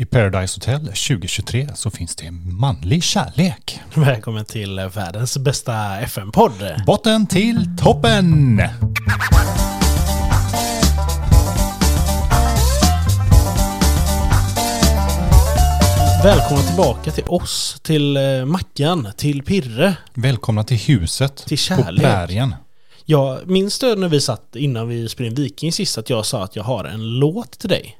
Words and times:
I 0.00 0.04
Paradise 0.04 0.56
Hotel 0.56 0.80
2023 0.80 1.68
så 1.74 1.90
finns 1.90 2.16
det 2.16 2.30
manlig 2.30 3.02
kärlek. 3.02 3.80
Välkommen 3.94 4.44
till 4.44 4.80
världens 4.94 5.38
bästa 5.38 6.00
FM-podd. 6.00 6.82
Botten 6.86 7.26
till 7.26 7.76
toppen! 7.82 8.62
Välkomna 16.24 16.62
tillbaka 16.62 17.10
till 17.10 17.24
oss, 17.26 17.76
till 17.82 18.16
eh, 18.16 18.44
Mackan, 18.44 19.08
till 19.16 19.42
Pirre, 19.42 19.96
Välkomna 20.14 20.64
till 20.64 20.76
huset 20.76 21.36
till 21.36 21.58
på 21.58 21.62
kärlek. 21.62 22.04
prärien. 22.04 22.54
Jag 23.04 23.46
minns 23.50 23.78
du 23.78 23.96
när 23.96 24.08
vi 24.08 24.20
satt 24.20 24.56
innan 24.56 24.88
vi 24.88 25.08
spelade 25.08 25.28
in 25.40 25.42
Viking 25.44 25.72
sist 25.72 25.98
att 25.98 26.10
jag 26.10 26.26
sa 26.26 26.44
att 26.44 26.56
jag 26.56 26.64
har 26.64 26.84
en 26.84 27.18
låt 27.18 27.58
till 27.58 27.68
dig? 27.68 27.98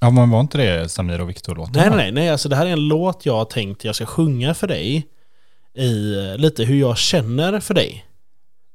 Ja, 0.00 0.10
men 0.10 0.30
var 0.30 0.40
inte 0.40 0.58
det 0.58 0.88
Samir 0.88 1.20
och 1.20 1.28
Viktor-låten? 1.30 1.72
Nej, 1.76 1.88
nej, 1.88 1.96
nej, 1.98 2.12
nej, 2.12 2.28
alltså 2.30 2.48
det 2.48 2.56
här 2.56 2.66
är 2.66 2.70
en 2.70 2.88
låt 2.88 3.26
jag 3.26 3.34
har 3.36 3.44
tänkt 3.44 3.84
jag 3.84 3.94
ska 3.94 4.06
sjunga 4.06 4.54
för 4.54 4.66
dig 4.66 5.06
i 5.76 6.14
eh, 6.14 6.36
lite 6.38 6.64
hur 6.64 6.80
jag 6.80 6.98
känner 6.98 7.60
för 7.60 7.74
dig. 7.74 8.04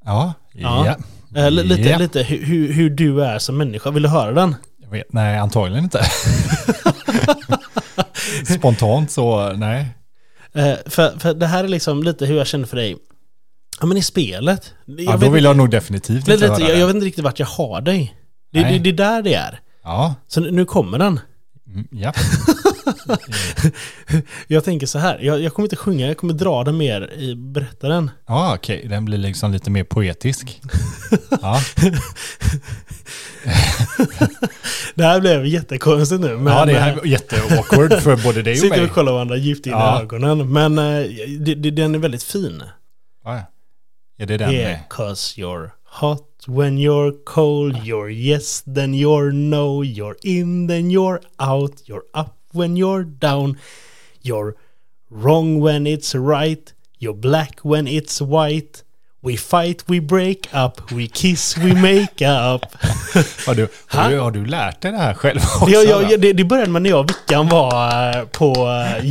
Ja, 0.05 0.33
Ja. 0.53 0.85
ja. 0.85 0.95
Eh, 1.41 1.51
li- 1.51 1.63
lite, 1.63 1.81
Ja. 1.89 1.97
lite 1.97 2.23
hur, 2.23 2.73
hur, 2.73 2.89
du 2.89 3.23
är 3.23 3.39
som 3.39 3.57
människa. 3.57 3.91
Vill 3.91 4.03
du 4.03 4.09
höra 4.09 4.31
den? 4.31 4.55
Jag 4.81 4.89
vet, 4.89 5.13
nej, 5.13 5.37
antagligen 5.37 5.83
inte. 5.83 6.03
Spontant 8.59 9.11
så, 9.11 9.53
nej. 9.53 9.85
Eh, 10.53 10.73
för, 10.85 11.19
för 11.19 11.33
det 11.33 11.47
här 11.47 11.63
är 11.63 11.67
liksom 11.67 12.03
lite 12.03 12.25
hur 12.25 12.37
jag 12.37 12.47
känner 12.47 12.65
för 12.65 12.77
dig. 12.77 12.97
Ja 13.79 13.85
men 13.85 13.97
i 13.97 14.01
spelet. 14.01 14.73
Jag, 14.85 14.99
Ja, 15.01 15.17
då 15.17 15.29
vill 15.29 15.43
jag 15.43 15.57
nog 15.57 15.69
definitivt 15.69 16.17
inte 16.17 16.31
lite, 16.31 16.47
höra 16.47 16.59
jag, 16.59 16.69
det. 16.69 16.79
jag 16.79 16.87
vet 16.87 16.95
inte 16.95 17.05
riktigt 17.07 17.23
vart 17.23 17.39
jag 17.39 17.47
har 17.47 17.81
dig. 17.81 18.15
Det, 18.51 18.63
det, 18.63 18.79
det 18.79 18.89
är 18.89 18.93
där 18.93 19.21
det 19.21 19.33
är. 19.33 19.59
Ja, 19.83 20.15
Så 20.27 20.39
nu 20.41 20.65
kommer 20.65 20.99
den. 20.99 21.19
mm, 21.67 21.87
ja. 21.91 22.13
Jag 24.47 24.63
tänker 24.63 24.87
så 24.87 24.99
här, 24.99 25.19
jag, 25.19 25.41
jag 25.41 25.53
kommer 25.53 25.65
inte 25.65 25.75
sjunga, 25.75 26.07
jag 26.07 26.17
kommer 26.17 26.33
dra 26.33 26.63
den 26.63 26.77
mer 26.77 27.13
i 27.13 27.35
berättaren. 27.35 28.11
Ja, 28.27 28.55
okej. 28.55 28.85
Den 28.89 29.05
blir 29.05 29.17
liksom 29.17 29.51
lite 29.51 29.69
mer 29.71 29.83
poetisk. 29.83 30.61
Ja, 31.41 31.61
Det 34.95 35.03
här 35.03 35.19
blev 35.21 35.45
jättekonstigt 35.45 36.21
nu. 36.21 36.37
Men, 36.37 36.53
ja 36.53 36.65
det 36.65 36.77
eh, 36.77 36.83
är 36.87 37.05
jätteawkward 37.05 37.93
för 38.01 38.23
både 38.23 38.41
dig 38.41 38.53
och 38.53 38.57
Sitter 38.59 38.77
mig. 38.77 38.85
och 38.85 38.91
kollar 38.91 39.11
varandra 39.11 39.37
djupt 39.37 39.65
in 39.65 39.71
Ja. 39.71 39.99
i 39.99 40.03
ögonen. 40.03 40.53
Men 40.53 40.77
eh, 40.77 41.03
det, 41.39 41.55
det, 41.55 41.71
den 41.71 41.95
är 41.95 41.99
väldigt 41.99 42.23
fin. 42.23 42.63
Ja, 43.23 43.35
ja. 43.35 43.41
Är 44.17 44.25
det 44.25 44.37
den? 44.37 44.51
Yeah, 44.53 44.79
cause 44.89 45.41
you're 45.41 45.69
hot 45.99 46.23
when 46.47 46.77
you're 46.77 47.11
cold, 47.25 47.83
you're 47.83 48.09
yes, 48.09 48.63
then 48.65 48.93
you're 48.93 49.31
no, 49.31 49.81
you're 49.81 50.15
in, 50.23 50.67
then 50.67 50.89
you're 50.89 51.21
out, 51.39 51.81
you're 51.85 52.05
up 52.13 52.37
when 52.53 52.77
you're 52.77 53.03
down, 53.03 53.57
you're 54.21 54.55
wrong 55.09 55.59
when 55.59 55.85
it's 55.87 56.15
right, 56.15 56.73
you're 56.99 57.13
black 57.19 57.59
when 57.63 57.87
it's 57.87 58.21
white. 58.21 58.83
We 59.21 59.35
fight, 59.35 59.83
we 59.89 59.99
break 59.99 60.47
up, 60.53 60.91
we 60.91 61.07
kiss, 61.09 61.57
we 61.57 61.73
make 61.73 62.21
up. 62.21 62.65
Har 63.45 63.55
du, 63.55 63.67
har, 63.87 64.03
Ha? 64.03 64.09
du, 64.09 64.19
har 64.19 64.31
du 64.31 64.45
lärt 64.45 64.81
dig 64.81 64.91
det 64.91 64.97
här 64.97 65.13
själv 65.13 65.39
också? 65.39 65.65
Det, 65.65 65.71
jag, 65.71 66.03
då? 66.05 66.11
jag, 66.11 66.21
det, 66.21 66.33
det 66.33 66.43
började 66.43 66.71
med 66.71 66.81
när 66.81 66.89
jag 66.89 66.99
och 66.99 67.09
Vickan 67.09 67.47
var 67.47 68.17
eh, 68.17 68.25
på 68.25 68.53
uh, 68.67 69.05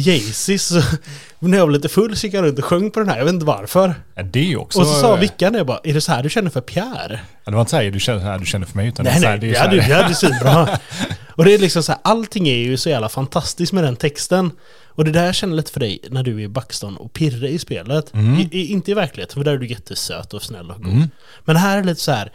När 1.41 1.59
jag 1.59 1.67
var 1.67 1.73
lite 1.73 1.89
full 1.89 2.17
så 2.17 2.27
gick 2.27 2.35
jag 2.35 2.45
runt 2.45 2.59
och 2.59 2.65
sjöng 2.65 2.91
på 2.91 3.01
den 3.01 3.09
här, 3.09 3.19
jag 3.19 3.25
vet 3.25 3.35
inte 3.35 3.47
varför. 3.47 3.95
Ja, 4.15 4.23
det 4.23 4.53
är 4.53 4.61
också... 4.61 4.81
Och 4.81 4.87
så 4.87 5.01
sa 5.01 5.17
Vickan 5.17 5.53
det 5.53 5.65
bara, 5.65 5.81
är 5.85 5.95
det 5.95 6.01
så 6.01 6.13
här 6.13 6.23
du 6.23 6.31
känner 6.31 6.51
för 6.51 6.61
Pierre? 6.61 7.21
Ja, 7.45 7.51
det 7.51 7.53
var 7.53 7.61
inte 7.61 7.71
så 7.71 7.77
här 7.77 7.91
du 7.91 8.01
känner, 8.01 8.21
här, 8.21 8.39
du 8.39 8.47
känner 8.47 8.67
för 8.67 8.77
mig, 8.77 8.89
utan 8.89 9.05
det 9.05 9.11
Nej, 9.11 9.19
är 9.19 9.23
så 9.23 9.27
här, 9.29 9.39
nej, 9.39 9.41
det 9.41 9.47
det 9.47 9.53
är 9.53 9.65
så 9.65 9.71
här, 9.71 9.89
det 9.89 10.03
hade 10.03 10.15
svinbra. 10.15 10.79
Och 11.37 11.45
det 11.45 11.55
är 11.55 11.59
liksom 11.59 11.83
så 11.83 11.93
här, 11.93 12.01
allting 12.05 12.49
är 12.49 12.57
ju 12.57 12.77
så 12.77 12.89
jävla 12.89 13.09
fantastiskt 13.09 13.73
med 13.73 13.85
den 13.85 13.97
texten. 13.97 14.51
Och 14.87 15.05
det 15.05 15.11
där 15.11 15.25
jag 15.27 15.35
känner 15.35 15.57
lite 15.57 15.73
för 15.73 15.81
dig 15.81 15.99
när 16.11 16.23
du 16.23 16.35
är 16.35 16.45
i 16.45 16.49
Backstone 16.49 16.99
och 16.99 17.13
Pirre 17.13 17.49
i 17.49 17.59
spelet. 17.59 18.15
Mm. 18.15 18.35
I, 18.39 18.49
i, 18.53 18.73
inte 18.73 18.91
i 18.91 18.95
verkligheten, 18.95 19.35
för 19.35 19.45
där 19.45 19.53
är 19.53 19.59
du 19.59 19.67
jättesöt 19.67 20.35
och 20.35 20.43
snäll 20.43 20.71
och 20.71 20.83
god. 20.83 21.09
Men 21.45 21.57
här 21.57 21.77
är 21.77 21.81
det 21.81 21.87
lite 21.87 22.01
så 22.01 22.13
här, 22.13 22.33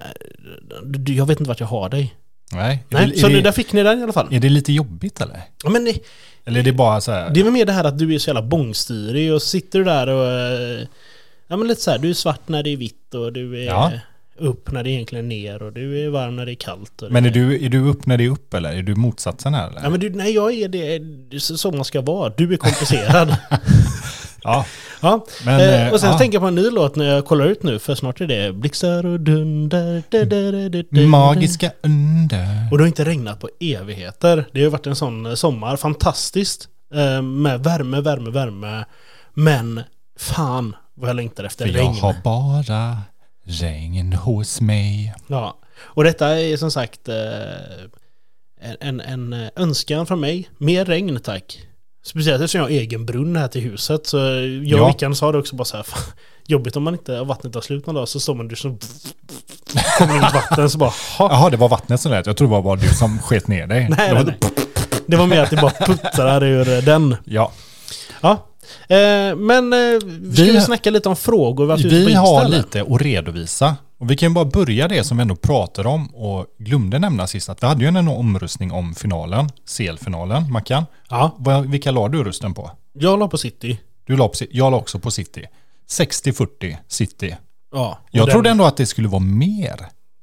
eh, 0.00 1.14
jag 1.14 1.26
vet 1.26 1.40
inte 1.40 1.48
vart 1.48 1.60
jag 1.60 1.66
har 1.66 1.88
dig. 1.88 2.14
Nej. 2.52 2.84
Är, 2.90 2.94
Nej, 2.94 3.06
det, 3.06 3.20
så 3.20 3.26
är, 3.26 3.30
nu, 3.30 3.36
det, 3.36 3.42
där 3.42 3.52
fick 3.52 3.72
ni 3.72 3.82
den 3.82 4.00
i 4.00 4.02
alla 4.02 4.12
fall. 4.12 4.28
är 4.30 4.40
det 4.40 4.48
lite 4.48 4.72
jobbigt 4.72 5.20
eller? 5.20 5.40
Ja, 5.64 5.70
men 5.70 5.84
det, 5.84 5.98
Eller 6.44 6.60
är 6.60 6.64
det 6.64 6.72
bara 6.72 7.00
så 7.00 7.12
här... 7.12 7.30
det 7.30 7.40
är 7.40 7.44
väl 7.44 7.52
mer 7.52 7.64
det 7.66 7.72
här 7.72 7.84
att 7.84 7.98
du 7.98 8.14
är 8.14 8.18
så 8.18 8.28
jävla 8.28 8.42
bångstyrig 8.42 9.32
och 9.34 9.42
så 9.42 9.48
sitter 9.48 9.78
du 9.78 9.84
där 9.84 10.06
och... 10.08 10.86
Ja 11.48 11.56
men 11.56 11.68
lite 11.68 11.80
så 11.80 11.90
här, 11.90 11.98
du 11.98 12.10
är 12.10 12.14
svart 12.14 12.48
när 12.48 12.62
det 12.62 12.70
är 12.70 12.76
vitt 12.76 13.14
och 13.14 13.32
du 13.32 13.60
är 13.62 13.64
Ja. 13.66 13.92
upp 14.38 14.72
när 14.72 14.82
det 14.84 14.90
egentligen 14.90 15.24
är 15.24 15.28
ner 15.28 15.62
och 15.62 15.72
du 15.72 16.04
är 16.04 16.08
varm 16.08 16.36
när 16.36 16.46
det 16.46 16.52
är 16.52 16.56
kallt. 16.56 17.02
Men 17.10 17.26
är 17.26 17.30
du, 17.30 17.64
är 17.64 17.68
du 17.68 17.88
upp 17.88 18.06
när 18.06 18.18
det 18.18 18.24
är 18.24 18.30
upp 18.30 18.54
eller? 18.54 18.72
Är 18.72 18.82
du 18.82 18.94
motsatsen 18.94 19.54
här 19.54 19.70
eller? 19.70 19.82
Ja 19.82 19.90
men 19.90 20.00
du, 20.00 20.10
nej 20.10 20.34
jag 20.34 20.52
är 20.54 20.68
det, 20.68 20.98
det 20.98 21.36
är 21.36 21.40
så 21.56 21.70
man 21.70 21.84
ska 21.84 22.00
vara. 22.00 22.32
Du 22.36 22.52
är 22.52 22.56
komplicerad. 22.56 23.36
Ja, 24.44 24.64
ja. 25.00 25.26
men... 25.44 25.60
eh, 25.60 25.86
eh, 25.86 25.92
och 25.92 26.00
sen 26.00 26.10
ja. 26.10 26.18
tänker 26.18 26.34
jag 26.36 26.42
på 26.42 26.46
en 26.48 26.54
ny 26.54 26.70
låt 26.70 26.96
när 26.96 27.04
jag 27.04 27.24
kollar 27.26 27.44
ut 27.46 27.62
nu, 27.62 27.78
för 27.78 27.94
snart 27.94 28.20
är 28.20 28.26
det 28.26 28.52
blixtar 28.52 29.06
och 29.06 29.20
dunder. 29.20 30.02
da, 30.10 30.24
da, 30.24 30.82
da, 30.90 31.00
Magiska 31.06 31.72
under. 31.82 32.68
Och 32.70 32.78
det 32.78 32.84
har 32.84 32.88
inte 32.88 33.04
regnat 33.04 33.40
på 33.40 33.48
evigheter. 33.60 34.44
Det 34.52 34.62
har 34.64 34.70
varit 34.70 34.86
en 34.86 34.96
sån 34.96 35.26
eh, 35.26 35.34
sommar, 35.34 35.76
fantastiskt. 35.76 36.68
eh, 36.94 37.22
Med 37.22 37.64
värme, 37.64 38.00
värme, 38.00 38.30
värme. 38.30 38.84
Men 39.34 39.80
fan 40.18 40.76
vad 40.94 41.08
jag 41.08 41.16
längtar 41.16 41.44
efter 41.44 41.66
För 41.66 41.72
jag 41.72 41.80
regn. 41.80 41.94
har 42.00 42.14
bara 42.24 42.98
regn 43.44 44.12
hos 44.12 44.60
mig. 44.60 45.14
Ja. 45.26 45.58
Och 45.78 46.04
detta 46.04 46.40
är 46.40 46.56
som 46.56 46.70
sagt 46.70 47.08
eh, 47.08 47.14
en, 48.60 48.76
en, 48.80 49.00
en 49.00 49.32
eh, 49.32 49.48
önskan 49.56 50.06
från 50.06 50.20
mig. 50.20 50.48
Mer 50.58 50.84
regn 50.84 51.20
tack. 51.20 51.58
Speciellt 52.04 52.42
eftersom 52.42 52.58
jag 52.58 52.64
har 52.64 52.70
egen 52.70 53.06
brunn 53.06 53.36
här 53.36 53.48
till 53.48 53.60
huset. 53.60 54.06
Så 54.06 54.16
jag 54.16 54.64
Ja. 54.64 54.82
och 54.82 54.88
Vickan 54.88 55.14
sa 55.16 55.32
det 55.32 55.38
också 55.38 55.56
bara 55.56 55.64
så 55.64 55.76
här. 55.76 55.84
"Fan, 55.84 56.02
Jobbigt 56.46 56.76
om 56.76 56.82
man 56.82 56.94
inte 56.94 57.20
vattnet 57.22 57.52
tar 57.52 57.60
slut 57.60 57.86
någon 57.86 57.94
dag 57.94 58.08
så 58.08 58.20
står 58.20 58.34
man 58.34 58.50
och 58.50 58.58
så 58.58 58.76
kommer 59.98 60.16
ut 60.16 60.34
vatten 60.34 60.70
så 60.70 60.78
bara 60.78 60.90
ha. 61.18 61.30
Jaha, 61.32 61.50
det 61.50 61.56
var 61.56 61.68
vattnet 61.68 62.00
som 62.00 62.12
lät. 62.12 62.26
Jag 62.26 62.36
tror 62.36 62.48
det 62.48 62.52
var 62.52 62.62
bara 62.62 62.76
du 62.76 62.88
som 62.88 63.18
sket 63.18 63.48
ner 63.48 63.66
dig. 63.66 63.88
Nej, 63.88 64.08
Det 64.08 64.14
nej, 64.14 64.14
var- 64.14 64.24
nej. 64.24 64.38
Det 65.06 65.16
var 65.16 65.26
mer 65.26 65.40
att 65.40 65.50
det 65.50 65.56
bara 65.56 65.70
puttrar 65.86 66.44
ur 66.44 66.68
eh, 66.68 66.78
den. 66.84 67.16
Ja, 67.24 67.52
Ja. 68.20 68.30
Eh, 68.88 69.36
men 69.36 69.72
eh, 69.72 69.98
ska 70.34 70.42
vi, 70.42 70.50
Vi- 70.52 70.60
snacka 70.60 70.90
lite 70.90 71.08
om 71.08 71.16
frågor? 71.16 71.76
Vi 71.76 72.02
Insta, 72.02 72.20
har 72.20 72.48
lite 72.48 72.82
att 72.82 73.00
redovisa. 73.02 73.76
Och 74.02 74.10
vi 74.10 74.16
kan 74.16 74.28
ju 74.28 74.34
bara 74.34 74.44
börja 74.44 74.88
det 74.88 75.04
som 75.04 75.16
vi 75.16 75.22
ändå 75.22 75.36
pratade 75.36 75.88
om 75.88 76.06
och 76.14 76.46
glömde 76.58 76.98
nämna 76.98 77.26
sist. 77.26 77.48
Att 77.48 77.62
vi 77.62 77.66
hade 77.66 77.80
ju 77.82 77.88
en 77.88 78.08
omröstning 78.08 78.72
om 78.72 78.94
finalen, 78.94 79.48
CL-finalen, 79.76 80.52
Mackan. 80.52 80.84
Ja, 81.08 81.36
Vilka 81.66 81.90
la 81.90 82.08
du 82.08 82.24
rösten 82.24 82.54
på? 82.54 82.70
jag 82.92 83.18
la 83.18 83.28
på 83.28 83.38
City. 83.38 83.78
Du 84.06 84.16
la 84.16 84.28
på, 84.28 84.34
jag 84.50 84.70
la 84.70 84.76
också 84.76 84.98
på 84.98 85.10
City. 85.10 85.46
60-40 85.90 86.76
City. 86.88 87.36
Ja, 87.72 87.98
Jag 88.10 88.26
den- 88.26 88.32
trodde 88.32 88.50
ändå 88.50 88.64
att 88.64 88.76
det 88.76 88.86
skulle 88.86 89.08
vara 89.08 89.20
mer. 89.22 89.76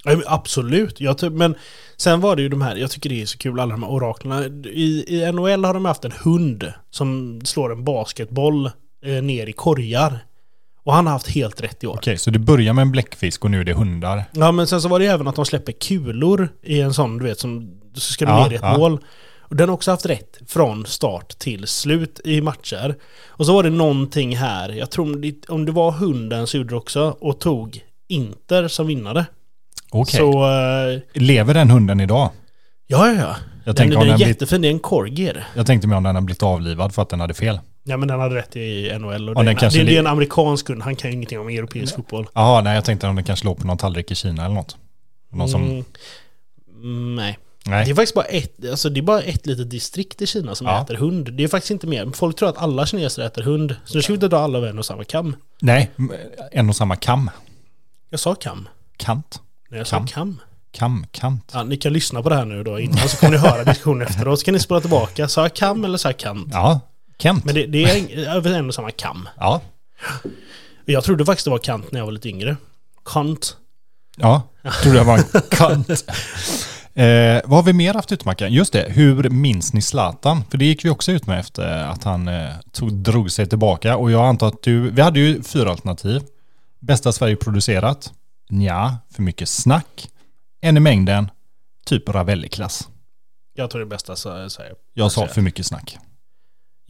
Ja, 0.03 0.22
absolut. 0.28 1.01
Jag 1.01 1.31
men 1.31 1.56
sen 1.97 2.22
var 2.22 2.35
det 2.35 2.41
ju 2.41 2.50
de 2.50 2.61
här, 2.61 2.75
jag 2.75 2.91
tycker 2.91 3.09
det 3.09 3.22
är 3.22 3.25
så 3.25 3.38
kul 3.38 3.59
alla 3.59 3.72
de 3.72 3.84
här 3.84 3.91
oraklerna. 3.91 4.46
I, 4.66 5.06
I 5.07 5.31
NHL 5.31 5.66
har 5.66 5.73
de 5.73 5.85
haft 5.85 6.06
en 6.06 6.13
hund 6.23 6.73
som 6.91 7.41
slår 7.44 7.72
en 7.72 7.84
basketboll 7.84 8.66
eh, 9.06 9.23
ner 9.23 9.47
i 9.50 9.53
korgar. 9.53 10.19
Och 10.89 10.95
han 10.95 11.05
har 11.05 11.13
haft 11.13 11.27
helt 11.29 11.61
rätt 11.61 11.83
i 11.83 11.88
år. 11.88 11.94
Okej, 11.95 12.17
så 12.17 12.31
det 12.31 12.39
börjar 12.39 12.73
med 12.73 12.81
en 12.81 12.91
bläckfisk 12.91 13.45
och 13.45 13.51
nu 13.51 13.59
är 13.59 13.63
det 13.63 13.73
hundar. 13.73 14.23
Ja 14.31 14.51
men 14.51 14.67
sen 14.67 14.81
så 14.81 14.88
var 14.88 15.00
det 15.00 15.05
även 15.05 15.27
att 15.27 15.35
de 15.35 15.45
släpper 15.45 15.72
kulor 15.72 16.50
i 16.63 16.81
en 16.81 16.94
sån, 16.94 17.17
du 17.17 17.25
vet, 17.25 17.39
som 17.39 17.72
så 17.94 18.13
ska 18.13 18.25
du 18.25 18.31
Ja, 18.31 18.44
ner 18.44 18.51
i 18.51 18.55
ett 18.55 18.61
ja. 18.61 18.77
mål. 18.77 18.99
Och 19.39 19.55
den 19.55 19.69
har 19.69 19.73
också 19.73 19.91
haft 19.91 20.05
rätt 20.05 20.38
från 20.47 20.85
start 20.85 21.39
till 21.39 21.67
slut 21.67 22.19
i 22.25 22.41
matcher. 22.41 22.95
Och 23.28 23.45
så 23.45 23.53
var 23.53 23.63
det 23.63 23.69
någonting 23.69 24.35
här, 24.38 24.69
jag 24.69 24.91
tror 24.91 25.05
om 25.49 25.66
det- 25.66 25.72
var 25.72 25.91
hunden 25.91 26.47
så 26.47 26.57
gjorde 26.57 26.69
det 26.69 26.75
också, 26.75 27.17
och 27.22 27.39
tog 27.39 27.79
Inter 28.07 28.67
som 28.67 28.88
vinnare. 28.88 29.25
Okej. 29.91 30.17
Så, 30.19 30.31
eh, 30.31 30.99
Lever 31.22 31.53
den 31.53 31.69
hunden 31.72 31.99
idag? 31.99 32.29
ja 32.88 33.07
ja 33.07 33.13
ja. 33.13 33.35
Jag 33.63 33.75
Den, 33.75 33.75
tänkte, 33.75 33.95
den 33.97 34.01
är 34.03 34.07
den 34.07 34.16
blivit, 34.16 34.28
jättefin, 34.35 34.61
det 34.61 34.67
är 34.67 34.72
en 34.72 34.79
corgier. 34.79 35.47
jag 35.55 35.66
tänkte 35.66 35.87
mig 35.87 35.97
om 35.97 36.03
den 36.03 36.16
har 36.16 36.22
blivit 36.22 36.43
avlivad 36.43 36.93
för 36.93 37.02
att 37.02 37.09
den 37.09 37.19
hade 37.19 37.34
fel. 37.34 37.59
Ja 37.90 37.97
men 37.97 38.08
den 38.08 38.20
hade 38.20 38.36
rätt 38.36 38.56
i 38.56 38.97
NHL 39.00 39.30
och 39.30 39.36
Ja, 39.38 39.44
det, 39.44 39.53
det, 39.53 39.70
det 39.70 39.84
li- 39.84 39.96
är 39.96 40.00
en 40.00 40.08
amerikansk 40.08 40.68
hund, 40.70 40.82
han 40.82 40.96
kan 40.96 41.09
ju 41.12 41.16
ingenting 41.16 41.40
om 41.40 41.47
europeisk 41.50 41.96
fotboll. 41.96 42.28
Jaha, 42.34 42.62
nej 42.62 42.76
jag 42.76 42.86
tänkte 42.86 43.08
om 43.08 43.16
den 43.16 43.24
kanske 43.24 43.46
låg 43.46 43.58
på 43.58 43.68
någon 43.68 43.78
tallrik 43.78 44.12
i 44.12 44.16
Kina 44.16 44.46
eller 44.46 44.56
något. 44.56 44.78
Någon 45.32 45.50
som, 45.50 45.64
Mm, 45.64 45.84
mm, 46.84 47.16
nej. 47.16 47.38
Det 47.64 47.72
nej. 47.72 47.90
är 47.91 47.96
faktiskt 47.96 48.16
bara 48.16 48.26
ett, 48.26 48.70
alltså 48.70 48.90
det 48.90 49.00
är 49.00 49.02
bara 49.02 49.22
ett 49.22 49.46
litet 49.46 49.70
distrikt 49.70 50.22
i 50.22 50.28
Kina 50.28 50.56
som 50.56 50.68
Ja. 50.68 50.82
äter 50.82 50.96
hund. 50.96 51.34
Det 51.34 51.44
är 51.44 51.47
faktiskt 51.47 51.72
inte 51.72 51.88
mer. 51.88 52.12
Folk 52.16 52.36
tror 52.36 52.50
att 52.50 52.58
alla 52.58 52.86
kineser 52.86 53.24
äter 53.24 53.41
hund. 53.44 53.76
Så 53.86 53.96
nu 53.97 54.02
ska 54.02 54.14
vi 54.14 54.16
inte 54.16 54.28
dra 54.28 54.38
alla 54.38 54.58
över 54.58 54.68
en 54.68 54.80
och 54.80 54.86
samma 54.86 55.03
kam. 55.03 55.36
Nej, 55.62 55.91
en 56.52 56.70
och 56.70 56.76
samma 56.76 56.96
kam. 56.96 57.30
Jag 58.09 58.20
sa 58.20 58.36
kam. 58.36 58.68
Kant. 58.97 59.41
Nej, 59.70 59.78
jag 59.78 59.88
Kam. 59.88 60.08
sa 60.08 60.14
kam. 60.14 60.40
Kam, 60.72 61.06
kant. 61.12 61.52
Ja, 61.53 61.64
ni 61.64 61.78
kan 61.78 61.94
lyssna 61.94 62.22
på 62.22 62.30
det 62.30 62.36
här 62.36 62.46
nu 62.46 62.64
då 62.64 62.80
innan 62.80 63.09
så 63.09 63.18
kommer 63.18 63.32
ni 63.32 63.38
höra 63.38 63.64
diskussionen 63.64 64.08
efteråt. 64.08 64.40
Så 64.40 64.46
kan 64.46 64.53
ni 64.53 64.59
spola 64.59 64.82
tillbaka. 64.82 65.28
Sa 65.28 65.41
jag 65.41 65.53
kam 65.56 65.86
eller 65.86 65.97
sa 65.97 66.09
jag 66.09 66.18
kant? 66.18 66.47
Ja, 66.52 66.80
Kent. 67.21 67.45
Men 67.45 67.55
det, 67.55 67.66
det 67.66 67.83
är 67.83 68.27
över 68.27 68.53
en 68.53 68.67
och 68.67 68.75
samma 68.75 68.91
kam. 68.91 69.29
Ja, 69.37 69.61
Jag 70.85 71.03
trodde 71.03 71.25
faktiskt 71.25 71.45
det 71.45 71.51
var 71.51 71.57
kant 71.57 71.91
när 71.91 71.99
jag 71.99 72.05
var 72.05 72.11
lite 72.11 72.29
yngre. 72.29 72.57
Kant. 73.05 73.57
ja. 74.17 74.41
Tror 74.83 74.95
jag 74.95 75.05
var 75.05 75.17
en 75.17 75.41
kant. 75.49 75.89
Eh, 76.93 77.41
vad 77.45 77.57
har 77.57 77.63
vi 77.63 77.73
mer 77.73 77.93
haft 77.93 78.11
ut 78.11 78.25
Mackan? 78.25 78.53
Just 78.53 78.73
det, 78.73 78.85
hur 78.89 79.29
minns 79.29 79.73
ni 79.73 79.81
Zlatan? 79.81 80.43
För 80.51 80.57
det 80.57 80.66
gick 80.66 80.85
vi 80.85 80.89
också 80.89 81.11
ut 81.11 81.27
med 81.27 81.39
efter 81.39 81.83
att 81.83 82.03
han 82.03 82.27
eh, 82.27 82.49
tog, 82.71 82.93
drog 82.93 83.31
sig 83.31 83.45
tillbaka. 83.49 83.97
Och 83.97 84.11
jag 84.11 84.25
antar 84.25 84.47
att 84.47 84.63
du, 84.63 84.89
vi 84.91 85.01
hade 85.01 85.19
ju 85.19 85.43
fyra 85.43 85.71
alternativ. 85.71 86.21
Bästa 86.79 87.11
Sverige 87.11 87.35
producerat? 87.35 88.13
Nja, 88.49 88.97
för 89.11 89.21
mycket 89.21 89.49
snack. 89.49 90.09
En 90.61 90.77
i 90.77 90.79
mängden, 90.79 91.29
typ 91.85 92.09
Ravelli-klass. 92.09 92.87
Jag 93.53 93.69
tror 93.69 93.79
det 93.79 93.85
bästa 93.87 94.16
säger 94.16 94.73
Jag 94.93 95.11
sa 95.11 95.27
för 95.27 95.41
mycket 95.41 95.66
snack. 95.66 95.97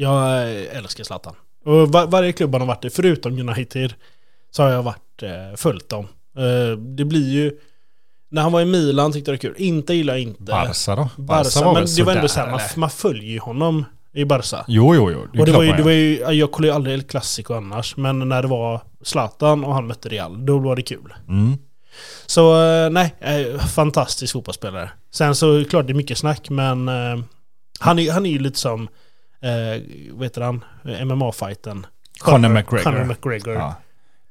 Jag 0.02 0.52
älskar 0.66 1.04
Zlatan. 1.04 1.36
Och 1.66 1.92
var, 1.92 2.08
varje 2.08 2.32
klubb 2.32 2.54
han 2.54 2.62
har 2.62 2.68
varit 2.68 2.86
i, 2.86 2.90
förutom 2.90 3.50
United, 3.50 3.94
så 4.52 4.64
har 4.64 4.70
jag 4.70 4.84
varit 4.84 5.24
eh, 5.24 5.56
följt 5.56 5.90
dem. 5.90 6.08
Eh, 6.38 6.78
det 6.78 7.06
blir 7.06 7.30
ju... 7.30 7.52
När 8.30 8.42
han 8.42 8.52
var 8.52 8.62
i 8.62 8.66
Milan 8.66 9.12
tyckte 9.12 9.32
jag 9.32 9.40
det 9.40 9.48
var 9.48 9.54
kul. 9.54 9.64
Inte 9.64 9.94
gillar 9.94 10.14
jag 10.14 10.22
inte. 10.22 10.44
Barca 10.44 10.96
då? 10.96 11.10
Barca, 11.18 11.66
var 11.66 11.74
men 11.74 11.84
väl 11.84 11.96
det 11.96 12.04
var 12.04 12.16
ändå 12.16 12.28
såhär, 12.28 12.52
man, 12.52 12.60
man 12.76 12.90
följer 12.90 13.32
ju 13.32 13.40
honom 13.40 13.86
i 14.14 14.26
Barca. 14.26 14.66
Jo, 14.68 14.96
jo, 14.96 15.12
jo. 15.12 15.20
och 15.20 15.28
det 15.32 15.42
är 15.42 15.46
klart 15.46 15.56
var, 15.56 15.64
ju, 15.64 15.74
det 15.74 15.84
var 15.84 15.92
ju, 15.92 16.18
jag 16.40 16.52
kollar 16.52 16.68
ju 16.68 16.76
aldrig 16.76 16.94
El 16.94 17.04
Clasico 17.04 17.54
annars, 17.54 17.98
men 17.98 18.30
när 18.30 18.42
det 18.42 18.48
var 18.48 18.82
Zlatan 19.02 19.64
och 19.64 19.74
han 19.74 19.88
mötte 19.88 20.10
Real, 20.10 20.46
då 20.46 20.58
var 20.58 20.76
det 20.76 20.82
kul. 20.82 21.14
Mm. 21.28 21.58
Så 22.26 22.64
eh, 22.64 22.90
nej, 22.90 23.16
eh, 23.20 23.60
fantastisk 23.60 24.34
fotbollsspelare. 24.34 24.90
Sen 25.12 25.36
så 25.36 25.66
klart 25.70 25.88
det 25.88 25.94
är 25.94 25.96
mycket 25.96 26.18
snack, 26.18 26.50
men 26.50 26.88
eh, 26.88 27.20
han, 27.80 28.00
är, 28.00 28.12
han 28.12 28.26
är 28.26 28.30
ju 28.30 28.40
lite 28.40 28.60
som, 28.60 28.90
eh, 29.42 29.82
vad 30.12 30.26
heter 30.26 30.42
han, 30.42 30.64
MMA-fighten. 30.84 31.86
Conor 32.20 32.50
McGregor. 32.50 32.84
Conor 32.84 33.04
McGregor. 33.04 33.54
Ja. 33.54 33.76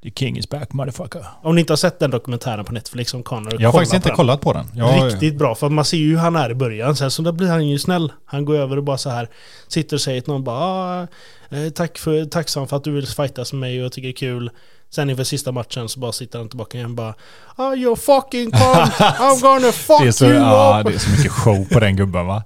The 0.02 0.10
king 0.10 0.38
is 0.38 0.49
back 0.49 0.72
motherfucker. 0.72 1.26
Om 1.43 1.55
ni 1.55 1.60
inte 1.60 1.72
har 1.72 1.76
sett 1.76 1.99
den 1.99 2.10
dokumentären 2.10 2.64
på 2.64 2.72
Netflix 2.72 3.14
om 3.14 3.22
Conor, 3.22 3.56
Jag 3.58 3.69
har 3.69 3.72
faktiskt 3.72 3.94
inte 3.94 4.08
den. 4.08 4.16
kollat 4.16 4.40
på 4.40 4.52
den. 4.52 4.66
Jag, 4.75 5.06
Riktigt 5.06 5.34
bra, 5.38 5.55
för 5.55 5.69
man 5.69 5.84
ser 5.84 5.96
ju 5.96 6.10
hur 6.10 6.19
han 6.19 6.37
är 6.37 6.50
i 6.50 6.55
början. 6.55 6.96
Sen 6.96 7.10
så 7.10 7.22
då 7.22 7.32
blir 7.32 7.49
han 7.49 7.69
ju 7.69 7.78
snäll. 7.78 8.12
Han 8.25 8.44
går 8.44 8.55
över 8.55 8.76
och 8.76 8.84
bara 8.84 8.99
så 8.99 9.10
här 9.10 9.28
sitter 9.69 9.96
och 9.96 10.00
säger 10.00 10.20
till 10.20 10.32
någon 10.32 10.44
bara 10.44 10.56
ah, 10.56 11.06
eh, 11.50 11.69
tack 11.75 11.99
för, 11.99 12.25
tacksam 12.25 12.69
för 12.69 12.76
att 12.76 12.84
du 12.84 12.90
vill 12.90 13.06
fightas 13.06 13.52
med 13.52 13.60
mig 13.60 13.78
och 13.78 13.84
jag 13.84 13.93
tycker 13.93 14.08
det 14.08 14.12
är 14.12 14.16
kul. 14.16 14.50
Sen 14.90 15.10
inför 15.10 15.25
sista 15.25 15.52
matchen 15.52 15.88
så 15.88 16.00
bara 16.00 16.12
sitter 16.12 16.38
han 16.38 16.49
tillbaka 16.49 16.78
igen 16.78 16.90
och 16.90 16.96
bara 16.96 17.14
ah, 17.56 17.75
you 17.75 17.96
fucking 17.96 18.50
cunt, 18.50 18.93
I'm 18.99 19.40
gonna 19.43 19.72
fuck 19.72 20.00
det, 20.00 20.08
är 20.08 20.12
så, 20.12 20.25
you 20.25 20.81
up. 20.81 20.87
det 20.87 20.94
är 20.94 20.99
så 20.99 21.10
mycket 21.10 21.32
show 21.32 21.64
på 21.72 21.81
den 21.81 21.96
gubben 21.96 22.26
va. 22.26 22.43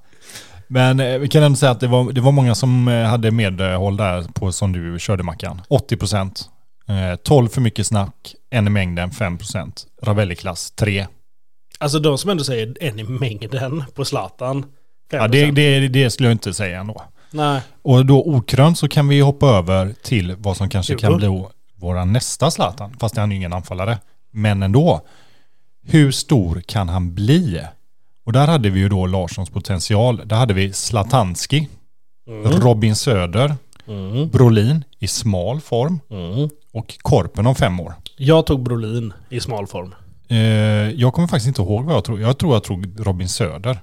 Men 0.72 1.00
eh, 1.00 1.18
vi 1.18 1.28
kan 1.28 1.42
ändå 1.42 1.56
säga 1.56 1.72
att 1.72 1.80
det 1.80 1.86
var, 1.86 2.12
det 2.12 2.20
var 2.20 2.32
många 2.32 2.54
som 2.54 2.88
eh, 2.88 3.04
hade 3.04 3.30
medhåll 3.30 3.96
där 3.96 4.22
på 4.22 4.52
som 4.52 4.72
du 4.72 4.98
körde 4.98 5.22
Mackan. 5.22 5.62
80 5.68 5.96
procent. 5.96 6.48
Eh, 6.88 7.16
12 7.16 7.48
för 7.48 7.60
mycket 7.60 7.86
snack. 7.86 8.34
En 8.50 8.66
i 8.66 8.70
mängden 8.70 9.10
5 9.10 9.38
procent. 9.38 9.86
Ravelli-klass 10.02 10.70
3. 10.70 11.06
Alltså 11.78 11.98
de 11.98 12.18
som 12.18 12.30
ändå 12.30 12.44
säger 12.44 12.76
en 12.80 12.98
i 12.98 13.04
mängden 13.04 13.84
på 13.94 14.04
Zlatan. 14.04 14.64
Ja, 15.10 15.28
det, 15.28 15.50
det, 15.50 15.88
det 15.88 16.10
skulle 16.10 16.28
jag 16.28 16.34
inte 16.34 16.54
säga 16.54 16.80
ändå. 16.80 17.02
Nej, 17.30 17.60
Och 17.82 18.06
då 18.06 18.22
okrönt 18.22 18.78
så 18.78 18.88
kan 18.88 19.08
vi 19.08 19.20
hoppa 19.20 19.46
över 19.46 19.94
till 20.02 20.34
vad 20.38 20.56
som 20.56 20.68
kanske 20.68 20.94
kan 20.94 21.16
bli 21.16 21.44
våra 21.76 22.04
nästa 22.04 22.50
Zlatan. 22.50 22.96
Fast 23.00 23.16
han 23.16 23.32
är 23.32 23.36
ingen 23.36 23.52
anfallare. 23.52 23.98
Men 24.30 24.62
ändå. 24.62 25.00
Hur 25.86 26.10
stor 26.10 26.62
kan 26.66 26.88
han 26.88 27.14
bli? 27.14 27.62
Och 28.24 28.32
där 28.32 28.46
hade 28.46 28.70
vi 28.70 28.80
ju 28.80 28.88
då 28.88 29.06
Larssons 29.06 29.50
potential. 29.50 30.22
Där 30.24 30.36
hade 30.36 30.54
vi 30.54 30.72
Zlatanski, 30.72 31.68
Robin 32.44 32.96
Söder, 32.96 33.54
mm, 33.86 34.28
Brolin 34.28 34.84
i 34.98 35.08
smal 35.08 35.60
form 35.60 36.00
mm. 36.10 36.50
och 36.72 36.98
Korpen 37.02 37.46
om 37.46 37.54
fem 37.54 37.80
år. 37.80 37.94
Jag 38.16 38.46
tog 38.46 38.62
Brolin 38.62 39.12
i 39.28 39.40
smal 39.40 39.66
form. 39.66 39.94
Eh, 40.28 40.36
jag 40.90 41.12
kommer 41.12 41.28
faktiskt 41.28 41.48
inte 41.48 41.62
ihåg 41.62 41.84
vad 41.84 41.94
jag 41.94 42.04
tror. 42.04 42.20
Jag 42.20 42.38
tror 42.38 42.54
jag 42.54 42.64
tror 42.64 43.04
Robin 43.04 43.28
Söder. 43.28 43.78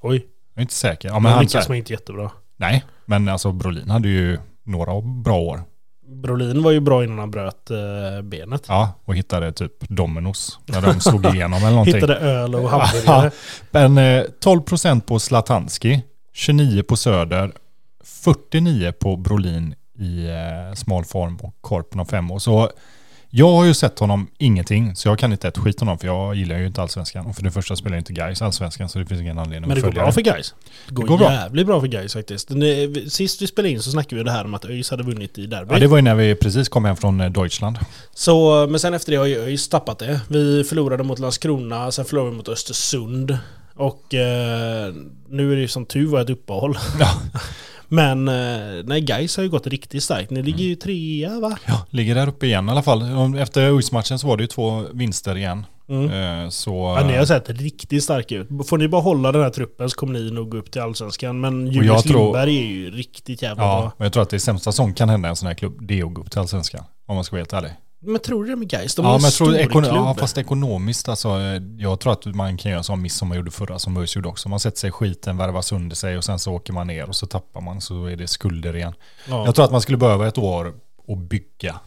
Oj, 0.00 0.26
Jag 0.54 0.60
är 0.60 0.62
inte 0.62 0.74
säker. 0.74 1.08
Ja, 1.08 1.18
men 1.18 1.32
han, 1.32 1.42
lyckas 1.42 1.70
inte 1.70 1.92
jättebra. 1.92 2.30
nej, 2.56 2.84
men 3.04 3.28
alltså 3.28 3.52
Brolin 3.52 3.90
hade 3.90 4.08
ju 4.08 4.38
några 4.64 5.00
bra 5.00 5.36
år. 5.36 5.62
Brolin 6.08 6.62
var 6.62 6.70
ju 6.70 6.80
bra 6.80 7.04
innan 7.04 7.18
han 7.18 7.30
bröt 7.30 7.70
eh, 7.70 8.22
benet. 8.22 8.64
Ja, 8.68 8.92
och 9.04 9.16
hittade 9.16 9.52
typ 9.52 9.88
Dominos 9.88 10.58
när 10.66 10.82
de 10.82 11.00
slog 11.00 11.26
igenom 11.34 11.58
eller 11.58 11.70
någonting. 11.70 11.94
Hittade 11.94 12.16
öl 12.16 12.54
och 12.54 12.70
hamburgare. 12.70 13.30
Men 13.70 13.98
eh, 13.98 14.24
12% 14.44 15.00
på 15.00 15.18
Zlatanski, 15.18 16.02
29 16.32 16.82
på 16.82 16.96
Söder, 16.96 17.52
49 18.04 18.92
på 18.92 19.16
Brolin 19.16 19.74
i 19.98 20.26
eh, 20.26 20.74
smal 20.74 21.04
form 21.04 21.36
och 21.36 21.54
Korpen 21.60 22.00
om 22.00 22.06
fem 22.06 22.30
år. 22.30 22.38
Så 22.38 22.70
jag 23.30 23.52
har 23.52 23.64
ju 23.64 23.74
sett 23.74 23.98
honom 23.98 24.28
ingenting, 24.38 24.96
så 24.96 25.08
jag 25.08 25.18
kan 25.18 25.32
inte 25.32 25.48
ett 25.48 25.58
skit 25.58 25.82
om 25.82 25.88
honom, 25.88 25.98
för 25.98 26.06
jag 26.06 26.34
gillar 26.34 26.58
ju 26.58 26.66
inte 26.66 26.82
allsvenskan. 26.82 27.26
Och 27.26 27.36
för 27.36 27.42
det 27.42 27.50
första 27.50 27.76
spelar 27.76 27.96
jag 27.96 28.00
inte 28.00 28.12
Gais 28.12 28.42
allsvenskan, 28.42 28.88
så 28.88 28.98
det 28.98 29.06
finns 29.06 29.20
ingen 29.20 29.38
anledning 29.38 29.68
Men 29.68 29.74
det 29.74 29.74
att 29.80 29.84
går 29.84 29.90
följa 29.92 30.02
bra 30.02 30.12
för 30.12 30.20
guys. 30.20 30.54
Det 30.88 30.94
går, 30.94 31.02
Det 31.02 31.08
går 31.08 31.18
bra. 31.18 31.32
jävligt 31.32 31.66
bra 31.66 31.80
för 31.80 31.86
guys 31.88 32.12
faktiskt. 32.12 32.50
Sist 33.08 33.42
vi 33.42 33.46
spelade 33.46 33.70
in 33.72 33.82
så 33.82 33.90
snackade 33.90 34.16
vi 34.16 34.22
det 34.22 34.30
här 34.30 34.44
om 34.44 34.54
att 34.54 34.64
ÖIS 34.64 34.90
hade 34.90 35.02
vunnit 35.02 35.38
i 35.38 35.46
derby. 35.46 35.74
Ja, 35.74 35.78
det 35.78 35.86
var 35.86 35.96
ju 35.98 36.02
när 36.02 36.14
vi 36.14 36.34
precis 36.34 36.68
kom 36.68 36.84
hem 36.84 36.96
från 36.96 37.20
eh, 37.20 37.30
Deutschland. 37.30 37.78
Så, 38.14 38.66
men 38.70 38.80
sen 38.80 38.94
efter 38.94 39.12
det 39.12 39.18
har 39.18 39.26
ju 39.26 39.36
ÖIS 39.38 39.68
tappat 39.68 39.98
det. 39.98 40.20
Vi 40.28 40.64
förlorade 40.64 41.02
mot 41.04 41.18
Landskrona, 41.18 41.92
sen 41.92 42.04
förlorade 42.04 42.30
vi 42.30 42.36
mot 42.36 42.48
Östersund. 42.48 43.38
Och 43.74 44.14
eh, 44.14 44.94
nu 45.28 45.52
är 45.52 45.56
det 45.56 45.62
ju 45.62 45.68
som 45.68 45.86
tur 45.86 46.06
var 46.06 46.20
ett 46.20 46.30
uppehåll. 46.30 46.78
Ja. 47.00 47.10
Men 47.88 48.28
eh, 48.28 48.84
nej, 48.84 49.00
guys 49.00 49.36
har 49.36 49.44
ju 49.44 49.50
gått 49.50 49.66
riktigt 49.66 50.02
starkt. 50.02 50.30
Ni 50.30 50.42
ligger 50.42 50.64
ju 50.64 50.74
trea 50.74 51.40
va? 51.40 51.58
Ja, 51.66 51.86
ligger 51.90 52.14
där 52.14 52.28
uppe 52.28 52.46
igen 52.46 52.68
i 52.68 52.72
alla 52.72 52.82
fall. 52.82 53.34
Efter 53.38 53.70
UIS-matchen 53.70 54.18
så 54.18 54.26
var 54.26 54.36
det 54.36 54.42
ju 54.42 54.46
två 54.46 54.84
vinster 54.92 55.36
igen. 55.36 55.66
Mm. 55.88 56.42
Eh, 56.44 56.48
Så... 56.50 56.96
Ja, 57.00 57.06
ni 57.06 57.16
har 57.16 57.24
sett 57.24 57.50
riktigt 57.50 58.04
starka 58.04 58.34
ut. 58.34 58.48
Får 58.68 58.78
ni 58.78 58.88
bara 58.88 59.02
hålla 59.02 59.32
den 59.32 59.42
här 59.42 59.50
truppen 59.50 59.90
så 59.90 59.96
kommer 59.96 60.12
ni 60.20 60.30
nog 60.30 60.48
gå 60.50 60.56
upp 60.56 60.70
till 60.70 60.80
Allsvenskan. 60.80 61.40
Men 61.40 61.66
Julius 61.66 62.02
tror- 62.02 62.22
Lindberg 62.22 62.56
är 62.58 62.62
ju 62.66 62.90
riktigt 62.90 63.42
jävla 63.42 63.62
Ja, 63.62 63.80
bra. 63.80 63.92
och 63.96 64.04
jag 64.04 64.12
tror 64.12 64.22
att 64.22 64.30
det 64.30 64.40
sämsta 64.40 64.72
som 64.72 64.94
kan 64.94 65.08
hända 65.08 65.28
i 65.28 65.30
en 65.30 65.36
sån 65.36 65.46
här 65.46 65.54
klubb, 65.54 65.78
det 65.88 66.00
är 66.00 66.04
att 66.04 66.14
gå 66.14 66.20
upp 66.22 66.30
till 66.30 66.40
allsvenskan. 66.40 66.84
Om 67.06 67.14
man 67.14 67.24
ska 67.24 67.36
vara 67.36 67.40
helt 67.40 67.52
ärlig. 67.52 67.70
Men 68.00 68.18
tror 68.20 68.44
du 68.44 68.50
det 68.50 68.56
med 68.56 68.68
guys? 68.70 68.94
De 68.94 69.04
ja, 69.04 69.12
men 69.12 69.16
en 69.18 69.22
jag 69.24 69.32
tror 69.32 69.52
ekon- 69.54 69.86
ja, 69.86 70.14
fast 70.18 70.38
ekonomiskt 70.38 71.08
alltså. 71.08 71.28
eh, 71.28 71.62
Jag 71.78 72.00
tror 72.00 72.12
att 72.12 72.24
man 72.26 72.56
kan 72.56 72.72
göra 72.72 72.82
som 72.82 73.08
man 73.22 73.36
gjorde 73.36 73.50
förra, 73.50 73.78
som 73.78 73.94
Böjs 73.94 74.16
gjorde 74.16 74.28
också. 74.28 74.48
Man 74.48 74.60
sätter 74.60 74.78
sig 74.78 74.88
i 74.88 74.90
skiten, 74.90 75.36
värvar 75.36 75.62
sönder 75.62 75.96
sig 75.96 76.16
och 76.18 76.24
sen 76.24 76.38
så 76.38 76.52
åker 76.52 76.72
man 76.72 76.86
ner 76.86 77.08
och 77.08 77.16
så 77.16 77.26
tappar 77.26 77.60
man 77.60 77.80
så 77.80 78.04
är 78.06 78.16
det 78.16 78.26
skulder 78.26 78.76
igen. 78.76 78.94
ja. 79.28 79.44
Jag 79.46 79.54
tror 79.54 79.64
att 79.64 79.72
man 79.72 79.80
skulle 79.80 79.98
behöva 79.98 80.28
ett 80.28 80.38
år 80.38 80.74
och 81.06 81.16
bygga. 81.18 81.80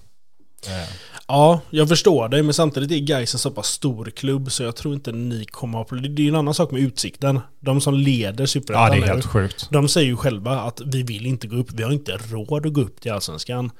Eh, 0.67 0.89
Ja, 1.27 1.59
jag 1.69 1.89
förstår 1.89 2.29
det, 2.29 2.43
men 2.43 2.53
samtidigt 2.53 2.91
är 2.91 2.97
Gais 2.99 3.33
en 3.33 3.39
så 3.39 3.51
pass 3.51 3.67
stor 3.67 4.05
klubb 4.15 4.51
så 4.51 4.63
jag 4.63 4.75
tror 4.75 4.93
inte 4.93 5.11
ni 5.11 5.45
kommer 5.45 5.77
ha 5.77 5.85
problem. 5.85 6.15
Det 6.15 6.21
är 6.21 6.23
ju 6.23 6.29
en 6.29 6.35
annan 6.35 6.53
sak 6.53 6.71
med 6.71 6.81
Utsikten. 6.81 7.39
De 7.59 7.81
som 7.81 7.93
leder 7.93 8.43
Ja, 8.43 8.47
Superettan 8.47 8.91
det 8.91 8.97
är 8.97 9.01
nu, 9.01 9.07
helt 9.07 9.25
sjukt. 9.25 9.67
De 9.71 9.87
säger 9.87 10.07
ju 10.07 10.17
själva 10.17 10.59
att 10.61 10.81
vi 10.85 11.03
vill 11.03 11.25
inte 11.25 11.47
gå 11.47 11.55
upp, 11.55 11.71
vi 11.73 11.83
har 11.83 11.91
inte 11.91 12.11
råd 12.11 12.65
att 12.65 12.73
gå 12.73 12.81
upp 12.81 13.01
till 13.01 13.11
Allsvenskan. 13.11 13.71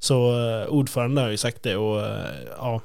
Så 0.00 0.30
eh, 0.62 0.66
ordföranden 0.68 1.24
har 1.24 1.30
ju 1.30 1.36
sagt 1.36 1.62
det 1.62 1.76
och 1.76 2.00
eh, 2.06 2.24
ja, 2.58 2.80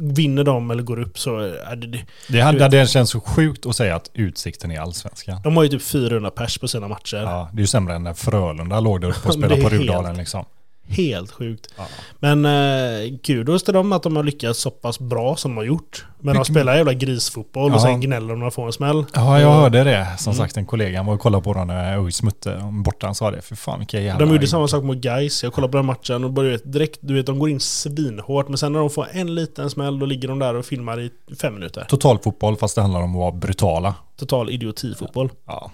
vinner 0.00 0.44
de 0.44 0.70
eller 0.70 0.82
går 0.82 1.00
upp 1.00 1.18
så 1.18 1.38
är 1.38 1.76
det, 1.76 2.04
det. 2.28 2.40
Hade, 2.40 2.68
det 2.68 2.86
känns 2.90 3.10
så 3.10 3.20
sjukt 3.20 3.66
att 3.66 3.76
säga 3.76 3.96
att 3.96 4.10
utsikten 4.14 4.70
är 4.70 4.80
allsvenskan. 4.80 5.40
De 5.44 5.56
har 5.56 5.64
ju 5.64 5.68
typ 5.68 5.82
400 5.82 6.30
pers 6.30 6.58
på 6.58 6.68
sina 6.68 6.88
matcher. 6.88 7.16
Ja, 7.16 7.48
det 7.52 7.58
är 7.58 7.60
ju 7.60 7.66
sämre 7.66 7.94
än 7.94 8.02
när 8.02 8.14
Frölunda 8.14 8.80
låg 8.80 9.00
där 9.00 9.08
uppe 9.08 9.28
och 9.28 9.34
spelade 9.34 9.62
på 9.62 9.68
Rudalen 9.68 10.06
helt- 10.06 10.18
liksom. 10.18 10.44
Helt 10.88 11.30
sjukt. 11.30 11.68
Ja. 11.76 11.84
Men 12.18 12.44
eh, 12.44 13.18
kudos 13.22 13.62
till 13.62 13.74
dem 13.74 13.92
att 13.92 14.02
de 14.02 14.16
har 14.16 14.22
lyckats 14.22 14.60
så 14.60 14.70
pass 14.70 14.98
bra 15.00 15.36
som 15.36 15.50
de 15.50 15.56
har 15.56 15.64
gjort. 15.64 16.04
Men 16.20 16.34
de 16.36 16.44
spelar 16.44 16.76
jävla 16.76 16.92
grisfotboll 16.92 17.70
Ja. 17.70 17.74
och 17.74 17.80
sen 17.82 18.00
gnäller 18.00 18.28
de 18.28 18.38
när 18.38 18.44
de 18.46 18.50
får 18.50 18.66
en 18.66 18.72
smäll. 18.72 19.04
Ja, 19.14 19.40
jag 19.40 19.52
hörde 19.52 19.84
det. 19.84 20.06
Som 20.18 20.30
Mm. 20.32 20.38
sagt, 20.38 20.56
en 20.56 20.66
kollega 20.66 21.02
var 21.02 21.14
och 21.14 21.20
kollade 21.20 21.44
på 21.44 21.54
dem 21.54 21.66
när 21.66 21.98
ÖIS 21.98 22.22
mötte 22.22 22.60
borta. 22.84 23.06
Han 23.06 23.14
sa 23.14 23.30
det. 23.30 23.42
För 23.42 23.56
fan 23.56 23.78
vilka 23.78 24.00
jävla... 24.00 24.26
De 24.26 24.32
gjorde 24.34 24.46
samma 24.46 24.68
sak 24.68 24.84
mot 24.84 24.96
Guys. 24.98 25.42
Jag 25.42 25.52
kollade 25.52 25.70
på 25.70 25.76
den 25.76 25.86
matchen 25.86 26.24
och 26.24 26.30
började 26.32 26.58
direkt, 26.64 26.98
du 27.02 27.14
vet 27.14 27.26
de 27.26 27.38
går 27.38 27.50
in 27.50 27.60
svinhårt 27.60 28.48
men 28.48 28.58
sen 28.58 28.72
när 28.72 28.80
de 28.80 28.90
får 28.90 29.06
en 29.12 29.34
liten 29.34 29.70
smäll 29.70 29.98
då 29.98 30.06
ligger 30.06 30.28
de 30.28 30.38
där 30.38 30.54
och 30.54 30.64
filmar 30.64 31.00
i 31.00 31.10
fem 31.40 31.54
minuter. 31.54 31.84
Totalfotboll 31.88 32.56
fast 32.56 32.74
det 32.74 32.80
handlar 32.82 33.00
om 33.02 33.10
att 33.10 33.18
vara 33.18 33.32
brutala. 33.32 33.94
Total 34.16 34.50
idiotifotboll. 34.50 35.30
Ja. 35.46 35.52
Ja. 35.64 35.70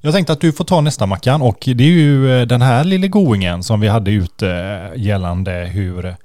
Jag 0.00 0.14
tänkte 0.14 0.32
att 0.32 0.40
du 0.40 0.52
får 0.52 0.64
ta 0.64 0.80
nästa 0.80 1.06
Mackan 1.06 1.42
och 1.42 1.58
det 1.74 1.84
är 1.84 1.88
ju 1.88 2.40
eh, 2.40 2.46
den 2.46 2.62
här 2.62 2.84
lille 2.84 3.08
goingen 3.08 3.62
som 3.62 3.80
vi 3.80 3.88
hade 3.88 4.10
ute 4.10 4.50
eh, 4.50 5.02
gällande 5.02 5.52
hur 5.52 6.16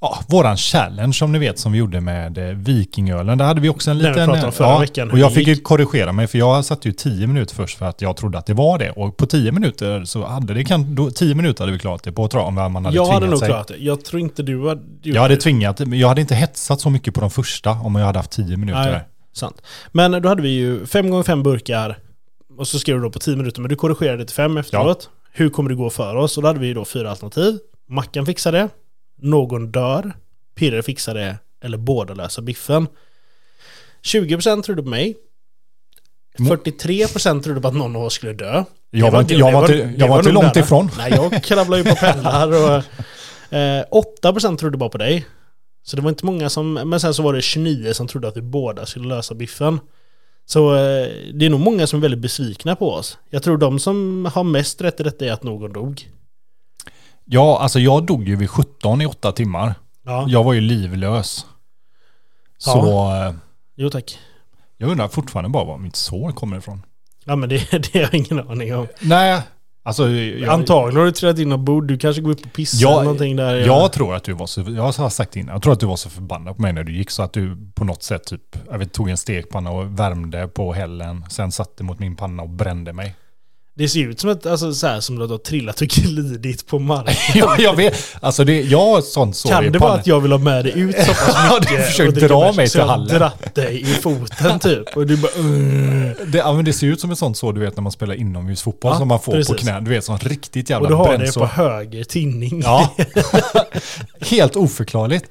Ja, 0.00 0.18
våran 0.28 0.56
challenge 0.56 1.12
som 1.12 1.32
ni 1.32 1.38
vet 1.38 1.58
som 1.58 1.72
vi 1.72 1.78
gjorde 1.78 2.00
med 2.00 2.38
eh, 2.38 2.44
Vikingölen. 2.44 3.38
Där 3.38 3.44
hade 3.44 3.60
vi 3.60 3.68
också 3.68 3.90
en 3.90 3.98
Den 3.98 4.04
vi 4.04 4.10
liten... 4.10 4.26
pratade 4.26 4.46
om 4.46 4.52
förra 4.52 4.68
ja, 4.68 4.78
veckan, 4.78 5.10
Och 5.10 5.18
jag 5.18 5.34
fick 5.34 5.48
ju 5.48 5.56
korrigera 5.56 6.12
mig 6.12 6.26
för 6.26 6.38
jag 6.38 6.64
satte 6.64 6.88
ju 6.88 6.92
10 6.92 7.26
minuter 7.26 7.54
först 7.54 7.78
för 7.78 7.86
att 7.86 8.02
jag 8.02 8.16
trodde 8.16 8.38
att 8.38 8.46
det 8.46 8.54
var 8.54 8.78
det. 8.78 8.90
Och 8.90 9.16
på 9.16 9.26
10 9.26 9.52
minuter 9.52 10.04
så 10.04 10.26
hade 10.26 10.54
det 10.54 10.64
kan, 10.64 10.94
då, 10.94 11.10
10 11.10 11.34
minuter 11.34 11.62
hade 11.64 11.72
vi 11.72 11.78
klarat 11.78 12.02
det 12.02 12.12
på 12.12 12.22
om 12.26 12.54
man 12.54 12.84
hade 12.84 12.96
jag 12.96 13.06
hade 13.06 13.26
nog 13.26 13.38
sig. 13.38 13.48
klarat 13.48 13.68
det. 13.68 13.76
Jag 13.76 14.04
tror 14.04 14.20
inte 14.20 14.42
du 14.42 14.68
hade 14.68 14.82
Jag 15.02 15.22
hade 15.22 15.34
det. 15.34 15.40
tvingat, 15.40 15.78
men 15.78 15.98
jag 15.98 16.08
hade 16.08 16.20
inte 16.20 16.34
hetsat 16.34 16.80
så 16.80 16.90
mycket 16.90 17.14
på 17.14 17.20
de 17.20 17.30
första 17.30 17.70
om 17.70 17.94
jag 17.94 18.06
hade 18.06 18.18
haft 18.18 18.30
10 18.30 18.56
minuter. 18.56 18.92
Nej. 18.92 19.00
Sant. 19.32 19.62
Men 19.92 20.22
då 20.22 20.28
hade 20.28 20.42
vi 20.42 20.48
ju 20.48 20.86
fem 20.86 21.10
gånger 21.10 21.22
fem 21.22 21.42
burkar 21.42 21.98
och 22.58 22.68
så 22.68 22.78
skrev 22.78 22.96
du 22.96 23.02
då 23.02 23.10
på 23.10 23.18
10 23.18 23.36
minuter 23.36 23.60
men 23.60 23.68
du 23.68 23.76
korrigerade 23.76 24.24
till 24.24 24.34
fem 24.34 24.56
efteråt. 24.56 25.10
Hur 25.32 25.50
kommer 25.50 25.70
det 25.70 25.76
gå 25.76 25.90
för 25.90 26.16
oss? 26.16 26.36
Och 26.36 26.42
då 26.42 26.48
hade 26.48 26.60
vi 26.60 26.66
ju 26.66 26.74
då 26.74 26.84
fyra 26.84 27.10
alternativ. 27.10 27.58
Mackan 27.86 28.26
fixar 28.26 28.52
det. 28.52 28.68
Någon 29.16 29.70
dör. 29.72 30.12
Pirre 30.54 30.82
fixar 30.82 31.14
det. 31.14 31.38
Eller 31.62 31.78
båda 31.78 32.14
löser 32.14 32.42
biffen. 32.42 32.86
20% 34.02 34.62
trodde 34.62 34.82
på 34.82 34.88
mig. 34.88 35.16
43% 36.38 37.42
trodde 37.42 37.60
på 37.60 37.68
att 37.68 37.74
någon 37.74 37.96
av 37.96 38.02
oss 38.02 38.14
skulle 38.14 38.32
dö. 38.32 38.64
Jag 38.90 39.10
var 39.10 39.20
inte, 39.20 39.34
jag 39.34 39.52
var 39.52 39.60
inte, 39.60 39.94
jag 39.98 40.08
var 40.08 40.18
inte 40.18 40.32
långt 40.32 40.54
nära. 40.54 40.64
ifrån. 40.64 40.90
Nej, 40.98 41.12
jag 41.12 41.44
kravlar 41.44 41.78
ju 41.78 41.84
på 41.84 41.94
pendlar 42.00 42.48
och... 42.48 42.84
Eh, 43.54 43.84
8% 44.22 44.56
trodde 44.56 44.78
bara 44.78 44.90
på 44.90 44.98
dig. 44.98 45.26
Så 45.82 45.96
det 45.96 46.02
var 46.02 46.08
inte 46.08 46.26
många 46.26 46.48
som... 46.48 46.72
Men 46.74 47.00
sen 47.00 47.14
så 47.14 47.22
var 47.22 47.32
det 47.32 47.42
29 47.42 47.92
som 47.94 48.08
trodde 48.08 48.28
att 48.28 48.36
vi 48.36 48.42
båda 48.42 48.86
skulle 48.86 49.08
lösa 49.08 49.34
biffen. 49.34 49.80
Så 50.50 50.74
eh, 50.74 51.08
det 51.34 51.46
är 51.46 51.50
nog 51.50 51.60
många 51.60 51.86
som 51.86 51.96
är 51.98 52.00
väldigt 52.00 52.20
besvikna 52.20 52.76
på 52.76 52.92
oss. 52.92 53.18
Jag 53.30 53.42
tror 53.42 53.58
de 53.58 53.78
som 53.78 54.24
har 54.34 54.44
mest 54.44 54.80
rätt 54.80 55.00
i 55.00 55.02
detta 55.02 55.24
är 55.26 55.32
att 55.32 55.42
någon 55.42 55.72
dog. 55.72 56.08
Ja, 57.24 57.58
alltså 57.60 57.78
jag 57.78 58.06
dog 58.06 58.28
ju 58.28 58.36
vid 58.36 58.50
17 58.50 59.02
i 59.02 59.06
åtta 59.06 59.32
timmar. 59.32 59.74
Ja, 60.04 60.24
Jag 60.28 60.44
var 60.44 60.52
ju 60.52 60.60
livlös. 60.60 61.46
Så 62.58 62.78
eh, 63.12 63.34
jo 63.76 63.90
tack. 63.90 64.18
jag 64.76 64.90
undrar 64.90 65.08
fortfarande 65.08 65.50
bara 65.50 65.64
var 65.64 65.78
mitt 65.78 65.96
sår 65.96 66.32
kommer 66.32 66.58
ifrån. 66.58 66.82
Ja 67.24 67.36
men 67.36 67.48
det, 67.48 67.70
det 67.70 67.92
har 67.94 68.00
jag 68.00 68.14
ingen 68.14 68.48
aning 68.50 68.74
om. 68.74 68.86
Nej, 69.00 69.42
alltså 69.88 70.08
jag, 70.08 70.48
Antagligen 70.48 70.96
har 70.96 71.04
du 71.04 71.12
trillat 71.12 71.38
in 71.38 71.52
och 71.52 71.58
bord. 71.58 71.86
Du 71.86 71.98
kanske 71.98 72.22
går 72.22 72.30
upp 72.30 72.46
och 72.46 72.52
pissar 72.52 72.78
Ja, 72.82 72.92
eller 72.92 73.02
någonting 73.02 73.36
där. 73.36 73.56
Jag 73.56 73.92
tror 73.92 74.14
att 74.14 74.24
du 74.24 74.32
var 74.32 74.46
så, 74.46 74.60
jag 74.60 74.82
har 74.82 75.08
sagt 75.08 75.36
innan, 75.36 75.52
jag 75.52 75.62
tror 75.62 75.72
att 75.72 75.80
du 75.80 75.86
var 75.86 75.96
så 75.96 76.10
förbannad 76.10 76.56
på 76.56 76.62
mig 76.62 76.72
när 76.72 76.84
du 76.84 76.96
gick 76.96 77.10
så 77.10 77.22
att 77.22 77.32
du 77.32 77.56
på 77.74 77.84
något 77.84 78.02
sätt 78.02 78.24
typ, 78.24 78.56
jag 78.70 78.78
vet, 78.78 78.92
tog 78.92 79.08
en 79.08 79.16
stekpanna 79.16 79.70
och 79.70 79.98
värmde 79.98 80.48
på 80.48 80.72
hällen, 80.72 81.24
sen 81.30 81.52
satte 81.52 81.84
mot 81.84 81.98
min 81.98 82.16
panna 82.16 82.42
och 82.42 82.48
brände 82.48 82.92
mig. 82.92 83.14
Det 83.78 83.88
ser 83.88 84.00
ut 84.00 84.20
som 84.20 84.30
att, 84.30 84.46
alltså, 84.46 84.74
så 84.74 84.86
här, 84.86 85.00
som 85.00 85.22
att 85.22 85.28
du 85.28 85.34
har 85.34 85.38
trillat 85.38 85.80
och 85.80 85.88
glidit 85.88 86.66
på 86.66 86.78
marken. 86.78 87.14
ja, 87.34 87.56
jag 87.58 87.76
vet, 87.76 87.94
alltså 88.20 88.44
det, 88.44 88.60
jag 88.62 88.78
har 88.86 89.00
sånt 89.00 89.36
sår 89.36 89.50
Kan 89.50 89.64
i 89.64 89.68
det 89.70 89.78
vara 89.78 89.92
att 89.92 90.06
jag 90.06 90.20
vill 90.20 90.32
ha 90.32 90.38
med 90.38 90.64
dig 90.64 90.78
ut 90.80 90.96
så 90.98 91.04
pass 91.06 91.34
Ja, 91.50 91.58
mycket? 91.60 91.76
du 91.76 91.82
försöker 91.82 92.22
och 92.22 92.28
dra 92.28 92.52
mig 92.52 92.68
så 92.68 92.72
till 92.72 92.78
jag 92.78 92.86
har 92.86 92.92
hallen. 92.92 93.18
dratt 93.18 93.54
dig 93.54 93.80
i 93.80 93.84
foten 93.84 94.58
typ. 94.58 94.96
Och 94.96 95.06
du 95.06 95.16
bara... 95.16 95.32
"Ugh." 95.38 96.10
Det, 96.26 96.38
ja, 96.38 96.52
men 96.52 96.64
det 96.64 96.72
ser 96.72 96.86
ut 96.86 97.00
som 97.00 97.10
ett 97.10 97.18
sånt 97.18 97.36
sår 97.36 97.52
du 97.52 97.60
vet 97.60 97.76
när 97.76 97.82
man 97.82 97.92
spelar 97.92 98.14
inomhusfotboll 98.14 98.92
Ja, 98.92 98.98
som 98.98 99.08
man 99.08 99.20
får 99.20 99.32
på 99.32 99.38
precis. 99.38 99.56
knä. 99.56 99.80
Du 99.80 99.90
vet, 99.90 100.04
sån 100.04 100.18
riktigt 100.18 100.66
Och 100.66 100.70
jävla 100.70 100.88
du 100.88 100.94
har 100.94 101.04
det 101.04 101.12
på 101.12 101.18
brännsår. 101.18 101.46
höger 101.46 102.04
tinning. 102.04 102.60
Ja, 102.64 102.94
helt 104.20 104.56
oförklarligt. 104.56 105.24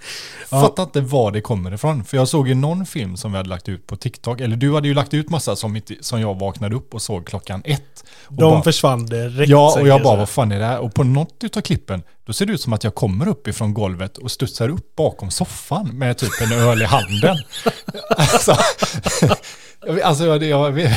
Ja. 0.51 0.61
Fattar 0.61 0.83
inte 0.83 1.01
var 1.01 1.31
det 1.31 1.41
kommer 1.41 1.73
ifrån. 1.73 2.03
För 2.03 2.17
jag 2.17 2.27
såg 2.27 2.47
ju 2.47 2.55
någon 2.55 2.85
film 2.85 3.17
som 3.17 3.31
vi 3.31 3.37
hade 3.37 3.49
lagt 3.49 3.69
ut 3.69 3.87
på 3.87 3.95
TikTok. 3.95 4.41
Eller 4.41 4.55
du 4.55 4.73
hade 4.73 4.87
ju 4.87 4.93
lagt 4.93 5.13
ut 5.13 5.29
massa 5.29 5.55
som, 5.55 5.75
inte, 5.75 5.95
som 6.01 6.21
jag 6.21 6.39
vaknade 6.39 6.75
upp 6.75 6.93
och 6.93 7.01
såg 7.01 7.27
klockan 7.27 7.61
ett. 7.65 8.03
Och 8.25 8.33
De 8.33 8.51
bara, 8.51 8.63
försvann 8.63 9.05
direkt. 9.05 9.49
Ja, 9.49 9.79
och 9.79 9.87
jag 9.87 10.03
bara, 10.03 10.17
vad 10.17 10.29
fan 10.29 10.51
är 10.51 10.59
det 10.59 10.65
här? 10.65 10.79
Och 10.79 10.93
på 10.93 11.03
något 11.03 11.43
utav 11.43 11.61
klippen, 11.61 12.03
då 12.25 12.33
ser 12.33 12.45
det 12.45 12.53
ut 12.53 12.61
som 12.61 12.73
att 12.73 12.83
jag 12.83 12.95
kommer 12.95 13.27
upp 13.27 13.47
ifrån 13.47 13.73
golvet 13.73 14.17
och 14.17 14.31
studsar 14.31 14.69
upp 14.69 14.95
bakom 14.95 15.31
soffan 15.31 15.87
med 15.87 16.17
typ 16.17 16.41
en 16.41 16.51
öl 16.51 16.81
i 16.81 16.85
handen. 16.85 17.37
alltså, 18.17 18.57
jag 19.85 19.93
vet- 19.93 20.03
alltså 20.03 20.25
jag, 20.25 20.43
jag 20.43 20.71
vet, 20.71 20.91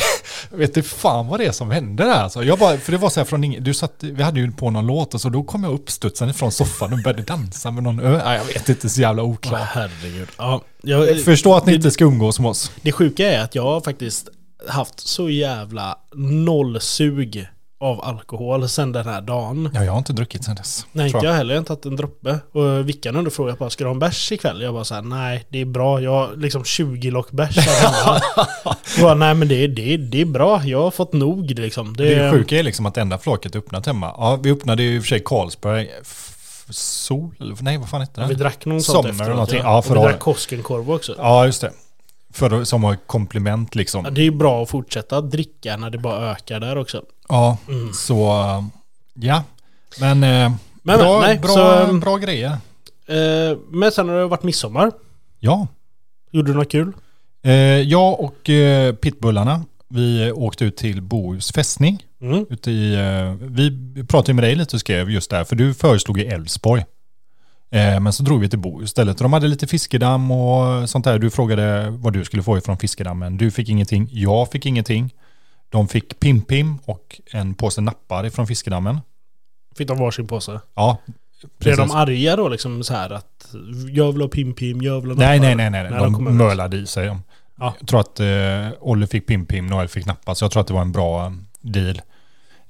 jag 0.51 0.59
vet 0.59 0.77
inte 0.77 0.89
fan 0.89 1.27
vad 1.29 1.41
det 1.41 1.47
är 1.47 1.53
som 1.53 1.71
hände 1.71 2.05
där. 2.05 2.11
Alltså, 2.23 2.45
jag 2.45 2.59
bara, 2.59 2.77
för 2.79 2.93
det 2.93 2.99
var 2.99 3.11
så 3.11 3.21
här 3.21 3.25
från 3.25 3.45
ingen, 3.45 3.65
du 3.65 3.75
satt, 3.75 3.95
vi 4.01 4.23
hade 4.23 4.41
ju 4.41 4.51
på 4.53 4.71
någon 4.71 4.87
låt 4.87 5.15
och 5.15 5.21
så 5.21 5.29
då 5.29 5.43
kom 5.43 5.65
jag 5.65 5.73
upp 5.73 5.91
studsande 5.91 6.35
från 6.35 6.53
soffan 6.53 6.93
och 6.93 6.99
började 7.05 7.23
dansa 7.23 7.71
med 7.71 7.83
någon. 7.83 7.97
Nej, 7.97 8.37
jag 8.39 8.45
vet 8.45 8.69
inte, 8.69 8.89
så 8.89 9.01
jävla 9.01 9.23
oklart. 9.23 9.69
herregud. 9.73 10.29
Ja, 10.39 10.61
jag, 10.83 11.21
Förstå 11.21 11.55
att 11.55 11.67
ni 11.67 11.75
inte 11.75 11.91
ska 11.91 12.05
umgås 12.05 12.41
med 12.41 12.49
oss. 12.51 12.73
det 12.83 12.93
sjuka 12.93 13.33
är 13.33 13.41
att 13.45 13.55
jag 13.55 13.63
har 13.63 13.81
faktiskt 13.81 14.29
haft 14.69 15.01
så 15.01 15.31
jävla 15.31 15.99
noll 16.15 16.81
sug 16.81 17.49
av 17.81 18.05
alkohol 18.05 18.69
sen 18.69 18.93
den 18.93 19.07
här 19.07 19.21
dagen. 19.21 19.71
Ja, 19.75 19.85
jag 19.85 19.93
har 19.93 19.99
inte 19.99 20.13
druckit 20.13 20.45
sedan 20.45 20.55
dess. 20.55 20.87
Nej, 20.93 21.07
inte 21.07 21.27
jag 21.27 21.33
heller. 21.33 21.55
Jag 21.55 21.57
har 21.57 21.61
inte 21.61 21.69
tagit 21.69 21.87
en 21.87 21.97
droppe. 21.97 22.39
Och 22.53 22.89
Vickan 22.89 23.17
under 23.17 23.31
frågade 23.31 23.59
bara, 23.59 23.71
ska 23.71 23.85
du 23.85 23.89
ha 23.89 23.93
en 23.95 23.99
bärs 23.99 24.33
ikväll? 24.33 24.63
Jag 24.63 24.75
bara 24.75 24.85
såhär, 24.85 25.03
nej 25.03 25.47
det 25.49 25.59
är 25.61 25.65
bra. 25.65 26.01
Jag 26.01 26.11
har 26.11 26.37
liksom 26.37 26.65
20 26.65 27.11
lock 27.11 27.31
bärs 27.31 27.57
bara, 29.01 29.15
nej 29.15 29.35
men 29.35 29.49
det 29.49 29.65
är, 29.65 29.69
det, 29.69 29.97
det 29.97 30.21
är 30.21 30.25
bra. 30.25 30.65
Jag 30.65 30.83
har 30.83 30.91
fått 30.91 31.13
nog 31.13 31.51
liksom. 31.51 31.97
Det, 31.97 32.15
Det 32.15 32.31
sjuka 32.31 32.59
är 32.59 32.63
liksom 32.63 32.87
att 32.87 32.97
enda 32.97 33.19
flaket 33.19 33.55
är 33.55 33.59
öppnat 33.59 33.87
hemma. 33.87 34.15
Ja, 34.17 34.39
vi 34.43 34.51
öppnade 34.53 34.83
ju 34.83 34.97
i 34.97 34.99
och 34.99 35.03
för 35.03 35.09
sig 35.09 35.23
Carlsberg 35.25 35.89
Sol, 36.71 37.35
nej 37.61 37.79
vad 37.79 37.89
fan 37.89 38.01
hette 38.01 38.21
Vi 38.21 38.27
den? 38.27 38.39
drack 38.39 38.67
någon 38.67 38.83
sånt 38.83 39.07
efteråt. 39.09 39.29
någonting. 39.31 39.59
Ja. 39.59 39.65
Ja, 39.65 39.79
och 39.79 39.85
för 39.85 39.95
vi 39.95 40.01
drack 40.01 40.19
Koskenkorv 40.19 40.91
också. 40.93 41.15
Ja, 41.19 41.47
just 41.47 41.61
det. 41.61 41.71
För, 42.33 42.65
som 42.65 42.97
komplement 43.07 43.75
liksom. 43.75 44.05
Ja, 44.05 44.11
det 44.11 44.21
är 44.21 44.25
ju 44.25 44.31
bra 44.31 44.63
att 44.63 44.71
fortsätta 44.71 45.21
dricka 45.21 45.77
när 45.77 45.91
det 45.91 45.99
bara 45.99 46.31
ökar 46.31 46.61
där 46.61 46.79
också. 46.79 47.03
Ja, 47.29 47.59
Mm. 47.69 47.93
så 47.93 48.15
ja. 49.15 49.45
Men, 50.01 50.25
äh, 50.25 50.53
Men, 50.83 50.99
bra, 50.99 51.21
nej, 51.21 51.39
bra, 51.39 51.49
så, 51.87 51.93
bra 51.93 52.17
grejer. 52.17 52.51
Eh, 53.07 53.59
men 53.71 53.93
sen 53.93 54.09
har 54.09 54.17
det 54.17 54.27
varit 54.27 54.43
midsommar. 54.43 54.93
Ja. 55.39 55.67
Gjorde 56.31 56.53
du 56.53 56.59
något 56.59 56.71
kul? 56.73 56.93
Eh, 57.43 57.53
jag 57.81 58.21
och 58.21 58.51
eh, 58.51 58.95
Pitbullarna, 58.95 59.65
vi 59.89 60.33
åkte 60.33 60.65
ut 60.65 60.77
till 60.77 61.03
Bohus 61.03 61.53
fästning. 61.53 62.03
Mm. 62.23 62.47
Ute 62.51 62.71
i, 62.71 62.95
eh, 62.95 63.35
vi 63.49 64.05
pratade 64.09 64.35
med 64.35 64.45
dig 64.45 64.55
lite 64.55 64.77
och 64.77 64.81
skrev 64.81 65.11
just 65.11 65.31
där, 65.31 65.45
för 65.45 65.57
du 65.57 65.75
föreslog 65.75 66.21
i 66.21 66.25
Älvsborg. 66.27 66.85
Eh, 67.73 68.01
men 68.01 68.13
så 68.13 68.23
drog 68.23 68.41
vi 68.41 68.49
till 68.49 68.59
Bohus 68.59 68.85
istället. 68.85 69.19
De 69.19 69.33
hade 69.33 69.49
lite 69.49 69.67
fiskedamm 69.67 70.31
och 70.31 70.89
sånt 70.91 71.05
där. 71.05 71.19
Du 71.19 71.31
frågade 71.31 71.91
vad 71.91 72.13
du 72.13 72.25
skulle 72.25 72.43
få 72.43 72.59
ifrån 72.59 72.79
fiskedammen. 72.79 73.37
Du 73.37 73.51
fick 73.51 73.69
ingenting, 73.69 74.09
jag 74.13 74.51
fick 74.51 74.67
ingenting. 74.67 75.15
De 75.69 75.89
fick 75.89 76.21
pim-pim 76.21 76.79
och 76.85 77.21
en 77.33 77.55
påse 77.55 77.81
nappar 77.81 78.27
ifrån 78.27 78.47
fiskedammen. 78.47 79.01
Fick 79.77 79.89
de 79.89 79.99
varsin 79.99 80.27
påse? 80.27 80.61
Ja, 80.75 80.97
Blev 81.59 81.77
de 81.77 81.91
arga 81.91 82.37
då 82.37 82.49
liksom 82.49 82.83
så 82.85 82.95
här 82.95 83.11
att 83.11 83.55
jag 83.93 84.13
vill 84.13 84.21
ha 84.21 84.29
pim-pim, 84.29 84.83
jag 84.83 85.01
vill 85.01 85.11
ha 85.11 85.17
Nej, 85.19 85.39
nappar? 85.41 85.55
nej, 85.57 85.71
nej, 85.71 85.83
nej. 85.83 85.91
När 85.91 85.99
De, 86.01 86.13
de 86.13 86.27
över. 86.27 86.37
mölade 86.37 86.77
i 86.77 86.87
sig. 86.87 87.07
Ja. 87.59 87.75
Jag 87.81 87.89
tror 87.89 88.01
att 88.01 88.21
eh, 88.21 88.79
Olle 88.81 89.07
fick 89.07 89.27
pim-pim, 89.29 89.67
Noel 89.67 89.89
fick 89.89 90.07
nappar. 90.07 90.35
Så 90.35 90.45
jag 90.45 90.51
tror 90.53 90.61
att 90.61 90.67
det 90.67 90.75
var 90.75 90.81
en 90.83 90.93
bra 90.93 91.25
eh, 91.27 91.33
deal. 91.61 92.01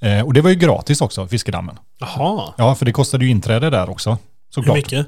Eh, 0.01 0.21
och 0.27 0.33
det 0.35 0.41
var 0.41 0.51
ju 0.51 0.57
gratis 0.57 1.01
också, 1.01 1.27
fiskedammen. 1.29 1.79
Jaha. 1.99 2.55
Ja, 2.59 2.75
för 2.75 2.87
det 2.87 2.93
kostade 2.93 3.25
ju 3.25 3.31
inträde 3.31 3.71
där 3.71 3.91
också. 3.91 4.19
Hur 4.57 4.63
Såklart. 4.63 4.77
mycket? 4.77 5.07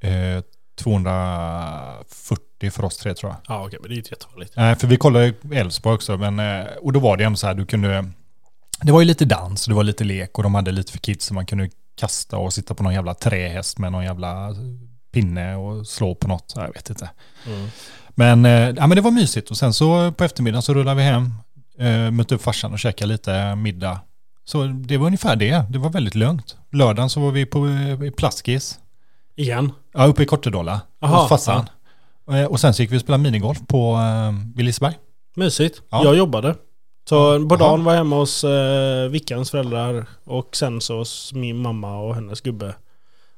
Eh, 0.00 0.42
240 0.78 2.70
för 2.70 2.84
oss 2.84 2.96
tre 2.96 3.14
tror 3.14 3.32
jag. 3.32 3.40
Ja 3.48 3.66
okej, 3.66 3.78
men 3.82 3.90
det 3.90 3.94
är 3.94 3.98
inte 3.98 4.10
jättevanligt. 4.10 4.52
Nej, 4.56 4.76
för 4.76 4.86
vi 4.86 4.96
kollade 4.96 5.34
Älvsborg 5.52 5.94
också. 5.94 6.16
Men, 6.16 6.38
eh, 6.38 6.66
och 6.82 6.92
då 6.92 7.00
var 7.00 7.16
det 7.16 7.24
ändå 7.24 7.36
så 7.36 7.46
här, 7.46 7.54
du 7.54 7.66
kunde... 7.66 8.10
Det 8.82 8.92
var 8.92 9.00
ju 9.00 9.06
lite 9.06 9.24
dans, 9.24 9.66
det 9.66 9.74
var 9.74 9.84
lite 9.84 10.04
lek 10.04 10.38
och 10.38 10.42
de 10.42 10.54
hade 10.54 10.70
lite 10.72 10.92
för 10.92 10.98
kids 10.98 11.26
så 11.26 11.34
man 11.34 11.46
kunde 11.46 11.70
kasta 11.96 12.38
och 12.38 12.52
sitta 12.52 12.74
på 12.74 12.82
någon 12.82 12.94
jävla 12.94 13.14
trähäst 13.14 13.78
med 13.78 13.92
någon 13.92 14.04
jävla 14.04 14.54
pinne 15.12 15.56
och 15.56 15.86
slå 15.86 16.14
på 16.14 16.28
något. 16.28 16.52
Jag 16.56 16.72
vet 16.72 16.90
inte. 16.90 17.10
Mm. 17.46 17.68
Men, 18.10 18.44
eh, 18.44 18.52
ja, 18.52 18.86
men 18.86 18.90
det 18.90 19.00
var 19.00 19.10
mysigt 19.10 19.50
och 19.50 19.56
sen 19.56 19.72
så 19.72 20.12
på 20.12 20.24
eftermiddagen 20.24 20.62
så 20.62 20.74
rullade 20.74 20.96
vi 20.96 21.02
hem, 21.02 21.34
eh, 21.78 22.10
mötte 22.10 22.34
upp 22.34 22.42
farsan 22.42 22.72
och 22.72 22.78
käkade 22.78 23.12
lite 23.12 23.54
middag. 23.54 24.00
Så 24.44 24.64
det 24.64 24.96
var 24.96 25.06
ungefär 25.06 25.36
det. 25.36 25.64
Det 25.70 25.78
var 25.78 25.90
väldigt 25.90 26.14
lugnt. 26.14 26.56
Lördagen 26.72 27.10
så 27.10 27.20
var 27.20 27.30
vi 27.30 27.46
på 27.46 27.66
eh, 27.66 28.02
i 28.02 28.10
Plaskis. 28.10 28.78
Igen? 29.36 29.72
Ja, 29.94 30.06
uppe 30.06 30.22
i 30.22 30.26
Kortedala. 30.26 30.80
Aha, 31.00 31.20
hos 31.20 31.28
farsan. 31.28 31.68
Eh, 32.30 32.44
Och 32.44 32.60
sen 32.60 32.74
så 32.74 32.82
gick 32.82 32.92
vi 32.92 32.96
och 32.96 33.00
spelade 33.00 33.22
minigolf 33.22 33.58
på 33.68 33.92
eh, 33.94 34.32
vid 34.56 34.64
Liseberg. 34.64 34.94
Mysigt. 35.36 35.82
Ja. 35.90 36.04
Jag 36.04 36.16
jobbade. 36.16 36.54
Så 37.08 37.48
på 37.48 37.56
dagen 37.56 37.84
var 37.84 37.92
jag 37.92 37.98
hemma 37.98 38.16
hos 38.16 38.44
eh, 38.44 39.08
Vickans 39.08 39.50
föräldrar 39.50 40.06
och 40.24 40.56
sen 40.56 40.80
så 40.80 40.98
hos 40.98 41.32
min 41.34 41.56
mamma 41.58 41.98
och 42.00 42.14
hennes 42.14 42.40
gubbe 42.40 42.74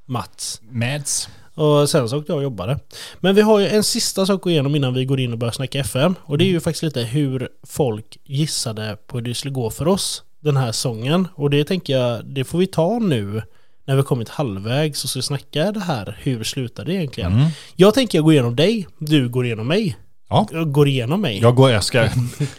Mats. 0.06 0.60
Mads. 0.70 1.28
Och 1.54 1.90
sen 1.90 2.08
så 2.08 2.18
åkte 2.18 2.32
jag 2.32 2.36
och 2.36 2.42
jobbade. 2.42 2.78
Men 3.20 3.34
vi 3.34 3.40
har 3.42 3.58
ju 3.58 3.68
en 3.68 3.84
sista 3.84 4.26
sak 4.26 4.34
att 4.34 4.42
gå 4.42 4.50
igenom 4.50 4.74
innan 4.76 4.94
vi 4.94 5.04
går 5.04 5.20
in 5.20 5.32
och 5.32 5.38
börjar 5.38 5.52
snacka 5.52 5.78
FM. 5.80 6.14
Och 6.22 6.38
det 6.38 6.44
är 6.44 6.46
ju 6.46 6.60
faktiskt 6.60 6.82
lite 6.82 7.00
hur 7.00 7.48
folk 7.66 8.16
gissade 8.24 8.96
på 9.06 9.16
hur 9.18 9.24
det 9.24 9.34
skulle 9.34 9.54
gå 9.54 9.70
för 9.70 9.88
oss 9.88 10.22
den 10.40 10.56
här 10.56 10.72
sången. 10.72 11.28
Och 11.34 11.50
det 11.50 11.64
tänker 11.64 11.98
jag, 11.98 12.24
det 12.24 12.44
får 12.44 12.58
vi 12.58 12.66
ta 12.66 12.98
nu 12.98 13.42
när 13.86 13.96
vi 13.96 14.02
kommit 14.02 14.28
halvvägs 14.28 15.04
och 15.04 15.10
så 15.10 15.22
snacka 15.22 15.72
det 15.72 15.80
här. 15.80 16.16
Hur 16.22 16.44
slutar 16.44 16.84
det 16.84 16.94
egentligen? 16.94 17.32
Mm. 17.32 17.46
Jag 17.76 17.94
tänker 17.94 18.18
jag 18.18 18.24
går 18.24 18.32
igenom 18.32 18.56
dig, 18.56 18.86
du 18.98 19.28
går 19.28 19.46
igenom 19.46 19.66
mig. 19.68 19.96
Ja. 20.28 20.46
Jag 20.52 20.72
går 20.72 20.88
igenom 20.88 21.20
mig. 21.20 21.38
Jag, 21.40 21.54
går, 21.54 21.70
jag 21.70 21.84
ska, 21.84 22.08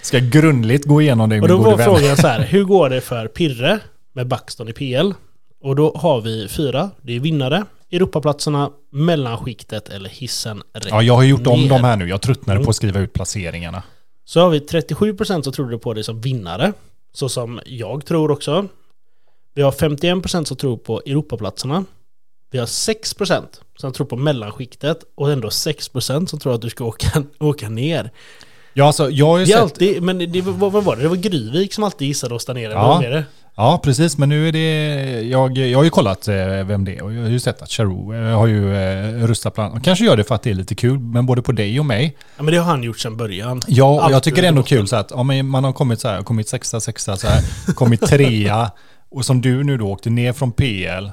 ska 0.01 0.19
grundligt 0.19 0.85
gå 0.85 1.01
igenom 1.01 1.29
dig 1.29 1.41
och 1.41 1.47
min 1.47 1.49
då 1.49 1.57
gode 1.57 1.69
var 1.69 1.77
vän. 1.77 1.85
frågan 1.85 2.17
så 2.17 2.27
här, 2.27 2.39
hur 2.43 2.63
går 2.63 2.89
det 2.89 3.01
för 3.01 3.27
Pirre 3.27 3.79
med 4.13 4.27
Backstone 4.27 4.69
i 4.69 4.73
PL? 4.73 5.11
Och 5.63 5.75
då 5.75 5.93
har 5.97 6.21
vi 6.21 6.47
fyra, 6.47 6.89
det 7.01 7.15
är 7.15 7.19
vinnare, 7.19 7.63
Europaplatserna, 7.91 8.69
mellanskiktet 8.91 9.89
eller 9.89 10.09
hissen 10.09 10.63
Ja, 10.89 11.01
jag 11.01 11.15
har 11.15 11.23
gjort 11.23 11.47
om 11.47 11.59
ner. 11.61 11.69
dem 11.69 11.83
här 11.83 11.97
nu. 11.97 12.09
Jag 12.09 12.21
tröttnade 12.21 12.57
Mm. 12.57 12.65
på 12.65 12.69
att 12.69 12.75
skriva 12.75 12.99
ut 12.99 13.13
placeringarna. 13.13 13.83
Så 14.25 14.39
har 14.39 14.49
vi 14.49 14.59
37% 14.59 15.41
som 15.43 15.53
trodde 15.53 15.77
på 15.77 15.93
det 15.93 16.03
som 16.03 16.21
vinnare, 16.21 16.73
så 17.13 17.29
som 17.29 17.59
jag 17.65 18.05
tror 18.05 18.31
också. 18.31 18.67
Vi 19.53 19.61
har 19.61 19.71
51% 19.71 20.43
som 20.45 20.57
tror 20.57 20.77
på 20.77 21.01
Europaplatserna. 21.05 21.85
Vi 22.51 22.59
har 22.59 22.65
6% 22.65 23.43
som 23.77 23.93
tror 23.93 24.07
på 24.07 24.15
mellanskiktet 24.15 25.03
och 25.15 25.31
ändå 25.31 25.47
6% 25.47 26.25
som 26.25 26.39
tror 26.39 26.55
att 26.55 26.61
du 26.61 26.69
ska 26.69 26.85
åka, 26.85 27.23
åka 27.39 27.69
ner. 27.69 28.11
Ja, 28.73 28.85
alltså, 28.85 29.09
jag 29.09 29.25
har 29.25 29.37
ju 29.37 29.45
Det 29.45 29.51
är 29.51 29.55
sett... 29.55 29.63
alltid, 29.63 30.03
men 30.03 30.31
det, 30.31 30.41
vad, 30.41 30.71
vad 30.71 30.83
var 30.83 30.95
det? 30.95 31.01
Det 31.01 31.07
var 31.07 31.15
Gryvik 31.15 31.73
som 31.73 31.83
alltid 31.83 32.07
gissade 32.07 32.35
oss 32.35 32.45
där 32.45 32.53
nere. 32.53 32.71
Ja. 32.71 32.87
Vad 32.87 33.03
är 33.03 33.11
det? 33.11 33.23
Ja, 33.55 33.79
precis. 33.83 34.17
Men 34.17 34.29
nu 34.29 34.47
är 34.47 34.51
det... 34.51 35.21
Jag, 35.21 35.57
jag 35.57 35.79
har 35.79 35.83
ju 35.83 35.89
kollat 35.89 36.27
eh, 36.27 36.35
vem 36.45 36.85
det 36.85 36.95
är 36.97 37.03
och 37.03 37.13
jag 37.13 37.21
har 37.21 37.29
ju 37.29 37.39
sett 37.39 37.61
att 37.61 37.71
Charou 37.71 38.13
eh, 38.13 38.37
har 38.37 38.47
ju 38.47 38.75
eh, 38.75 39.27
röstat 39.27 39.55
bland 39.55 39.71
annat. 39.71 39.83
Kanske 39.83 40.05
gör 40.05 40.17
det 40.17 40.23
för 40.23 40.35
att 40.35 40.43
det 40.43 40.49
är 40.49 40.53
lite 40.53 40.75
kul, 40.75 40.99
men 40.99 41.25
både 41.25 41.41
på 41.41 41.51
dig 41.51 41.79
och 41.79 41.85
mig. 41.85 42.17
Ja, 42.37 42.43
men 42.43 42.53
det 42.53 42.59
har 42.59 42.65
han 42.65 42.83
gjort 42.83 42.99
sedan 42.99 43.17
början. 43.17 43.61
Ja, 43.67 43.85
och 43.89 44.11
jag 44.11 44.13
Allt 44.13 44.23
tycker 44.23 44.41
det 44.41 44.47
är 44.47 44.49
ändå 44.49 44.63
kul 44.63 44.87
så 44.87 44.95
att 44.95 45.11
ja, 45.11 45.23
men 45.23 45.47
man 45.47 45.63
har 45.63 45.73
kommit 45.73 45.99
så 45.99 46.07
här, 46.07 46.21
kommit 46.23 46.47
sexa, 46.49 46.79
sexa 46.79 47.17
så 47.17 47.27
här, 47.27 47.73
kommit 47.73 48.01
trea. 48.01 48.71
Och 49.11 49.25
som 49.25 49.41
du 49.41 49.63
nu 49.63 49.77
då 49.77 49.87
åkte 49.91 50.09
ner 50.09 50.33
från 50.33 50.51
PL 50.51 51.09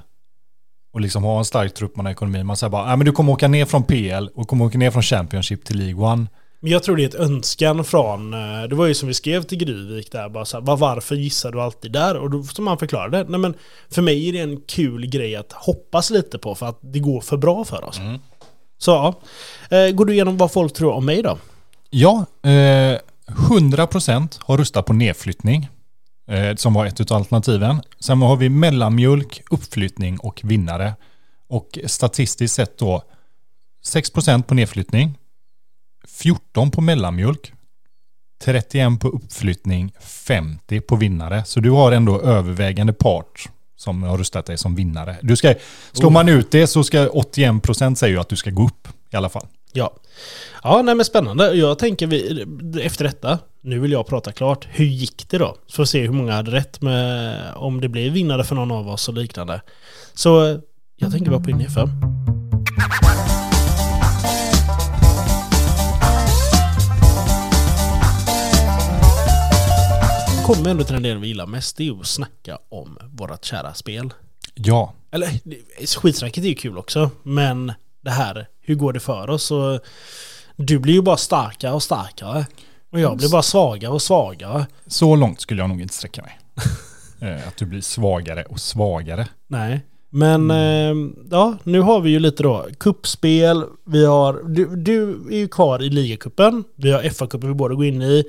och 0.92 1.00
liksom 1.00 1.25
har 1.25 1.38
en 1.38 1.45
stark 1.45 1.75
trupp 1.75 1.97
man 1.97 2.07
har 2.07 2.12
ekonomi. 2.12 2.45
Man 2.45 2.57
säger 2.57 2.71
bara, 2.71 2.90
ja 2.90 2.97
men 2.97 3.04
du 3.04 3.12
kommer 3.12 3.33
åka 3.33 3.49
ner 3.49 3.64
från 3.64 3.83
PL 3.83 4.28
och 4.35 4.49
kommer 4.49 4.64
åka 4.64 4.78
ner 4.78 4.90
från 4.90 5.02
Championship 5.02 5.64
till 5.64 5.78
League 5.78 6.04
One. 6.12 6.26
Men 6.60 6.72
jag 6.72 6.82
tror 6.82 6.96
det 6.96 7.02
är 7.04 7.08
ett 7.08 7.14
önskan 7.14 7.84
från, 7.84 8.34
eh, 8.34 8.62
det 8.68 8.74
var 8.74 8.86
ju 8.86 8.94
som 8.94 9.08
vi 9.08 9.14
skrev 9.14 9.42
till 9.42 9.58
Gryvik 9.58 10.12
där, 10.12 10.28
bara 10.28 10.44
så 10.44 10.56
här, 10.56 10.64
"Va- 10.64 10.76
varför 10.76 11.14
gissar 11.14 11.52
du 11.52 11.60
alltid 11.60 11.92
där? 11.92 12.16
Och 12.16 12.30
då, 12.30 12.42
som 12.42 12.66
han 12.66 12.78
förklarade, 12.78 13.24
nej 13.28 13.40
men 13.40 13.54
för 13.90 14.02
mig 14.02 14.28
är 14.28 14.32
det 14.32 14.38
en 14.38 14.60
kul 14.60 15.06
grej 15.06 15.36
att 15.36 15.52
hoppas 15.52 16.10
lite 16.10 16.38
på 16.38 16.54
för 16.54 16.66
att 16.66 16.78
det 16.80 16.98
går 16.98 17.20
för 17.20 17.36
bra 17.36 17.64
för 17.64 17.84
oss. 17.84 17.98
Mm. 17.98 18.18
Så 18.78 18.90
ja, 18.90 19.14
Eh, 19.76 19.90
går 19.90 20.04
du 20.04 20.12
igenom 20.12 20.36
vad 20.36 20.52
folk 20.52 20.72
tror 20.72 20.92
om 20.92 21.06
mig 21.06 21.22
då? 21.22 21.38
Ja, 21.90 22.26
eh, 22.42 22.98
100% 23.50 24.38
har 24.42 24.58
röstat 24.58 24.86
på 24.86 24.92
nedflyttning. 24.92 25.68
Eh, 26.30 26.54
som 26.56 26.74
var 26.74 26.86
ett 26.86 27.10
av 27.10 27.16
alternativen. 27.16 27.80
Sen 28.00 28.22
har 28.22 28.36
vi 28.36 28.48
mellanmjölk, 28.48 29.42
uppflyttning 29.50 30.18
och 30.18 30.40
vinnare. 30.44 30.94
Och 31.48 31.78
statistiskt 31.86 32.54
sett 32.54 32.78
då 32.78 33.02
6% 33.86 34.42
på 34.46 34.54
nedflyttning, 34.54 35.18
14 36.08 36.70
på 36.70 36.80
mellanmjölk, 36.80 37.52
31 38.44 39.00
på 39.00 39.08
uppflyttning, 39.08 39.92
50 40.00 40.80
på 40.80 40.96
vinnare. 40.96 41.44
Så 41.44 41.60
du 41.60 41.70
har 41.70 41.92
ändå 41.92 42.20
övervägande 42.20 42.92
part 42.92 43.48
som 43.76 44.02
har 44.02 44.18
röstat 44.18 44.46
dig 44.46 44.58
som 44.58 44.74
vinnare. 44.74 45.16
Du 45.22 45.36
ska, 45.36 45.54
slår 45.92 46.10
man 46.10 46.28
ut 46.28 46.50
det 46.50 46.66
så 46.66 46.84
ska 46.84 47.08
81% 47.08 47.94
säga 47.94 48.10
ju 48.10 48.20
att 48.20 48.28
du 48.28 48.36
ska 48.36 48.50
gå 48.50 48.64
upp 48.64 48.88
i 49.10 49.16
alla 49.16 49.28
fall. 49.28 49.46
Ja. 49.72 49.94
Ja, 50.62 50.82
nej 50.82 50.94
men 50.94 51.04
spännande. 51.04 51.52
Jag 51.54 51.78
tänker 51.78 52.06
vi, 52.06 52.44
efter 52.82 53.04
detta, 53.04 53.38
nu 53.60 53.78
vill 53.78 53.92
jag 53.92 54.06
prata 54.06 54.32
klart. 54.32 54.68
Hur 54.70 54.84
gick 54.84 55.30
det 55.30 55.38
då? 55.38 55.56
Så 55.66 55.76
får 55.76 55.82
vi 55.82 55.86
se 55.86 56.00
hur 56.00 56.12
många 56.12 56.32
hade 56.32 56.50
rätt 56.50 56.80
med 56.80 57.42
om 57.54 57.80
det 57.80 57.88
blev 57.88 58.12
vinnare 58.12 58.44
för 58.44 58.54
någon 58.54 58.70
av 58.70 58.88
oss 58.88 59.08
och 59.08 59.14
liknande. 59.14 59.60
Så 60.14 60.60
jag 60.96 61.12
tänker 61.12 61.30
bara 61.30 61.40
på 61.40 61.50
in 61.50 61.70
för. 61.70 61.88
Kommer 70.48 70.70
ändå 70.70 70.84
till 70.84 70.94
den 70.94 71.02
delen 71.02 71.20
vi 71.20 71.28
gillar 71.28 71.46
mest, 71.46 71.76
det 71.76 71.82
är 71.82 71.84
ju 71.84 72.00
att 72.00 72.06
snacka 72.06 72.58
om 72.68 72.98
vårat 73.12 73.44
kära 73.44 73.74
spel. 73.74 74.12
Ja, 74.54 74.94
Eller 75.10 75.28
skitsnacket 76.00 76.44
är 76.44 76.48
ju 76.48 76.54
kul 76.54 76.78
också, 76.78 77.10
men 77.22 77.72
det 78.00 78.10
här, 78.10 78.48
hur 78.60 78.74
går 78.74 78.92
det 78.92 79.00
för 79.00 79.30
oss? 79.30 79.50
Och 79.50 79.80
du 80.56 80.78
blir 80.78 80.94
ju 80.94 81.02
bara 81.02 81.16
starkare 81.16 81.72
och 81.72 81.82
starkare. 81.82 82.46
Och 82.90 83.00
jag 83.00 83.16
blir 83.16 83.28
bara 83.28 83.42
svagare 83.42 83.92
och 83.92 84.02
svagare. 84.02 84.66
Så 84.86 85.16
långt 85.16 85.40
skulle 85.40 85.62
jag 85.62 85.68
nog 85.68 85.82
inte 85.82 85.94
sträcka 85.94 86.22
mig. 86.22 86.38
Eh, 87.20 87.48
att 87.48 87.56
du 87.56 87.66
blir 87.66 87.80
svagare 87.80 88.44
och 88.44 88.60
svagare. 88.60 89.28
Nej. 89.46 89.80
Men 90.10 90.50
eh, 90.50 91.10
ja, 91.30 91.56
nu 91.62 91.80
har 91.80 92.00
vi 92.00 92.10
ju 92.10 92.18
lite 92.18 92.42
då 92.42 92.66
kuppspel. 92.78 93.64
Vi 93.84 94.06
har, 94.06 94.42
du, 94.48 94.76
du 94.76 95.10
är 95.30 95.36
ju 95.36 95.48
kvar 95.48 95.82
i 95.82 95.90
ligacupen. 95.90 96.64
Vi 96.74 96.92
har 96.92 97.02
FA-cupen 97.02 97.48
vi 97.48 97.54
båda 97.54 97.74
går 97.74 97.84
in 97.84 98.02
i. 98.02 98.24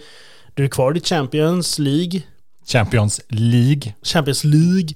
Du 0.60 0.66
är 0.66 0.70
kvar 0.70 0.98
i 0.98 1.02
Champions 1.02 1.80
League. 1.80 2.22
Champions 2.68 3.22
League. 3.30 3.94
Champions 4.04 4.44
League. 4.44 4.90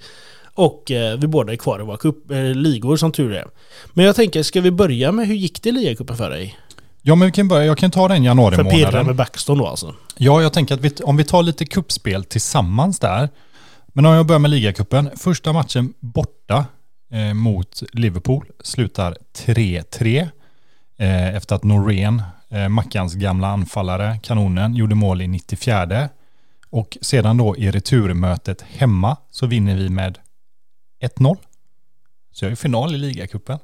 Och 0.53 0.91
eh, 0.91 1.17
vi 1.17 1.27
båda 1.27 1.53
är 1.53 1.57
kvar 1.57 1.79
i 1.79 1.83
våra 1.83 1.97
cup, 1.97 2.31
eh, 2.31 2.43
ligor 2.43 2.97
som 2.97 3.11
tur 3.11 3.33
är. 3.33 3.47
Men 3.93 4.05
jag 4.05 4.15
tänker, 4.15 4.43
ska 4.43 4.61
vi 4.61 4.71
börja 4.71 5.11
med 5.11 5.27
hur 5.27 5.35
gick 5.35 5.63
det 5.63 5.69
i 5.69 5.71
ligacupen 5.71 6.17
för 6.17 6.29
dig? 6.29 6.57
Ja, 7.01 7.15
men 7.15 7.25
vi 7.25 7.31
kan 7.31 7.47
börja. 7.47 7.65
Jag 7.65 7.77
kan 7.77 7.91
ta 7.91 8.07
den 8.07 8.23
januari 8.23 8.55
För 8.55 8.63
månaden. 8.63 9.05
med 9.05 9.15
Backstone 9.15 9.63
då 9.63 9.67
alltså. 9.67 9.95
Ja, 10.17 10.41
jag 10.41 10.53
tänker 10.53 10.75
att 10.75 10.81
vi, 10.81 10.91
om 11.03 11.17
vi 11.17 11.23
tar 11.23 11.43
lite 11.43 11.65
kuppspel 11.65 12.23
tillsammans 12.23 12.99
där. 12.99 13.29
Men 13.87 14.05
om 14.05 14.13
jag 14.13 14.25
börjar 14.25 14.39
med 14.39 14.51
ligacupen. 14.51 15.09
Första 15.17 15.53
matchen 15.53 15.93
borta 15.99 16.65
eh, 17.11 17.33
mot 17.33 17.83
Liverpool 17.93 18.45
slutar 18.63 19.17
3-3. 19.37 20.27
Eh, 20.97 21.35
efter 21.35 21.55
att 21.55 21.63
Norén, 21.63 22.21
eh, 22.53 22.69
Mackans 22.69 23.13
gamla 23.13 23.47
anfallare, 23.47 24.19
kanonen, 24.23 24.75
gjorde 24.75 24.95
mål 24.95 25.21
i 25.21 25.27
94. 25.27 26.09
Och 26.69 26.97
sedan 27.01 27.37
då 27.37 27.57
i 27.57 27.71
returmötet 27.71 28.61
hemma 28.61 29.17
så 29.31 29.45
vinner 29.45 29.75
vi 29.75 29.89
med 29.89 30.17
1-0. 31.03 31.37
Så 32.31 32.45
jag 32.45 32.49
är 32.49 32.53
i 32.53 32.55
final 32.55 32.95
i 32.95 32.97
ligacupen. 32.97 33.59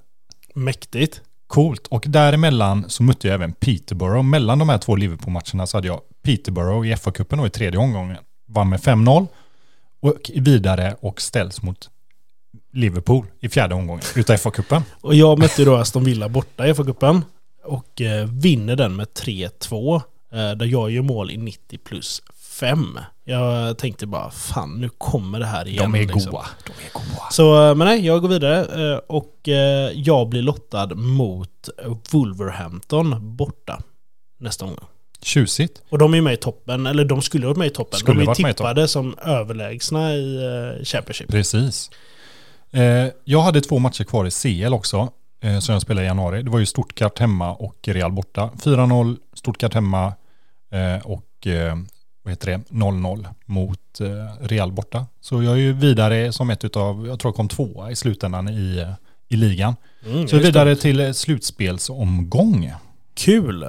Mäktigt. 0.55 1.21
Coolt. 1.47 1.87
Och 1.87 2.05
däremellan 2.07 2.89
så 2.89 3.03
mötte 3.03 3.27
jag 3.27 3.35
även 3.35 3.53
Peterborough. 3.53 4.23
Mellan 4.23 4.59
de 4.59 4.69
här 4.69 4.77
två 4.77 4.95
Liverpool-matcherna 4.95 5.67
så 5.67 5.77
hade 5.77 5.87
jag 5.87 6.01
Peterborough 6.21 6.87
i 6.87 6.95
FA-cupen 6.95 7.39
och 7.39 7.47
i 7.47 7.49
tredje 7.49 7.79
omgången. 7.79 8.17
Vann 8.47 8.69
med 8.69 8.79
5-0 8.79 9.27
och 9.99 10.31
vidare 10.35 10.95
och 11.01 11.21
ställs 11.21 11.61
mot 11.61 11.89
Liverpool 12.73 13.25
i 13.39 13.49
fjärde 13.49 13.75
omgången 13.75 14.03
utav 14.15 14.35
FA-cupen. 14.35 14.81
Och 15.01 15.15
jag 15.15 15.39
mötte 15.39 15.65
då 15.65 15.75
Aston 15.75 16.03
Villa 16.03 16.29
borta 16.29 16.67
i 16.67 16.73
FA-cupen. 16.73 17.21
Och 17.63 18.01
eh, 18.01 18.25
vinner 18.25 18.75
den 18.75 18.95
med 18.95 19.07
3-2. 19.07 19.95
Eh, 20.31 20.51
där 20.51 20.65
jag 20.65 20.91
gör 20.91 21.01
mål 21.01 21.31
i 21.31 21.37
90 21.37 21.77
plus 21.77 22.21
5. 22.59 22.99
Jag 23.23 23.77
tänkte 23.77 24.07
bara, 24.07 24.31
fan 24.31 24.81
nu 24.81 24.89
kommer 24.89 25.39
det 25.39 25.45
här 25.45 25.67
igen. 25.67 25.91
De 25.91 25.99
är 25.99 26.07
liksom. 26.07 26.31
goa. 26.31 26.45
De 26.65 26.71
är 26.71 26.93
goa. 26.93 27.29
Så, 27.31 27.69
eh, 27.69 27.75
men 27.75 27.87
nej, 27.87 28.05
jag 28.05 28.21
går 28.21 28.29
vidare. 28.29 28.99
Och 28.99 29.35
jag 29.93 30.29
blir 30.29 30.41
lottad 30.41 30.95
mot 30.95 31.69
Wolverhampton 32.11 33.35
borta. 33.35 33.81
Nästa 34.39 34.65
omgång. 34.65 34.85
Tjusigt. 35.21 35.81
Och 35.89 35.97
de 35.97 36.13
är 36.13 36.21
med 36.21 36.33
i 36.33 36.37
toppen, 36.37 36.85
eller 36.85 37.05
de 37.05 37.21
skulle 37.21 37.47
varit 37.47 37.57
med 37.57 37.67
i 37.67 37.69
toppen. 37.69 37.99
Skulle 37.99 38.25
de 38.25 38.29
är 38.29 38.53
tippade 38.53 38.87
som 38.87 39.17
överlägsna 39.25 40.13
i 40.13 40.81
Championship. 40.83 41.27
Precis. 41.27 41.91
Jag 43.23 43.41
hade 43.41 43.61
två 43.61 43.79
matcher 43.79 44.03
kvar 44.03 44.25
i 44.25 44.31
CL 44.31 44.73
också. 44.73 45.09
Eh, 45.41 45.59
som 45.59 45.73
jag 45.73 45.81
spelade 45.81 46.05
i 46.05 46.07
januari. 46.07 46.43
Det 46.43 46.49
var 46.49 46.59
ju 46.59 46.65
Stuttgart 46.65 47.19
hemma 47.19 47.53
och 47.53 47.75
Real 47.87 48.11
borta. 48.11 48.49
4-0 48.57 49.17
Stuttgart 49.33 49.73
hemma 49.73 50.13
eh, 50.71 51.05
och 51.05 51.47
eh, 51.47 51.75
vad 52.23 52.31
heter 52.31 52.47
det? 52.51 52.61
0-0 52.69 53.27
mot 53.45 54.01
eh, 54.01 54.07
Real 54.47 54.71
borta. 54.71 55.05
Så 55.21 55.43
jag 55.43 55.53
är 55.53 55.57
ju 55.57 55.73
vidare 55.73 56.31
som 56.31 56.49
ett 56.49 56.65
utav, 56.65 57.07
jag 57.07 57.19
tror 57.19 57.29
jag 57.29 57.35
kom 57.35 57.47
tvåa 57.47 57.91
i 57.91 57.95
slutändan 57.95 58.49
i, 58.49 58.77
eh, 58.79 58.89
i 59.27 59.35
ligan. 59.35 59.75
Mm, 60.05 60.13
Så 60.15 60.19
just 60.19 60.31
det. 60.31 60.39
vidare 60.39 60.75
till 60.75 60.99
eh, 60.99 61.11
slutspelsomgång. 61.11 62.73
Kul! 63.13 63.65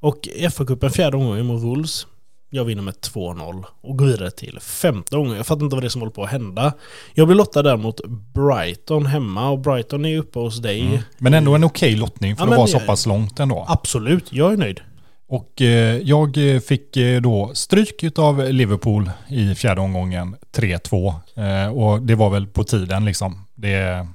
Och 0.00 0.28
FA-cupen 0.50 0.88
fjärde 0.90 1.16
omgången 1.16 1.46
mot 1.46 1.62
Wolves. 1.62 2.06
Jag 2.50 2.64
vinner 2.64 2.82
med 2.82 2.94
2-0 2.94 3.64
och 3.80 3.98
går 3.98 4.06
vidare 4.06 4.30
till 4.30 4.58
femte 4.60 5.16
omgången. 5.16 5.36
Jag 5.36 5.46
fattar 5.46 5.64
inte 5.64 5.76
vad 5.76 5.82
det 5.82 5.86
är 5.86 5.90
som 5.90 6.00
håller 6.00 6.12
på 6.12 6.24
att 6.24 6.30
hända. 6.30 6.72
Jag 7.14 7.26
blir 7.26 7.36
lottad 7.36 7.62
där 7.62 7.76
mot 7.76 8.00
Brighton 8.34 9.06
hemma 9.06 9.50
och 9.50 9.58
Brighton 9.58 10.04
är 10.04 10.18
uppe 10.18 10.38
hos 10.38 10.58
dig. 10.58 10.80
Mm. 10.80 10.98
Men 11.18 11.34
ändå 11.34 11.54
en 11.54 11.64
okej 11.64 11.96
lottning 11.96 12.36
för 12.36 12.44
Ja, 12.44 12.50
att 12.50 12.56
vara 12.56 12.66
så 12.66 12.80
pass 12.80 13.06
långt 13.06 13.40
ändå. 13.40 13.64
Absolut, 13.68 14.32
jag 14.32 14.52
är 14.52 14.56
nöjd. 14.56 14.80
Och 15.28 15.62
eh, 15.62 15.96
jag 15.96 16.38
fick 16.66 16.96
eh, 16.96 17.20
då 17.20 17.50
stryk 17.54 18.18
av 18.18 18.52
Liverpool 18.52 19.10
i 19.28 19.54
fjärde 19.54 19.80
omgången 19.80 20.36
3-2. 20.52 21.14
Eh, 21.36 21.72
och 21.72 22.02
det 22.02 22.14
var 22.14 22.30
väl 22.30 22.46
på 22.46 22.64
tiden 22.64 23.04
liksom. 23.04 23.44
Det. 23.54 24.06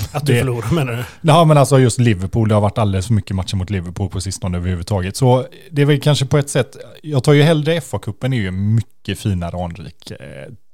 Att 0.12 0.26
du 0.26 0.32
Det- 0.32 0.38
förlorar 0.38 0.70
menar 0.74 0.92
du? 0.92 1.04
ja 1.20 1.44
men 1.44 1.58
alltså 1.58 1.78
just 1.78 1.98
Liverpool, 2.00 2.48
det 2.48 2.54
har 2.54 2.60
varit 2.60 2.78
alldeles 2.78 3.06
för 3.06 3.14
mycket 3.14 3.36
matcher 3.36 3.56
mot 3.56 3.70
Liverpool 3.70 4.08
på 4.08 4.20
sistone 4.20 4.56
överhuvudtaget. 4.58 5.16
Så 5.16 5.46
det 5.70 5.82
är 5.82 5.86
väl 5.86 6.00
kanske 6.00 6.26
på 6.26 6.38
ett 6.38 6.50
sätt, 6.50 6.76
jag 7.02 7.24
tar 7.24 7.32
ju 7.32 7.42
hellre 7.42 7.80
FA-cupen 7.80 8.32
är 8.34 8.36
ju 8.38 8.48
en 8.48 8.74
mycket 8.74 9.18
finare 9.18 9.64
anrik 9.64 10.10
eh, 10.10 10.18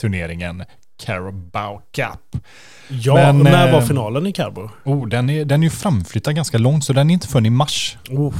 turnering 0.00 0.42
än 0.42 0.64
Carabao 1.04 1.80
Cup. 1.92 2.42
Ja, 2.88 3.14
Men, 3.14 3.38
när 3.38 3.72
var 3.72 3.80
eh, 3.80 3.86
finalen 3.86 4.26
i 4.26 4.32
Carbo? 4.32 4.70
Oh, 4.84 5.08
den, 5.08 5.30
är, 5.30 5.44
den 5.44 5.60
är 5.62 5.64
ju 5.66 5.70
framflyttad 5.70 6.34
ganska 6.34 6.58
långt 6.58 6.84
så 6.84 6.92
den 6.92 7.10
är 7.10 7.14
inte 7.14 7.28
förrän 7.28 7.46
i 7.46 7.50
mars. 7.50 7.96
Oh. 8.10 8.34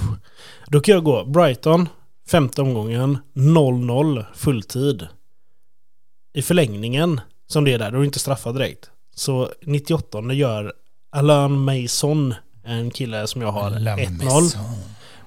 Då 0.66 0.80
kan 0.80 0.94
jag 0.94 1.04
gå 1.04 1.24
Brighton, 1.24 1.88
femte 2.30 2.62
omgången, 2.62 3.18
0-0 3.34 4.24
fulltid. 4.34 5.06
I 6.34 6.42
förlängningen, 6.42 7.20
som 7.46 7.64
det 7.64 7.72
är 7.72 7.78
där, 7.78 7.90
då 7.90 7.96
är 7.96 8.00
det 8.00 8.06
inte 8.06 8.18
straffad 8.18 8.54
direkt. 8.54 8.90
Så 9.18 9.50
98 9.62 10.32
gör 10.32 10.72
Alain 11.10 11.58
Mason, 11.58 12.34
en 12.64 12.90
kille 12.90 13.26
som 13.26 13.42
jag 13.42 13.52
har, 13.52 13.70
1-0. 13.70 14.58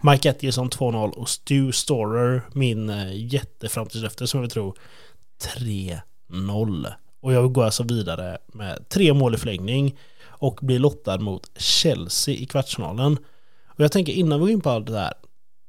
Mike 0.02 0.30
Atkinson 0.30 0.70
2-0 0.70 1.12
och 1.12 1.30
Stu 1.30 1.72
Storer, 1.72 2.42
min 2.54 2.90
eh, 2.90 3.34
jätteframtidslöfte 3.34 4.28
som 4.28 4.38
jag 4.38 4.42
vill 4.42 4.52
tro, 4.52 4.76
3-0. 5.58 6.88
Och 7.22 7.34
jag 7.34 7.54
går 7.54 7.64
alltså 7.64 7.84
vidare 7.84 8.38
med 8.54 8.90
tre 8.90 9.14
mål 9.14 9.36
i 9.36 9.38
förlängning 9.38 9.96
och 10.28 10.60
blir 10.62 10.80
lottad 10.80 11.18
mot 11.18 11.52
Chelsea 11.58 12.36
i 12.36 12.46
kvartsfinalen. 12.46 13.18
Och 13.66 13.80
jag 13.80 13.92
tänker 13.92 14.14
innan 14.14 14.40
vi 14.40 14.44
går 14.44 14.52
in 14.52 14.62
på 14.62 14.70
allt 14.70 14.88
det 14.88 15.00
här 15.00 15.14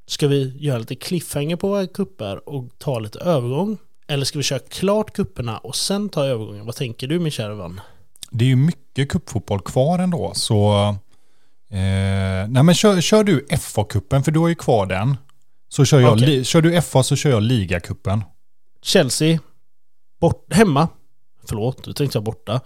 Ska 0.06 0.28
vi 0.28 0.56
göra 0.58 0.78
lite 0.78 0.94
cliffhanger 0.94 1.56
på 1.56 1.68
våra 1.68 1.86
kupper 1.86 2.48
och 2.48 2.64
ta 2.78 2.98
lite 2.98 3.18
övergång? 3.18 3.78
Eller 4.08 4.24
ska 4.24 4.38
vi 4.38 4.42
köra 4.42 4.58
klart 4.58 5.12
kupperna 5.12 5.58
och 5.58 5.76
sen 5.76 6.08
ta 6.08 6.24
övergången? 6.24 6.66
Vad 6.66 6.76
tänker 6.76 7.06
du 7.06 7.18
min 7.18 7.30
kära 7.32 7.54
vän? 7.54 7.80
Det 8.32 8.44
är 8.44 8.48
ju 8.48 8.56
mycket 8.56 9.08
kuppfotboll 9.08 9.60
kvar 9.60 9.98
ändå, 9.98 10.32
så... 10.34 10.88
Eh, 11.70 12.48
nej 12.48 12.62
men 12.62 12.74
kör, 12.74 13.00
kör 13.00 13.24
du 13.24 13.46
FA-cupen, 13.50 14.22
för 14.22 14.30
du 14.32 14.38
har 14.38 14.48
ju 14.48 14.54
kvar 14.54 14.86
den. 14.86 15.16
Så 15.68 15.84
kör 15.84 16.00
jag, 16.00 16.12
Okej. 16.12 16.26
li, 16.26 16.44
kör 16.44 16.62
du 16.62 16.82
FA 16.82 17.02
så 17.02 17.16
kör 17.16 17.30
jag 17.30 17.42
ligacupen. 17.42 18.24
Chelsea, 18.82 19.38
bort, 20.20 20.52
hemma. 20.52 20.88
Förlåt, 21.48 21.84
du 21.84 21.92
tänkte 21.92 22.16
jag 22.16 22.24
borta. 22.24 22.60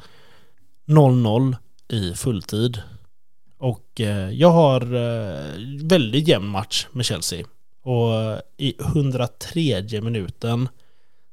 0-0 0.86 1.56
i 1.88 2.14
fulltid. 2.14 2.82
Och 3.58 4.00
eh, 4.00 4.30
jag 4.30 4.50
har 4.50 4.80
eh, 4.80 5.44
väldigt 5.82 6.28
jämn 6.28 6.48
match 6.48 6.86
med 6.92 7.04
Chelsea. 7.04 7.46
Och 7.82 8.14
eh, 8.14 8.38
i 8.56 8.74
103 8.80 10.00
minuten 10.00 10.68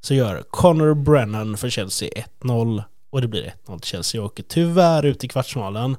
så 0.02 0.14
gör 0.14 0.44
Connor 0.50 0.94
Brennan 0.94 1.58
för 1.58 1.70
Chelsea 1.70 2.10
1-0. 2.42 2.84
Och 3.14 3.22
det 3.22 3.28
blir 3.28 3.54
1-0 3.68 3.80
till 3.80 3.90
Chelsea. 3.90 4.20
Jag 4.20 4.26
åker 4.26 4.44
tyvärr 4.44 5.06
ut 5.06 5.24
i 5.24 5.28
kvartsfinalen. 5.28 5.98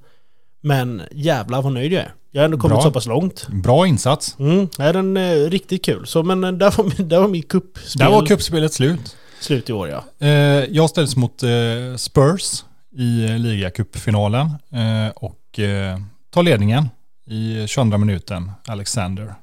Men 0.61 1.03
jävlar 1.13 1.63
vad 1.63 1.73
nöjd 1.73 1.93
jag 1.93 2.03
är. 2.03 2.15
Jag 2.31 2.41
har 2.41 2.45
ändå 2.45 2.59
kommit 2.59 2.75
Bra. 2.75 2.83
så 2.83 2.91
pass 2.91 3.07
långt. 3.07 3.49
Bra 3.49 3.87
insats. 3.87 4.37
Mm, 4.39 4.69
nej, 4.79 4.93
den 4.93 5.17
är 5.17 5.51
riktigt 5.51 5.85
kul. 5.85 6.07
Så 6.07 6.23
men 6.23 6.45
eh, 6.45 6.53
där 6.53 6.71
var, 6.77 6.85
min- 6.99 7.09
där 7.09 7.19
var 7.21 7.29
mitt 7.29 7.49
kuppspel 7.49 7.99
Där 8.07 8.11
var 8.11 8.27
kuppspelet 8.27 8.73
slut. 8.73 9.17
slut 9.41 9.71
i 9.71 9.73
år 9.73 9.89
ja. 9.89 10.05
Eh, 10.27 10.29
jag 10.65 10.91
ställs 10.91 11.17
mot 11.17 11.43
eh, 11.43 11.51
Spurs 11.97 12.65
i 12.97 13.25
eh, 13.25 13.39
ligacupfinalen 13.39 14.47
eh, 14.73 15.09
och 15.15 15.59
eh, 15.59 15.99
tar 16.31 16.43
ledningen 16.43 16.89
i 17.27 17.67
22 17.67 17.99
minuten, 17.99 18.51
Alexander. 18.67 19.35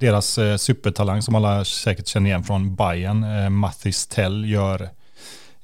Deras 0.00 0.38
eh, 0.38 0.56
supertalang 0.56 1.22
som 1.22 1.34
alla 1.34 1.64
säkert 1.64 2.06
känner 2.06 2.30
igen 2.30 2.44
från 2.44 2.74
Bayern, 2.76 3.24
eh, 3.44 3.50
Mathis 3.50 4.06
Tell, 4.06 4.44
gör 4.50 4.88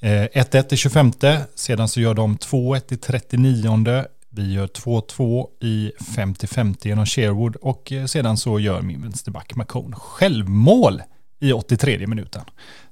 Eh, 0.00 0.28
1-1 0.32 0.72
i 0.72 0.76
25. 0.76 1.12
Sedan 1.54 1.88
så 1.88 2.00
gör 2.00 2.14
de 2.14 2.36
2-1 2.36 2.92
i 2.92 2.96
39. 2.96 4.04
Vi 4.30 4.52
gör 4.52 4.66
2-2 4.66 5.46
i 5.60 5.92
50-50 5.98 6.76
genom 6.88 7.06
Sherwood 7.06 7.56
och 7.56 7.92
eh, 7.92 8.04
sedan 8.04 8.36
så 8.36 8.60
gör 8.60 8.82
min 8.82 9.02
vänsterback 9.02 9.56
McCone 9.56 9.96
självmål 9.96 11.02
i 11.40 11.52
83 11.52 12.06
minuten. 12.06 12.42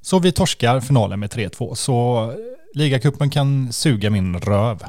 Så 0.01 0.19
vi 0.19 0.33
torskar 0.33 0.81
finalen 0.81 1.21
med 1.21 1.31
3-2. 1.31 1.75
Så 1.75 2.25
eh, 2.31 2.37
ligacupen 2.75 3.31
kan 3.31 3.73
suga 3.73 4.11
min 4.11 4.39
röv. 4.39 4.85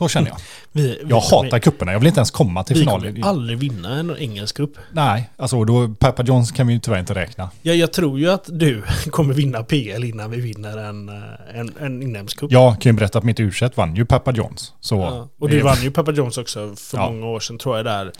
Så 0.00 0.08
känner 0.08 0.28
jag. 0.28 0.36
Vi, 0.72 0.82
vi 0.82 0.96
Jag 1.10 1.22
kommer- 1.22 1.44
hatar 1.44 1.58
kupperna. 1.58 1.92
Jag 1.92 1.98
vill 1.98 2.06
inte 2.06 2.18
ens 2.20 2.30
komma 2.30 2.64
till 2.64 2.74
Vi 2.76 2.80
finalen. 2.80 3.14
kommer 3.14 3.26
aldrig 3.26 3.58
vinna 3.58 3.98
en 3.98 4.16
engelsk 4.18 4.56
cup. 4.56 4.70
Nej, 4.92 5.30
alltså 5.36 5.64
då 5.64 5.88
Papa 5.98 6.22
Johns 6.22 6.52
kan 6.52 6.66
vi 6.66 6.72
ju 6.72 6.78
tyvärr 6.80 6.98
inte 7.00 7.14
räkna. 7.14 7.50
Jag, 7.62 7.76
jag 7.76 7.92
tror 7.92 8.18
ju 8.18 8.30
att 8.30 8.44
du 8.52 8.82
kommer 9.10 9.34
vinna 9.34 9.62
PL 9.62 10.04
innan 10.04 10.30
vi 10.30 10.40
vinner 10.40 10.78
en, 10.78 11.08
eh, 11.08 11.14
en, 11.60 11.72
en 11.80 12.02
inhemsk 12.02 12.38
cup. 12.38 12.52
Jag 12.52 12.80
kan 12.80 12.92
ju 12.92 12.96
berätta 12.98 13.18
att 13.18 13.24
mitt 13.24 13.40
u 13.40 13.50
vann 13.74 13.96
ju 13.96 14.04
Papa 14.04 14.32
Johns. 14.32 14.72
Så 14.80 14.94
Ja. 14.96 15.28
Och 15.38 15.48
du 15.50 15.60
vann 15.60 15.82
ju 15.82 15.90
Papa 15.90 16.12
Jones 16.12 16.38
också 16.38 16.74
för 16.76 16.98
Ja. 16.98 17.10
många 17.10 17.26
år 17.26 17.40
sedan 17.40 17.58
tror 17.58 17.76
jag 17.76 17.84
där. 17.86 18.12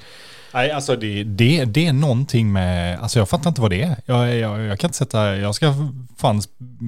Nej, 0.55 0.71
alltså 0.71 0.97
det, 0.97 1.25
det, 1.25 1.65
det 1.65 1.87
är 1.87 1.93
någonting 1.93 2.53
med, 2.53 2.99
alltså 3.01 3.19
jag 3.19 3.29
fattar 3.29 3.49
inte 3.51 3.61
vad 3.61 3.71
det 3.71 3.83
är. 3.83 3.97
Jag, 4.07 4.35
jag, 4.37 4.61
jag 4.61 4.79
kan 4.79 4.89
inte 4.89 4.99
sätta, 4.99 5.37
jag 5.37 5.55
ska 5.55 5.75
fan, 6.17 6.43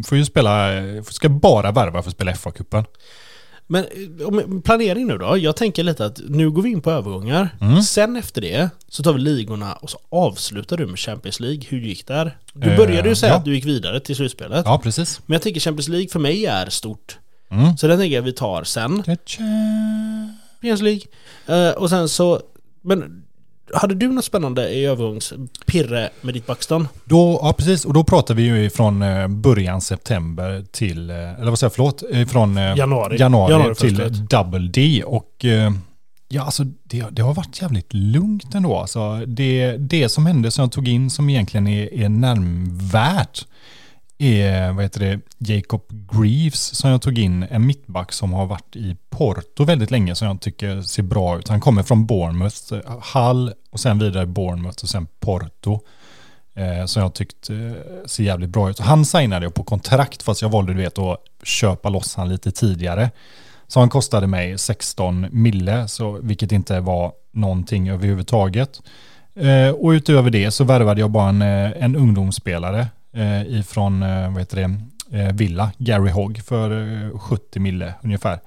får 0.07 0.18
ju 0.18 0.24
spela, 0.24 0.68
ska 1.11 1.28
bara 1.28 1.70
värva 1.72 2.02
för 2.02 2.09
att 2.11 2.14
spela 2.14 2.33
FA-cupen. 2.33 2.85
Men 3.72 3.85
eh, 3.85 4.61
planering 4.64 5.06
nu 5.06 5.18
då. 5.18 5.38
Jag 5.38 5.56
tänker 5.56 5.82
lite 5.82 6.06
att 6.06 6.20
nu 6.28 6.50
går 6.50 6.62
vi 6.62 6.70
in 6.70 6.80
på 6.82 6.90
övergångar. 6.90 7.48
Mm. 7.61 7.82
Sen 7.82 8.16
efter 8.16 8.40
det 8.40 8.70
så 8.88 9.02
tar 9.02 9.12
vi 9.12 9.20
ligorna 9.20 9.72
och 9.72 9.90
så 9.90 9.98
avslutar 10.08 10.76
du 10.76 10.87
med 10.87 10.98
Champions 10.98 11.40
League. 11.40 11.61
Hur 11.68 11.80
gick 11.80 12.06
det 12.06 12.14
där? 12.14 12.37
Du 12.54 12.70
Eh, 12.70 12.76
började 12.76 13.08
ju 13.08 13.14
säga 13.14 13.32
ja. 13.32 13.38
att 13.38 13.44
du 13.44 13.54
gick 13.54 13.64
vidare 13.66 14.00
till 14.00 14.16
slutspelet. 14.16 14.62
Ja, 14.66 14.78
precis. 14.82 15.20
Men 15.26 15.32
jag 15.35 15.42
tänker 15.42 15.61
Champions 15.61 15.88
League 15.88 16.08
för 16.08 16.18
mig 16.20 16.46
är 16.46 16.66
stort. 16.70 17.18
Mm. 17.50 17.76
Så 17.76 17.87
den 17.87 17.98
tänker 17.98 18.16
jag 18.16 18.22
vi 18.22 18.32
tar 18.32 18.64
sen. 18.64 19.02
Champions 19.06 20.82
League. 20.82 21.02
Eh, 21.46 21.74
och 21.74 21.90
sen 21.90 22.08
så... 22.08 22.40
Men 22.82 23.22
hade 23.72 23.94
du 23.94 24.08
något 24.08 24.24
spännande 24.24 24.68
i 24.68 24.85
övergångspirre 24.87 26.11
med 26.20 26.35
ditt 26.35 26.46
Buxton? 26.46 26.88
Då, 27.04 27.40
ja 27.42 27.52
precis, 27.52 27.85
och 27.85 27.94
då 27.94 28.04
pratar 28.04 28.35
vi 28.35 28.42
ju 28.42 28.70
från 28.70 29.02
eh, 29.02 29.28
början 29.28 29.80
september 29.80 30.64
till, 30.72 31.11
eh, 31.11 31.16
eller 31.16 31.50
vad 31.50 31.58
säger 31.58 31.68
jag, 31.68 31.74
förlåt, 31.74 32.30
från 32.30 32.56
eh, 32.56 32.76
Januari. 32.76 33.16
januari, 33.18 33.52
Januari 33.52 33.74
till 33.74 34.26
double 34.26 34.68
D. 34.68 35.02
Och 35.06 35.44
ja, 36.28 36.42
alltså 36.42 36.64
det, 36.64 37.04
det 37.11 37.22
har 37.22 37.35
varit 37.35 37.62
jävligt 37.62 37.94
lugnt 37.94 38.54
ändå. 38.54 38.76
Alltså, 38.76 39.26
det, 39.26 39.76
det 39.76 40.08
som 40.08 40.26
hände 40.26 40.50
som 40.50 40.62
jag 40.62 40.72
tog 40.72 40.88
in 40.88 41.11
som 41.11 41.30
egentligen 41.30 41.66
är, 41.66 41.94
är 41.94 42.08
närmvärt 42.08 43.46
är, 44.22 44.72
vad 44.72 44.85
heter 44.85 45.00
det, 45.00 45.20
Jacob 45.38 45.82
Greaves 46.12 46.74
som 46.74 46.90
jag 46.90 47.02
tog 47.02 47.18
in, 47.18 47.42
en 47.50 47.66
mittback 47.66 48.12
som 48.12 48.32
har 48.32 48.46
varit 48.46 48.76
i 48.76 48.96
Porto 49.11 49.64
väldigt 49.64 49.90
länge 49.90 50.14
som 50.14 50.28
jag 50.28 50.40
tycker 50.40 50.82
ser 50.82 51.02
bra 51.02 51.38
ut. 51.38 51.48
Han 51.48 51.61
kommer 51.61 51.82
från 51.82 52.06
Bournemouth, 52.06 52.74
Hall 53.00 53.42
Hull 53.44 53.54
och 53.70 53.80
sen 53.80 53.98
vidare 53.98 54.26
Bournemouth 54.26 54.82
och 54.82 54.88
sen 54.88 55.06
Porto. 55.20 55.80
Eh, 56.54 56.85
som 56.85 57.02
jag 57.02 57.14
tyckte 57.14 57.54
eh, 57.54 58.06
ser 58.06 58.24
jävligt 58.24 58.50
bra 58.50 58.70
ut. 58.70 58.78
Han 58.78 59.04
signade 59.04 59.46
jag 59.46 59.54
på 59.54 59.64
kontrakt 59.64 60.22
fast 60.22 60.42
jag 60.42 60.48
valde 60.48 60.72
du 60.72 60.78
vet 60.78 60.98
att 60.98 61.18
köpa 61.42 61.88
loss 61.88 62.14
han 62.14 62.28
lite 62.28 62.50
tidigare. 62.50 63.11
Så 63.66 63.80
han 63.80 63.88
kostade 63.88 64.26
mig 64.26 64.58
16 64.58 65.26
mille, 65.30 65.88
så, 65.88 66.18
vilket 66.22 66.52
inte 66.52 66.80
var 66.80 67.12
någonting 67.32 67.88
överhuvudtaget. 67.88 68.80
Eh, 69.35 69.68
och 69.68 69.88
utöver 69.88 70.30
det 70.30 70.50
så 70.50 70.64
värvade 70.64 71.00
jag 71.00 71.11
bara 71.11 71.28
en, 71.28 71.42
eh, 71.42 71.85
en 71.85 71.96
ungdomsspelare 71.96 72.87
eh, 73.12 73.42
ifrån 73.42 74.03
eh, 74.03 74.31
vad 74.31 74.38
heter 74.38 74.57
det, 74.57 75.18
eh, 75.18 75.33
Villa, 75.33 75.72
Gary 75.79 76.11
Hogg, 76.11 76.40
för 76.44 76.70
eh, 77.05 77.18
70 77.18 77.61
mille 77.61 77.94
ungefär. 78.03 78.40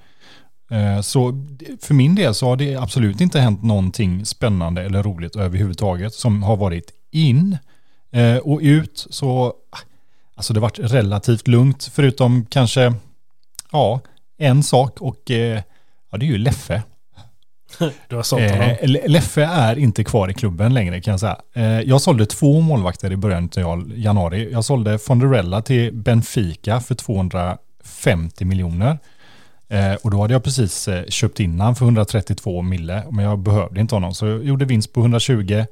Eh, 0.72 1.02
så 1.02 1.46
för 1.82 1.94
min 1.94 2.16
del 2.16 2.34
så 2.34 2.48
har 2.48 2.56
det 2.56 2.76
absolut 2.76 3.22
inte 3.22 3.40
hänt 3.40 3.64
någonting 3.64 4.26
spännande 4.26 4.84
eller 4.84 5.04
roligt 5.04 5.36
överhuvudtaget 5.36 6.14
som 6.14 6.44
har 6.44 6.58
varit 6.58 6.92
in 7.12 7.58
eh, 8.12 8.38
och 8.38 8.60
ut. 8.62 9.08
Så 9.10 9.54
alltså 10.36 10.54
det 10.54 10.60
har 10.60 10.62
varit 10.62 10.80
relativt 10.80 11.48
lugnt 11.48 11.90
förutom 11.94 12.46
kanske 12.46 12.94
ja, 13.72 14.00
en 14.38 14.64
sak 14.64 15.02
och 15.02 15.32
eh, 15.32 15.62
ja, 16.12 16.18
det 16.18 16.26
är 16.26 16.28
ju 16.28 16.38
Leffe. 16.38 16.84
Du 18.10 18.16
har 18.16 18.24
sålt 18.24 18.52
honom. 18.52 18.70
Eh, 18.82 19.10
Leffe 19.10 19.44
är 19.44 19.80
inte 19.80 20.04
kvar 20.04 20.30
i 20.30 20.34
klubben 20.34 20.74
längre 20.74 21.02
kan 21.02 21.12
jag 21.12 21.20
säga. 21.20 21.38
Eh, 21.54 21.82
jag 21.82 22.02
sålde 22.02 22.26
två 22.26 22.62
målvakter 22.62 23.12
i 23.12 23.18
början 23.18 23.50
av 23.66 23.92
januari. 23.96 24.50
Jag 24.52 24.66
sålde 24.66 25.00
Fonderella 25.00 25.62
till 25.62 25.94
Benfica 25.94 26.80
för 26.80 26.96
250 26.96 28.46
miljoner. 28.46 28.98
Eh, 29.70 29.94
och 29.94 30.12
då 30.12 30.22
hade 30.22 30.34
jag 30.34 30.44
precis 30.44 30.88
eh, 30.88 31.06
köpt 31.06 31.40
in 31.40 31.60
han 31.60 31.76
för 31.76 31.86
132 31.86 32.62
mille, 32.62 33.04
men 33.12 33.26
jag 33.26 33.40
behövde 33.40 33.80
inte 33.82 33.96
honom. 33.96 34.14
Så 34.14 34.26
jag 34.26 34.46
gjorde 34.46 34.66
vinst 34.66 34.94
på 34.94 35.00
120. 35.00 35.66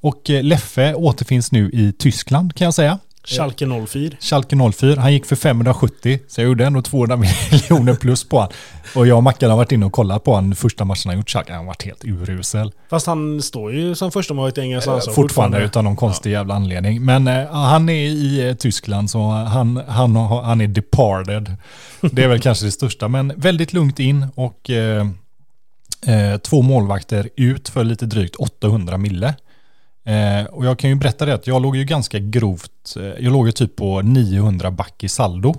Och 0.00 0.30
eh, 0.30 0.42
Leffe 0.42 0.94
återfinns 0.94 1.52
nu 1.52 1.70
i 1.72 1.92
Tyskland 1.92 2.54
kan 2.54 2.64
jag 2.64 2.74
säga. 2.74 2.98
Schalke 3.24 3.66
04. 3.86 4.16
Schalke 4.20 4.56
04, 4.72 5.00
han 5.00 5.12
gick 5.12 5.26
för 5.26 5.36
570, 5.36 6.18
så 6.28 6.40
jag 6.40 6.48
gjorde 6.48 6.66
ändå 6.66 6.82
200 6.82 7.16
miljoner 7.50 7.94
plus 7.94 8.24
på 8.28 8.40
han. 8.40 8.48
Och 8.94 9.06
jag 9.06 9.16
och 9.16 9.22
Mackan 9.22 9.50
har 9.50 9.56
varit 9.56 9.72
inne 9.72 9.86
och 9.86 9.92
kollat 9.92 10.24
på 10.24 10.34
han 10.34 10.54
första 10.54 10.84
matchen 10.84 11.08
han 11.08 11.16
gjort. 11.16 11.30
Schalke, 11.30 11.52
han 11.52 11.58
har 11.58 11.66
varit 11.66 11.82
helt 11.82 12.04
urusel. 12.04 12.72
Fast 12.90 13.06
han 13.06 13.42
står 13.42 13.72
ju 13.72 13.94
som 13.94 14.12
första 14.12 14.34
målet 14.34 14.58
i 14.58 14.60
engelska 14.60 14.90
landslaget 14.90 15.14
fortfarande 15.16 15.64
utan 15.64 15.84
någon 15.84 15.96
konstig 15.96 16.30
jävla 16.30 16.54
anledning. 16.54 17.04
Men 17.04 17.28
eh, 17.28 17.52
han 17.52 17.88
är 17.88 18.04
i 18.04 18.48
eh, 18.48 18.54
Tyskland 18.54 19.10
så 19.10 19.30
han, 19.30 19.82
han, 19.88 20.16
han 20.16 20.60
är 20.60 20.66
departed. 20.66 21.56
Det 22.00 22.24
är 22.24 22.28
väl 22.28 22.40
kanske 22.40 22.64
det 22.64 22.72
största, 22.72 23.08
men 23.08 23.32
väldigt 23.36 23.72
lugnt 23.72 23.98
in 23.98 24.26
och 24.34 24.70
eh, 24.70 25.06
eh, 26.06 26.38
två 26.38 26.62
målvakter 26.62 27.28
ut 27.36 27.68
för 27.68 27.84
lite 27.84 28.06
drygt 28.06 28.36
800 28.36 28.98
mille. 28.98 29.34
Eh, 30.04 30.44
och 30.44 30.66
jag 30.66 30.78
kan 30.78 30.90
ju 30.90 30.96
berätta 30.96 31.26
det 31.26 31.34
att 31.34 31.46
jag 31.46 31.62
låg 31.62 31.76
ju 31.76 31.84
ganska 31.84 32.18
grovt, 32.18 32.96
eh, 32.96 33.02
jag 33.04 33.32
låg 33.32 33.46
ju 33.46 33.52
typ 33.52 33.76
på 33.76 34.02
900 34.02 34.70
back 34.70 35.04
i 35.04 35.08
saldo. 35.08 35.54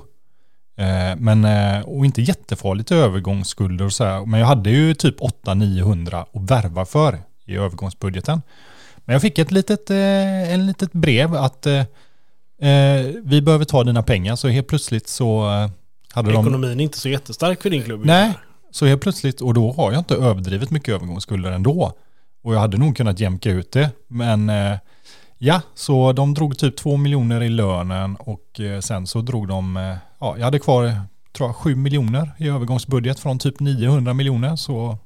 Eh, 0.77 1.15
men, 1.17 1.45
eh, 1.45 1.81
och 1.81 2.05
inte 2.05 2.21
jättefarligt 2.21 2.91
i 2.91 2.95
övergångsskulder 2.95 3.85
och 3.85 3.93
så 3.93 4.03
här. 4.03 4.25
Men 4.25 4.39
jag 4.39 4.47
hade 4.47 4.69
ju 4.69 4.93
typ 4.93 5.21
800-900 5.21 6.25
att 6.33 6.51
värva 6.51 6.85
för 6.85 7.19
i 7.45 7.55
övergångsbudgeten. 7.55 8.41
Men 9.05 9.13
jag 9.13 9.21
fick 9.21 9.39
ett 9.39 9.51
litet, 9.51 9.89
eh, 9.89 10.53
en 10.53 10.65
litet 10.65 10.93
brev 10.93 11.35
att 11.35 11.65
eh, 11.65 11.79
eh, 12.69 13.05
vi 13.23 13.41
behöver 13.41 13.65
ta 13.65 13.83
dina 13.83 14.03
pengar. 14.03 14.35
Så 14.35 14.47
helt 14.47 14.67
plötsligt 14.67 15.07
så 15.07 15.43
hade 16.13 16.31
de... 16.31 16.41
Ekonomin 16.41 16.79
är 16.79 16.83
inte 16.83 16.99
så 16.99 17.09
jättestark 17.09 17.61
för 17.61 17.69
din 17.69 17.83
klubb. 17.83 18.05
Nej, 18.05 18.33
så 18.71 18.85
helt 18.85 19.01
plötsligt, 19.01 19.41
och 19.41 19.53
då 19.53 19.71
har 19.71 19.91
jag 19.91 19.99
inte 19.99 20.15
överdrivet 20.15 20.69
mycket 20.69 20.95
övergångsskulder 20.95 21.51
ändå. 21.51 21.93
Och 22.43 22.53
jag 22.55 22.59
hade 22.59 22.77
nog 22.77 22.97
kunnat 22.97 23.19
jämka 23.19 23.49
ut 23.49 23.71
det. 23.71 23.89
Men 24.07 24.49
eh, 24.49 24.77
ja, 25.37 25.61
så 25.73 26.13
de 26.13 26.33
drog 26.33 26.57
typ 26.57 26.75
två 26.77 26.97
miljoner 26.97 27.43
i 27.43 27.49
lönen 27.49 28.15
och 28.15 28.59
eh, 28.59 28.79
sen 28.79 29.07
så 29.07 29.21
drog 29.21 29.47
de, 29.47 29.77
eh, 29.77 29.95
ja, 30.19 30.35
jag 30.37 30.45
hade 30.45 30.59
kvar 30.59 30.91
tror 31.37 31.49
jag, 31.49 31.55
sju 31.55 31.75
miljoner 31.75 32.31
i 32.37 32.47
övergångsbudget 32.49 33.19
från 33.19 33.39
typ 33.39 33.59
900 33.59 34.13
miljoner. 34.13 34.55
Så 34.55 34.97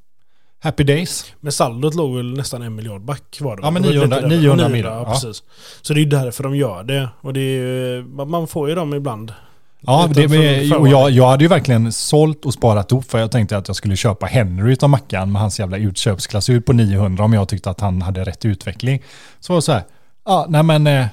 Happy 0.60 0.84
days. 0.84 1.34
Men 1.40 1.52
saldot 1.52 1.96
låg 1.96 2.16
väl 2.16 2.34
nästan 2.38 2.62
en 2.62 2.76
miljard 2.76 3.02
back 3.02 3.38
var 3.42 3.56
det 3.56 3.62
Ja, 3.64 3.72
men 3.72 3.82
Det 3.82 3.88
var 3.88 3.94
900 3.94 4.16
lite 4.18 4.30
där. 4.30 4.38
900 4.38 4.64
Ja, 4.66 4.70
miljoner, 4.70 4.98
Ja, 4.98 5.06
precis. 5.06 5.44
Så 5.82 5.94
det 5.94 6.00
är 6.00 6.04
ju 6.04 6.10
därför 6.10 6.44
de 6.44 6.56
gör 6.56 6.84
det. 6.84 7.10
Och 7.22 7.34
det 7.34 7.40
är 7.42 8.26
man 8.26 8.48
får 8.48 8.70
ju 8.70 8.76
dem 8.76 8.94
ibland. 8.94 9.34
Ja, 9.82 10.10
det, 10.14 10.30
för- 10.30 10.76
och 10.80 10.88
jag, 10.88 11.12
jag 11.12 11.28
hade 11.28 11.44
ju 11.44 11.48
verkligen 11.48 11.92
sålt 11.92 12.46
och 12.46 12.54
sparat 12.54 12.92
ihop 12.92 13.12
för 13.12 13.20
jag 13.20 13.32
tänkte 13.32 13.58
att 13.58 13.68
jag 13.68 13.76
skulle 13.76 13.96
köpa 13.96 14.26
Henry 14.26 14.74
utav 14.74 14.90
Mackan 14.90 15.32
med 15.32 15.42
hans 15.42 15.60
jävla 15.60 15.78
utköpsklausul 15.78 16.62
på 16.62 16.74
900 16.74 17.24
om 17.24 17.34
jag 17.34 17.48
tyckte 17.50 17.70
att 17.70 17.80
han 17.82 18.02
hade 18.02 18.24
rätt 18.24 18.46
utveckling. 18.46 19.04
Så 19.40 19.54
var 19.54 19.58
det 19.58 19.62
så 19.62 19.72
här, 19.72 19.84
ja, 20.26 20.46
nej 20.50 20.64
men 20.64 20.88
eh, 20.88 21.06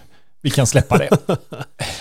vi 0.42 0.50
kan 0.50 0.66
släppa 0.66 0.98
det. 0.98 1.08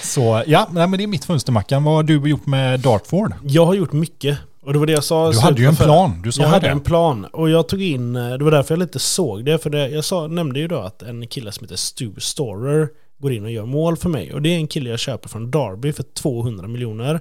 så 0.04 0.44
ja, 0.48 0.68
nej, 0.72 0.88
men 0.88 0.98
det 0.98 1.04
är 1.04 1.08
mitt 1.08 1.26
fönster 1.26 1.52
Mackan. 1.52 1.84
Vad 1.84 1.94
har 1.96 2.04
du 2.04 2.30
gjort 2.30 2.46
med 2.46 2.80
Dartford? 2.80 3.34
Jag 3.44 3.66
har 3.66 3.74
gjort 3.74 3.92
mycket. 3.94 4.38
Och 4.66 4.74
det 4.74 4.80
var 4.80 4.86
det 4.86 4.94
jag 4.94 5.04
sa. 5.04 5.32
Du 5.32 5.40
hade 5.40 5.62
ju 5.62 5.68
en 5.68 5.76
slutet 5.76 5.78
för- 5.78 5.86
plan, 5.86 6.22
du 6.24 6.32
sa 6.32 6.42
Jag 6.42 6.50
hade 6.50 6.66
det. 6.68 6.72
en 6.72 6.80
plan 6.80 7.26
och 7.26 7.50
jag 7.50 7.68
tog 7.68 7.82
in, 7.82 8.16
eh, 8.16 8.30
det 8.30 8.44
var 8.44 8.52
därför 8.52 8.74
jag 8.76 8.80
lite 8.80 9.00
såg 9.00 9.46
det, 9.46 9.58
för 9.64 9.70
det, 9.70 9.90
jag 9.90 10.06
sa, 10.06 10.28
nämnde 10.28 10.60
ju 10.60 10.68
då 10.68 10.80
att 10.80 11.02
en 11.02 11.28
kille 11.28 11.52
som 11.52 11.64
heter 11.66 11.76
Stu 11.76 12.12
Storer 12.18 12.88
går 13.24 13.34
in 13.34 13.46
och 13.46 13.52
gör 13.52 13.66
mål 13.66 13.98
för 13.98 14.10
mig. 14.10 14.34
Och 14.34 14.42
det 14.42 14.50
är 14.50 14.56
en 14.56 14.68
kille 14.68 14.90
jag 14.90 15.00
köper 15.00 15.30
från 15.30 15.52
Derby 15.52 15.94
för 15.94 16.04
200 16.04 16.68
miljoner. 16.68 17.20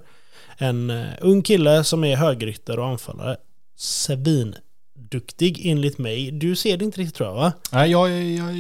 En 0.59 0.91
uh, 0.91 1.07
ung 1.21 1.43
kille 1.43 1.85
som 1.85 2.05
är 2.05 2.17
högerytter 2.17 2.79
och 2.79 2.87
anfallare. 2.87 3.37
Svinduktig 3.77 5.67
enligt 5.67 5.99
mig. 5.99 6.31
Du 6.31 6.57
ser 6.57 6.77
det 6.77 6.85
inte 6.85 7.01
riktigt 7.01 7.15
tror 7.15 7.29
jag 7.29 7.35
va? 7.35 7.53
Nej, 7.73 7.91
jag, 7.91 8.11
jag, 8.11 8.57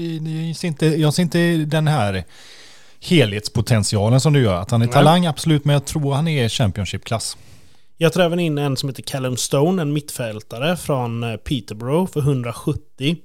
jag, 0.48 0.56
ser 0.56 0.68
inte, 0.68 0.86
jag 0.86 1.14
ser 1.14 1.22
inte 1.22 1.56
den 1.56 1.86
här 1.86 2.24
helhetspotentialen 3.00 4.20
som 4.20 4.32
du 4.32 4.42
gör. 4.42 4.54
Att 4.54 4.70
han 4.70 4.82
är 4.82 4.86
Nej. 4.86 4.92
talang, 4.92 5.26
absolut, 5.26 5.64
men 5.64 5.72
jag 5.72 5.84
tror 5.84 6.14
han 6.14 6.28
är 6.28 6.48
Championship-klass. 6.48 7.36
Jag 7.96 8.12
tar 8.12 8.20
även 8.20 8.40
in 8.40 8.58
en 8.58 8.76
som 8.76 8.88
heter 8.88 9.02
Callum 9.02 9.36
Stone, 9.36 9.82
en 9.82 9.92
mittfältare 9.92 10.76
från 10.76 11.22
eh, 11.24 11.36
Peterborough 11.36 12.12
för 12.12 12.20
170. 12.20 13.16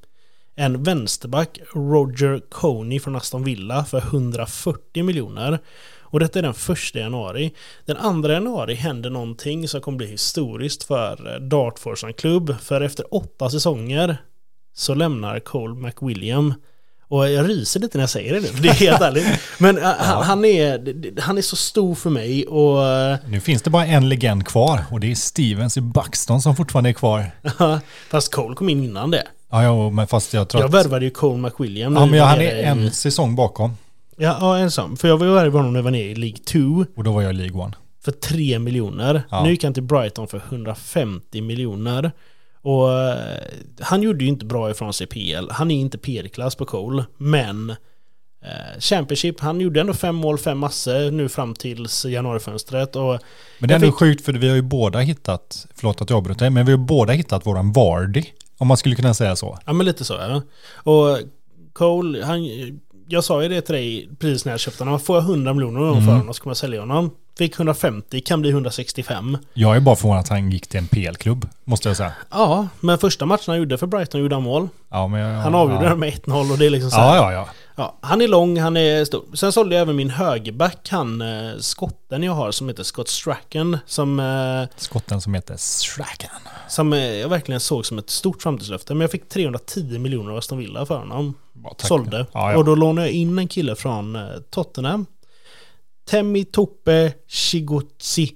En 0.60 0.84
vänsterback, 0.84 1.60
Roger 1.74 2.42
Coney 2.50 3.00
från 3.00 3.16
Aston 3.16 3.44
Villa 3.44 3.86
för 3.86 3.98
140 3.98 5.04
miljoner. 5.04 5.60
Och 6.02 6.20
detta 6.20 6.40
är 6.40 6.44
den 6.44 6.54
första 6.54 7.00
januari. 7.00 7.54
Den 7.86 7.98
andra 7.98 8.34
januari 8.34 8.74
händer 8.74 9.10
någonting 9.10 9.68
som 9.68 9.82
kommer 9.82 9.98
bli 9.98 10.08
historiskt 10.08 10.84
för 10.84 11.40
Dartford 11.40 12.00
som 12.00 12.14
klubb. 12.14 12.56
För 12.62 12.82
efter 12.82 13.14
åtta 13.14 13.50
säsonger 13.50 14.18
så 14.76 14.94
lämnar 14.94 15.40
Cole 15.40 15.76
McWilliam. 15.76 16.54
Och 17.08 17.30
jag 17.30 17.50
ryser 17.50 17.80
lite 17.80 17.98
när 17.98 18.04
jag 18.04 18.10
säger 18.10 18.34
det 18.34 18.40
nu, 18.40 18.48
det 18.62 18.70
är 18.70 18.74
helt 18.74 19.02
ärligt. 19.02 19.28
Men 19.60 19.78
eh, 19.78 19.84
han, 19.84 20.24
han, 20.24 20.46
är, 20.46 21.22
han 21.22 21.38
är 21.38 21.42
så 21.42 21.56
stor 21.56 21.96
för 21.96 22.10
mig 22.10 22.46
och 22.48 22.86
eh, 22.86 23.18
Nu 23.28 23.40
finns 23.40 23.62
det 23.62 23.70
bara 23.70 23.86
en 23.86 24.10
legend 24.10 24.48
kvar 24.48 24.86
och 24.92 25.00
det 25.00 25.12
är 25.12 25.16
Stevens 25.16 25.78
i 25.78 25.82
Buxton 25.82 26.42
som 26.42 26.56
fortfarande 26.56 26.90
är 26.90 26.94
kvar. 26.94 27.32
Fast 28.10 28.32
Cole 28.32 28.56
kom 28.56 28.70
in 28.70 28.84
innan 28.84 29.12
det. 29.12 29.28
Ja, 29.52 29.64
ja 29.64 29.90
men 29.90 30.08
fast 30.08 30.34
jag 30.34 30.50
tror 30.50 30.62
Jag 30.64 30.68
att... 30.76 30.86
värvade 30.86 31.06
ju 31.06 31.12
Cole 31.12 31.38
McWilliam. 31.38 31.96
Ja, 31.96 32.06
men 32.06 32.20
var 32.20 32.28
han 32.28 32.40
är 32.42 32.56
i- 32.56 32.64
en 32.64 32.92
säsong 32.92 33.36
bakom. 33.36 33.78
Ja, 34.18 34.38
ja, 34.42 34.58
en 34.58 34.72
sån. 34.72 34.98
För 34.98 35.08
jag 35.08 35.18
var 35.18 35.26
ju 35.26 35.32
värvade 35.34 35.58
honom 35.58 35.74
när 35.74 35.80
jag 35.80 35.84
var 35.84 35.92
nere 35.92 36.02
i 36.04 36.16
League 36.16 36.38
2 36.38 36.86
Och 36.96 37.04
då 37.04 37.12
var 37.12 37.22
jag 37.22 37.32
i 37.34 37.38
League 37.38 37.62
One. 37.62 37.74
för 38.06 38.12
3 38.12 38.60
miljoner. 38.60 39.24
Ja. 39.32 39.44
Nu 39.44 39.50
gick 39.50 39.64
han 39.64 39.74
till 39.74 39.84
Brighton 39.84 40.28
för 40.28 40.42
150 40.50 41.42
miljoner. 41.42 42.12
Och 42.62 42.94
eh, 42.94 43.18
han 43.82 44.02
gjorde 44.02 44.24
ju 44.24 44.30
inte 44.30 44.46
bra 44.46 44.72
ifrån 44.72 44.94
sig 44.94 45.08
i 45.12 45.34
PL. 45.34 45.48
Han 45.52 45.72
är 45.72 45.76
inte 45.76 45.98
PL-klass 45.98 46.56
på 46.56 46.66
Cole, 46.66 47.06
men 47.18 47.70
eh, 48.44 48.80
Championship, 48.80 49.40
han 49.40 49.62
gjorde 49.62 49.82
ändå 49.82 49.94
fem 49.94 50.16
mål, 50.16 50.38
fem 50.38 50.58
massor 50.58 51.12
nu 51.12 51.30
fram 51.30 51.54
tills 51.56 52.06
januarifönstret. 52.06 52.96
Och 52.96 53.04
Men 53.04 53.20
det 53.60 53.66
är 53.66 53.68
Jag 53.68 53.72
ändå 53.76 53.88
fick- 53.88 53.96
sjukt 54.00 54.26
för 54.26 54.34
vi 54.34 54.50
har 54.50 54.56
ju 54.56 54.62
båda 54.62 55.00
hittat, 55.00 55.68
förlåt 55.76 56.02
att 56.02 56.10
jag 56.10 56.18
avbryter 56.18 56.50
men 56.50 56.66
vi 56.66 56.72
har 56.72 56.80
båda 56.80 57.14
hittat 57.14 57.46
våran 57.46 57.72
Vardy. 57.72 58.24
Om 58.58 58.68
man 58.68 58.78
skulle 58.78 58.96
kunna 58.96 59.14
säga 59.14 59.36
så. 59.36 59.58
Ja 59.66 59.74
men 59.74 59.86
lite 59.86 60.06
så 60.06 60.14
ja. 60.14 60.42
Och 60.92 61.20
Cole, 61.74 62.26
han, 62.26 62.46
jag 63.08 63.24
sa 63.24 63.44
ju 63.44 63.50
det 63.50 63.62
till 63.62 63.76
dig 63.76 64.10
precis 64.20 64.46
när 64.46 64.54
jag 64.54 64.60
köpte 64.60 64.84
honom. 64.84 65.00
Får 65.00 65.16
jag 65.16 65.24
100 65.24 65.54
miljoner 65.54 65.92
mm. 65.92 66.06
för 66.06 66.12
honom 66.12 66.34
så 66.34 66.42
kommer 66.44 66.52
jag 66.52 66.58
sälja 66.58 66.80
honom. 66.80 67.12
Fick 67.38 67.56
150, 67.56 68.22
kan 68.22 68.42
bli 68.42 68.50
165. 68.50 69.38
Jag 69.54 69.76
är 69.76 69.80
bara 69.80 69.96
förvånad 69.96 70.20
att 70.20 70.30
han 70.30 70.52
gick 70.52 70.68
till 70.68 70.80
en 70.80 70.88
PL-klubb, 70.88 71.48
måste 71.64 71.90
jag 71.90 71.98
säga. 71.98 72.14
Ja, 72.32 72.68
men 72.80 72.98
första 72.98 73.26
matchen 73.26 73.44
han 73.48 73.58
gjorde 73.58 73.78
för 73.78 73.88
Brighton 73.88 74.22
gjorde 74.22 74.36
han 74.36 74.44
mål. 74.44 74.70
Ja, 74.90 75.20
jag, 75.20 75.36
Han 75.36 75.56
avgjorde 75.56 75.86
ja. 75.86 75.96
med 75.96 76.14
1-0 76.14 76.52
och 76.52 76.58
det 76.58 76.66
är 76.66 76.70
liksom 76.70 76.92
så 76.92 76.98
här, 76.98 77.16
Ja, 77.16 77.32
ja, 77.32 77.32
ja. 77.32 77.48
Ja, 77.78 77.98
Han 78.02 78.22
är 78.22 78.28
lång, 78.28 78.60
han 78.60 78.78
är 78.78 79.06
stor. 79.06 79.36
Sen 79.36 79.52
sålde 79.52 79.76
jag 79.76 79.82
även 79.82 79.96
min 79.96 80.10
högerback, 80.10 80.90
han 80.90 81.22
eh, 81.22 81.58
skotten 81.60 82.24
jag 82.24 82.34
har 82.34 82.52
som 82.52 82.68
heter 82.68 82.84
Scott 82.84 83.08
Stracken. 83.08 83.78
Som, 83.86 84.20
eh, 84.20 84.76
Skotten 84.78 85.22
som 85.22 85.34
heter 85.34 85.56
Stracken. 85.58 86.30
som 86.70 86.94
eh, 86.94 87.00
jag 87.00 87.30
verkligen 87.30 87.60
såg 87.60 87.86
som 87.86 87.98
ett 87.98 88.10
stort 88.10 88.42
framtidslöfte. 88.42 88.94
Men 88.94 89.02
jag 89.02 89.12
fick 89.12 89.30
310 89.30 90.00
miljoner 90.00 90.32
av 90.32 90.38
Aston 90.38 90.58
Villa 90.58 90.86
för 90.86 90.98
honom. 90.98 91.34
Tack. 91.78 91.88
sålde. 91.88 92.26
Ja, 92.32 92.52
ja. 92.52 92.58
Och 92.58 92.66
då 92.66 92.76
lånade 92.76 93.08
jag 93.08 93.14
in 93.16 93.40
en 93.40 93.48
kille 93.48 93.76
från 93.76 94.18
Tottenham. 94.50 95.06
Temi 96.10 96.46
Toppe 96.46 97.14
Shigotsi. 97.28 98.32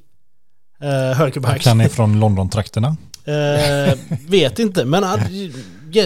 Eh, 0.82 1.18
högerback. 1.18 1.66
Han 1.66 1.82
är 1.82 1.90
från 1.90 2.20
London-trakterna. 2.20 2.98
Eh, 3.26 3.98
vet 4.28 4.60
inte, 4.60 4.86
men 4.86 5.04
ja, 5.04 5.18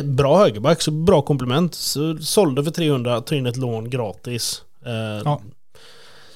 bra 0.03 0.37
högerback, 0.37 0.81
så 0.81 0.91
bra 0.91 1.21
komplement. 1.21 1.75
Så, 1.75 2.17
sålde 2.17 2.63
för 2.63 2.71
300, 2.71 3.21
tog 3.21 3.37
in 3.37 3.45
ett 3.45 3.57
lån 3.57 3.89
gratis. 3.89 4.61
Eh, 4.85 5.21
Ja. 5.25 5.41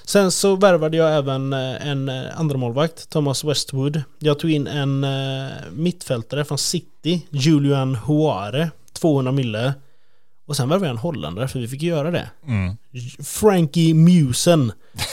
Sen 0.06 0.32
så 0.32 0.56
värvade 0.56 0.98
jag 0.98 1.18
även 1.18 1.54
eh, 1.54 1.88
en 1.88 2.10
eh, 2.10 2.24
andra 2.40 2.58
målvakt, 2.58 3.10
Thomas 3.10 3.44
Westwood. 3.44 4.04
Jag 4.20 4.40
tog 4.40 4.52
in 4.52 4.68
en 4.68 5.06
mittfältare 5.72 6.46
från 6.46 6.58
City, 6.58 7.26
Julian 7.30 7.96
Huare, 7.96 8.72
200 8.94 9.32
mille. 9.32 9.74
Och 10.48 10.56
sen 10.58 10.70
värvade 10.70 10.86
jag 10.88 10.92
en 10.94 10.98
holländare, 10.98 11.48
för 11.48 11.60
vi 11.60 11.68
fick 11.68 11.82
göra 11.82 12.12
det. 12.12 12.30
Mm. 12.48 12.78
Frankie 13.24 13.94
Musen. 13.94 14.72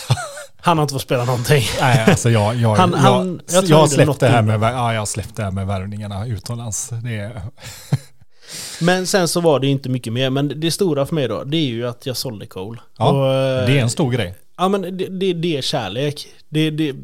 Han 0.61 0.79
har 0.79 0.83
inte 0.83 0.93
fått 0.93 1.03
spela 1.03 1.25
någonting. 1.25 1.63
Nej, 1.81 2.05
alltså 2.11 2.31
jag, 2.31 2.57
jag, 2.57 2.75
Han- 2.77 2.91
jag, 2.91 2.99
han- 2.99 3.41
jag 3.47 3.57
jag, 3.57 3.67
tror 3.67 3.79
har 4.07 4.19
det 4.21 4.27
här 4.29 4.43
med, 4.43 4.63
ja, 4.63 4.93
jag 4.93 5.01
har 5.01 5.07
släppt 5.07 5.37
det 5.37 5.43
här 5.45 5.51
med 5.51 5.67
värvningarna 5.67 6.27
utomlands. 6.27 6.89
Det 6.89 7.15
är, 7.19 7.43
Men 8.81 9.07
sen 9.07 9.29
så 9.29 9.41
var 9.41 9.61
det 9.61 9.67
inte 9.67 9.89
mycket 9.89 10.13
mer. 10.13 10.31
Men 10.31 10.61
det 10.61 10.71
stora 10.71 11.07
för 11.07 11.15
mig 11.15 11.29
då, 11.29 11.45
det 11.45 11.57
är 11.57 11.67
ju 11.67 11.87
att 11.87 12.07
jag 12.07 12.17
sålde 12.17 12.47
Cole. 12.47 12.81
Ja, 12.99 13.11
Och, 13.11 13.35
eh, 13.35 13.67
det 13.67 13.79
är 13.79 13.83
en 13.83 13.91
stor 13.91 14.11
grej. 14.11 14.35
Ja 14.57 14.69
men 14.69 14.83
det, 14.83 15.07
det, 15.07 15.33
det 15.33 15.57
är 15.57 15.63
kärlek. 15.63 16.27
Det, 16.49 16.71
det, 16.71 16.95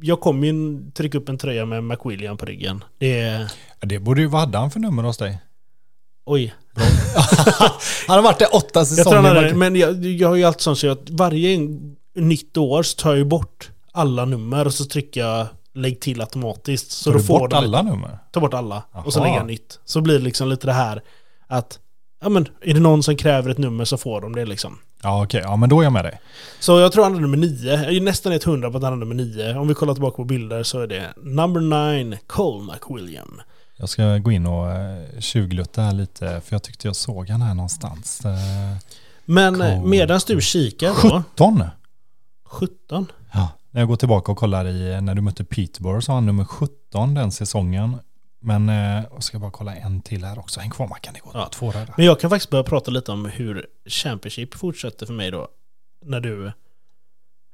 jag 0.00 0.20
kommer 0.20 0.46
ju 0.46 0.80
trycka 0.90 1.18
upp 1.18 1.28
en 1.28 1.38
tröja 1.38 1.66
med 1.66 1.84
McWilliam 1.84 2.36
på 2.36 2.46
ryggen. 2.46 2.84
Det 2.98 3.20
är... 3.20 3.50
Det 3.80 3.98
borde 3.98 4.20
ju, 4.20 4.26
vad 4.26 4.40
hade 4.40 4.58
han 4.58 4.70
för 4.70 4.80
nummer 4.80 5.02
hos 5.02 5.16
dig? 5.16 5.38
Oj. 6.26 6.54
Han 8.06 8.16
har 8.16 8.22
varit 8.22 8.38
där 8.38 8.54
åtta 8.56 8.80
Jag 8.80 8.86
säsonger. 8.86 9.16
han 9.16 9.36
hade, 9.36 9.54
men 9.54 9.76
jag, 9.76 10.04
jag 10.04 10.28
har 10.28 10.36
ju 10.36 10.44
alltid 10.44 10.60
sånt 10.60 10.78
så 10.78 10.90
att 10.90 11.10
varje 11.10 11.58
nytt 12.14 12.56
år 12.56 12.82
så 12.82 12.96
tar 12.96 13.10
jag 13.10 13.18
ju 13.18 13.24
bort 13.24 13.70
alla 13.92 14.24
nummer 14.24 14.66
och 14.66 14.74
så 14.74 14.84
trycker 14.84 15.20
jag 15.20 15.46
lägg 15.74 16.00
till 16.00 16.20
automatiskt. 16.20 16.90
Så 16.90 17.04
Tar 17.04 17.12
då 17.12 17.18
du 17.18 17.24
får 17.24 17.38
bort 17.38 17.50
de- 17.50 17.56
alla 17.56 17.82
nummer? 17.82 18.18
Ta 18.32 18.40
bort 18.40 18.54
alla. 18.54 18.82
Och 18.92 19.12
så 19.12 19.22
lägger 19.22 19.36
jag 19.36 19.46
nytt. 19.46 19.78
Så 19.84 20.00
blir 20.00 20.18
det 20.18 20.24
liksom 20.24 20.48
lite 20.48 20.66
det 20.66 20.72
här 20.72 21.02
att 21.46 21.78
Ja 22.22 22.28
men 22.28 22.48
är 22.60 22.74
det 22.74 22.80
någon 22.80 23.02
som 23.02 23.16
kräver 23.16 23.50
ett 23.50 23.58
nummer 23.58 23.84
så 23.84 23.96
får 23.96 24.20
de 24.20 24.34
det 24.34 24.44
liksom. 24.46 24.78
Ja, 25.02 25.24
okej. 25.24 25.40
Ja, 25.44 25.56
men 25.56 25.68
då 25.68 25.80
är 25.80 25.84
jag 25.84 25.92
med 25.92 26.04
dig. 26.04 26.20
Så 26.60 26.80
jag 26.80 26.92
tror 26.92 27.04
han 27.04 27.16
är 27.16 27.20
nummer 27.20 27.36
nio. 27.36 27.74
Jag 27.84 27.96
är 27.96 28.00
nästan 28.00 28.32
ett 28.32 28.44
hundra 28.44 28.70
på 28.70 28.76
att 28.76 28.82
han 28.82 28.92
är 28.92 28.96
nummer 28.96 29.14
nio. 29.14 29.58
Om 29.58 29.68
vi 29.68 29.74
kollar 29.74 29.94
tillbaka 29.94 30.16
på 30.16 30.24
bilder 30.24 30.62
så 30.62 30.80
är 30.80 30.86
det 30.86 31.14
number 31.16 31.60
nine, 31.60 32.16
Cole 32.26 32.72
McWilliam. 32.72 33.40
Jag 33.76 33.88
ska 33.88 34.18
gå 34.18 34.30
in 34.32 34.46
och 34.46 34.66
uh, 34.66 35.20
tjuglutta 35.20 35.82
här 35.82 35.92
lite, 35.92 36.40
för 36.44 36.54
jag 36.54 36.62
tyckte 36.62 36.88
jag 36.88 36.96
såg 36.96 37.28
han 37.28 37.42
här 37.42 37.54
någonstans. 37.54 38.22
Uh, 38.24 38.32
Men 39.24 39.54
Cole. 39.54 39.76
cool. 39.76 39.88
medan 39.88 40.20
du 40.26 40.40
kikar 40.40 40.88
då, 40.88 41.22
17! 41.34 41.64
17. 42.44 43.06
Ja, 43.74 43.76
när 43.76 43.80
jag 43.82 43.88
går 43.88 43.96
tillbaka 43.96 44.32
och 44.32 44.38
kollar 44.38 44.66
i, 44.68 45.00
när 45.00 45.14
du 45.14 45.20
mötte 45.22 45.44
Peterborough 45.44 46.00
så 46.00 46.12
har 46.12 46.14
han 46.16 46.26
nummer 46.26 46.44
17 46.44 47.14
den 47.14 47.32
säsongen. 47.32 47.96
Men 48.40 48.68
uh, 48.68 49.04
jag 49.12 49.22
ska 49.22 49.38
bara 49.38 49.50
kolla 49.50 49.74
en 49.74 50.00
till 50.00 50.24
här 50.24 50.38
också. 50.38 50.60
En 50.60 50.70
kvar 50.70 50.88
Mackan, 50.88 51.14
det 51.14 51.20
går 51.20 51.32
Ja. 51.34 51.48
två 51.52 51.70
röda. 51.70 51.94
Men 51.96 52.06
jag 52.06 52.20
kan 52.20 52.30
faktiskt 52.30 52.50
börja 52.50 52.64
prata 52.64 52.90
lite 52.90 53.12
om 53.12 53.24
hur 53.26 53.66
Championship 53.86 54.54
fortsätter 54.54 55.06
för 55.06 55.12
mig 55.12 55.30
då. 55.30 55.48
När 56.04 56.20
du 56.20 56.52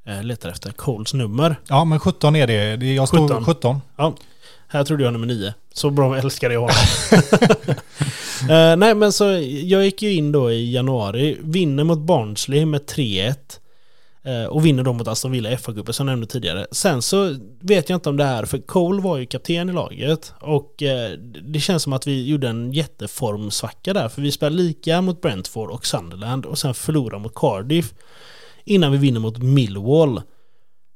eh, 0.07 0.23
letar 0.23 0.49
efter 0.51 0.73
Coles 0.73 1.15
nummer. 1.15 1.57
Ja, 1.69 1.85
men 1.85 1.99
17 2.01 2.37
är 2.37 2.47
det. 2.47 2.87
jag 2.87 3.09
står 3.09 3.29
17. 3.29 3.45
17. 3.45 3.81
Här 4.69 4.85
trodde 4.85 5.05
jag 5.05 5.13
nummer 5.13 5.27
nio. 5.27 5.55
Så 5.73 5.91
bra 5.91 6.19
älskar 6.19 6.51
jag 6.51 6.61
honom. 6.61 6.77
Eh, 8.41 8.77
nej 8.77 8.95
men 8.95 9.13
så 9.13 9.25
jag 9.65 9.85
gick 9.85 10.03
ju 10.03 10.13
in 10.13 10.33
då 10.33 10.53
i 10.53 10.73
januari, 10.73 11.39
vinner 11.41 11.85
mot 11.85 11.99
Barnsley 11.99 12.67
med 12.67 12.81
3-1. 12.81 13.35
Eh, 14.23 14.45
och 14.45 14.67
vinner 14.67 14.83
då 14.83 14.93
mot 14.93 15.09
Aston 15.09 15.33
Villa 15.33 15.53
i 15.53 15.57
FA-cupen 15.57 15.93
som 15.93 16.09
jag 16.09 16.13
nämnde 16.13 16.27
tidigare. 16.27 16.67
Sen 16.71 17.03
så 17.03 17.37
vet 17.61 17.89
jag 17.89 17.97
inte 17.97 18.09
om 18.09 18.17
det 18.17 18.25
här, 18.25 18.45
för 18.45 18.59
Cole 18.59 19.03
var 19.03 19.19
ju 19.19 19.27
kapten 19.27 19.69
i 19.69 19.73
laget. 19.73 20.33
Och 20.41 20.83
eh, 20.83 21.11
det 21.43 21.61
känns 21.61 21.83
som 21.83 21.93
att 21.93 22.07
vi 22.07 22.29
gjorde 22.29 22.49
en 22.49 22.73
jätteformsvacka 22.73 23.93
där. 23.93 24.09
För 24.09 24.23
vi 24.23 24.33
spelade 24.33 24.57
lika 24.57 25.01
mot 25.01 25.21
Brentford 25.21 25.71
och 25.71 25.87
Sunderland 25.87 26.47
och 26.47 26.59
sen 26.59 26.75
förlorade 26.75 27.23
mot 27.23 27.35
Cardiff. 27.35 27.95
Innan 28.65 28.93
vi 28.93 28.99
vinner 28.99 29.21
mot 29.21 29.39
Millwall. 29.39 30.23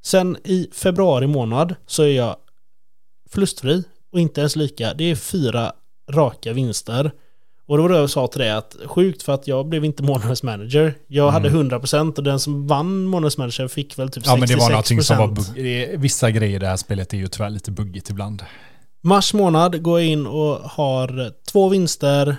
Sen 0.02 0.36
i 0.44 0.68
februari 0.72 1.26
månad 1.26 1.74
så 1.86 2.02
är 2.02 2.08
jag 2.08 2.36
förlustfri 3.30 3.84
och 4.12 4.20
inte 4.20 4.40
ens 4.40 4.56
lika. 4.56 4.94
Det 4.94 5.04
är 5.04 5.16
fyra 5.16 5.72
raka 6.10 6.52
vinster. 6.52 7.12
Och 7.66 7.76
då 7.76 7.82
var 7.82 7.88
det 7.90 7.96
jag 7.96 8.10
sa 8.10 8.26
till 8.26 8.40
dig 8.40 8.50
att 8.50 8.76
sjukt 8.86 9.22
för 9.22 9.32
att 9.32 9.48
jag 9.48 9.66
blev 9.68 9.84
inte 9.84 10.02
månadens 10.02 10.42
manager. 10.42 10.94
Jag 11.06 11.30
hade 11.30 11.48
100% 11.50 12.16
och 12.16 12.22
den 12.24 12.40
som 12.40 12.66
vann 12.66 13.04
månadens 13.04 13.38
manager 13.38 13.68
fick 13.68 13.98
väl 13.98 14.08
typ 14.10 14.24
66%. 14.24 14.26
Ja, 14.26 14.36
men 14.36 14.48
det 14.48 14.56
var 14.56 14.70
någonting 14.70 15.02
som 15.02 15.18
var 15.18 15.28
bugg- 15.28 15.96
Vissa 15.96 16.30
grejer 16.30 16.56
i 16.56 16.58
det 16.58 16.66
här 16.66 16.76
spelet 16.76 17.12
är 17.12 17.16
ju 17.18 17.26
tyvärr 17.26 17.50
lite 17.50 17.70
buggigt 17.70 18.10
ibland. 18.10 18.42
Mars 19.02 19.34
månad 19.34 19.82
går 19.82 20.00
jag 20.00 20.08
in 20.08 20.26
och 20.26 20.56
har 20.70 21.32
två 21.52 21.68
vinster, 21.68 22.36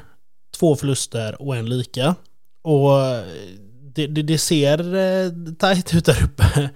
två 0.60 0.76
förluster 0.76 1.42
och 1.42 1.56
en 1.56 1.70
lika. 1.70 2.16
Och 2.64 2.90
det, 3.96 4.08
det, 4.08 4.22
det 4.22 4.38
ser 4.38 4.96
eh, 4.96 5.32
tajt 5.60 5.94
ut 5.94 6.06
där 6.06 6.24
uppe. 6.24 6.70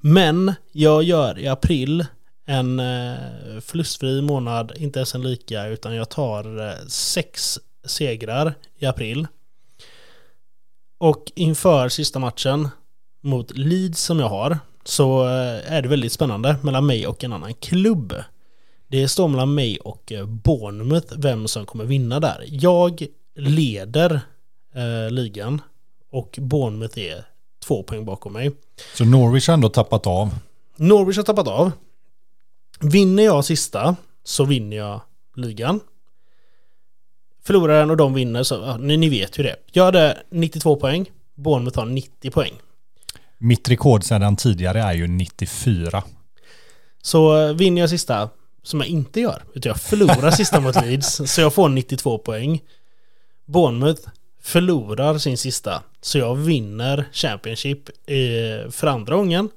Men 0.00 0.54
jag 0.72 1.02
gör 1.02 1.38
i 1.38 1.48
april 1.48 2.06
en 2.46 2.80
eh, 2.80 3.14
förlustfri 3.60 4.22
månad, 4.22 4.72
inte 4.76 4.98
ens 4.98 5.14
en 5.14 5.22
lika, 5.22 5.66
utan 5.66 5.94
jag 5.94 6.08
tar 6.08 6.66
eh, 6.68 6.74
sex 6.88 7.58
segrar 7.84 8.54
i 8.78 8.86
april. 8.86 9.26
Och 10.98 11.32
inför 11.34 11.88
sista 11.88 12.18
matchen 12.18 12.68
mot 13.20 13.56
Leeds 13.56 14.02
som 14.02 14.18
jag 14.20 14.28
har 14.28 14.58
så 14.84 15.24
eh, 15.24 15.72
är 15.72 15.82
det 15.82 15.88
väldigt 15.88 16.12
spännande 16.12 16.56
mellan 16.62 16.86
mig 16.86 17.06
och 17.06 17.24
en 17.24 17.32
annan 17.32 17.54
klubb. 17.54 18.14
Det 18.88 19.08
står 19.08 19.28
mellan 19.28 19.54
mig 19.54 19.78
och 19.78 20.12
eh, 20.12 20.26
Bournemouth 20.26 21.14
vem 21.16 21.48
som 21.48 21.66
kommer 21.66 21.84
vinna 21.84 22.20
där. 22.20 22.44
Jag 22.48 23.06
leder 23.36 24.20
eh, 24.74 25.10
ligan 25.10 25.62
och 26.10 26.38
Bournemouth 26.40 26.98
är 26.98 27.24
två 27.64 27.82
poäng 27.82 28.04
bakom 28.04 28.32
mig. 28.32 28.52
Så 28.94 29.04
Norwich 29.04 29.48
har 29.48 29.54
ändå 29.54 29.68
tappat 29.68 30.06
av. 30.06 30.34
Norwich 30.76 31.16
har 31.16 31.24
tappat 31.24 31.48
av. 31.48 31.72
Vinner 32.80 33.22
jag 33.22 33.44
sista 33.44 33.96
så 34.24 34.44
vinner 34.44 34.76
jag 34.76 35.00
ligan. 35.36 35.80
Förlorar 37.50 37.78
den 37.80 37.90
och 37.90 37.96
de 37.96 38.14
vinner 38.14 38.42
så, 38.42 38.54
ja, 38.54 38.76
ni, 38.76 38.96
ni 38.96 39.08
vet 39.08 39.38
ju 39.38 39.42
det. 39.42 39.56
Jag 39.72 39.84
hade 39.84 40.18
92 40.30 40.76
poäng, 40.76 41.10
Bournemouth 41.34 41.78
har 41.78 41.86
90 41.86 42.30
poäng. 42.30 42.52
Mitt 43.38 43.68
rekord 43.68 44.04
sedan 44.04 44.36
tidigare 44.36 44.82
är 44.82 44.92
ju 44.92 45.06
94. 45.06 46.02
Så 47.02 47.48
eh, 47.48 47.54
vinner 47.54 47.80
jag 47.80 47.90
sista, 47.90 48.28
som 48.62 48.80
jag 48.80 48.88
inte 48.88 49.20
gör, 49.20 49.42
utan 49.54 49.70
jag 49.70 49.80
förlorar 49.80 50.30
sista 50.30 50.60
mot 50.60 50.74
Leeds, 50.74 51.20
så 51.26 51.40
jag 51.40 51.54
får 51.54 51.68
92 51.68 52.18
poäng. 52.18 52.60
Bournemouth 53.46 54.08
förlorar 54.42 55.18
sin 55.18 55.38
sista, 55.38 55.82
så 56.00 56.18
jag 56.18 56.34
vinner 56.34 57.04
Championship 57.12 57.88
eh, 57.88 58.70
för 58.70 58.86
andra 58.86 59.16
gången. 59.16 59.48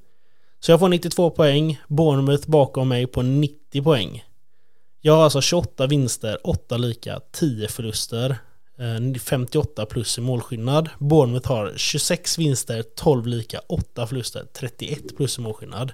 Så 0.60 0.72
jag 0.72 0.80
får 0.80 0.90
92 0.90 1.30
poäng, 1.30 1.82
Bournemouth 1.88 2.50
bakom 2.50 2.90
mig 2.90 3.08
på 3.08 3.22
90 3.22 3.84
poäng. 3.84 4.24
Jag 5.06 5.14
har 5.14 5.24
alltså 5.24 5.42
28 5.42 5.88
vinster, 5.88 6.38
8 6.44 6.78
lika, 6.78 7.20
10 7.32 7.68
förluster, 7.68 8.38
eh, 8.80 9.20
58 9.22 9.86
plus 9.86 10.18
i 10.18 10.22
målskillnad. 10.22 10.90
Bournemouth 11.00 11.48
har 11.48 11.74
26 11.76 12.38
vinster, 12.38 12.84
12 12.96 13.28
lika, 13.28 13.60
8 13.68 14.08
förluster, 14.08 14.46
31 14.54 15.18
plus 15.18 15.38
i 15.38 15.42
målskillnad. 15.42 15.92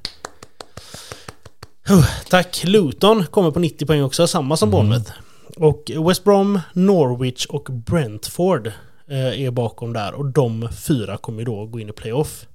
Tack. 2.30 2.64
Luton 2.64 3.26
kommer 3.26 3.52
på 3.52 3.60
90 3.60 3.86
poäng 3.86 4.04
också, 4.04 4.28
samma 4.28 4.58
som 4.58 4.72
Bournemouth. 4.72 5.12
Och 5.58 5.92
West 6.08 6.24
Brom, 6.24 6.60
Norwich 6.74 7.46
och 7.46 7.64
Brentford 7.64 8.68
eh, 9.08 9.42
är 9.42 9.52
bakom 9.52 9.94
där. 9.94 10.14
Och 10.14 10.26
de 10.26 10.70
fyra 10.88 11.18
kommer 11.18 11.44
då 11.44 11.66
gå 11.66 11.80
in 11.80 11.90
i 11.90 11.94
playoff. 11.94 12.48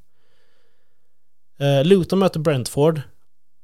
Eh, 1.61 1.85
Luton 1.85 2.19
möter 2.19 2.41
Brentford 2.41 3.01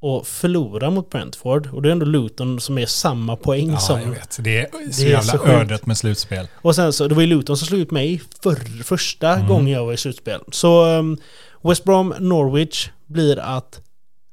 och 0.00 0.26
förlorar 0.26 0.90
mot 0.90 1.10
Brentford. 1.10 1.68
Och 1.72 1.82
det 1.82 1.88
är 1.88 1.92
ändå 1.92 2.06
Luton 2.06 2.60
som 2.60 2.78
är 2.78 2.86
samma 2.86 3.36
poäng 3.36 3.70
Ja, 3.70 3.78
som... 3.78 4.00
jag 4.00 4.10
vet. 4.10 4.38
Det 4.40 4.58
är 4.58 4.66
så 4.70 4.78
Det 5.02 5.06
är 5.06 5.10
jävla 5.10 5.22
så 5.22 5.38
sjukt. 5.38 5.50
ödet 5.52 5.86
med 5.86 5.98
slutspel. 5.98 6.48
Och 6.54 6.74
sen 6.74 6.92
så, 6.92 7.08
det 7.08 7.14
var 7.14 7.22
ju 7.22 7.28
Luton 7.28 7.56
som 7.56 7.66
slog 7.66 7.80
ut 7.80 7.90
mig 7.90 8.20
för, 8.42 8.82
första 8.84 9.34
Mm. 9.34 9.48
gången 9.48 9.66
jag 9.74 9.84
var 9.84 9.92
i 9.92 9.96
slutspel. 9.96 10.40
Så 10.52 10.98
um, 10.98 11.18
West 11.62 11.84
Brom, 11.84 12.14
Norwich 12.18 12.88
blir 13.06 13.38
att 13.38 13.80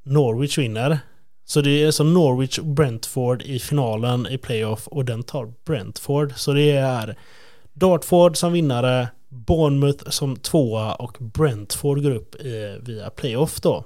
Norwich 0.03 0.58
vinner. 0.58 0.99
Så 1.45 1.62
det 1.62 1.84
är 1.84 1.91
som 1.91 2.13
Norwich 2.13 2.60
och 2.60 2.65
Brentford 2.65 3.41
i 3.41 3.60
finalen 3.60 4.27
i 4.27 4.38
playoff 4.38 4.88
och 4.88 5.06
den 5.06 5.23
tar 5.23 5.53
Brentford. 5.65 6.34
Så 6.36 6.53
det 6.53 6.71
är 6.71 7.17
Dartford 7.73 8.38
som 8.38 8.53
vinnare, 8.53 9.08
Bournemouth 9.30 10.10
som 10.10 10.36
tvåa 10.36 10.93
och 10.93 11.17
Brentford 11.19 12.03
går 12.03 12.12
upp 12.12 12.36
eh, 12.39 12.84
via 12.86 13.10
playoff 13.10 13.62
då. 13.62 13.84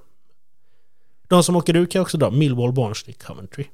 De 1.31 1.43
som 1.43 1.55
åker 1.55 1.73
ut 1.73 1.91
kan 1.91 2.01
också 2.01 2.17
dra 2.17 2.29
Millwall, 2.31 2.71
Barnsley, 2.71 3.13
Coventry. 3.27 3.65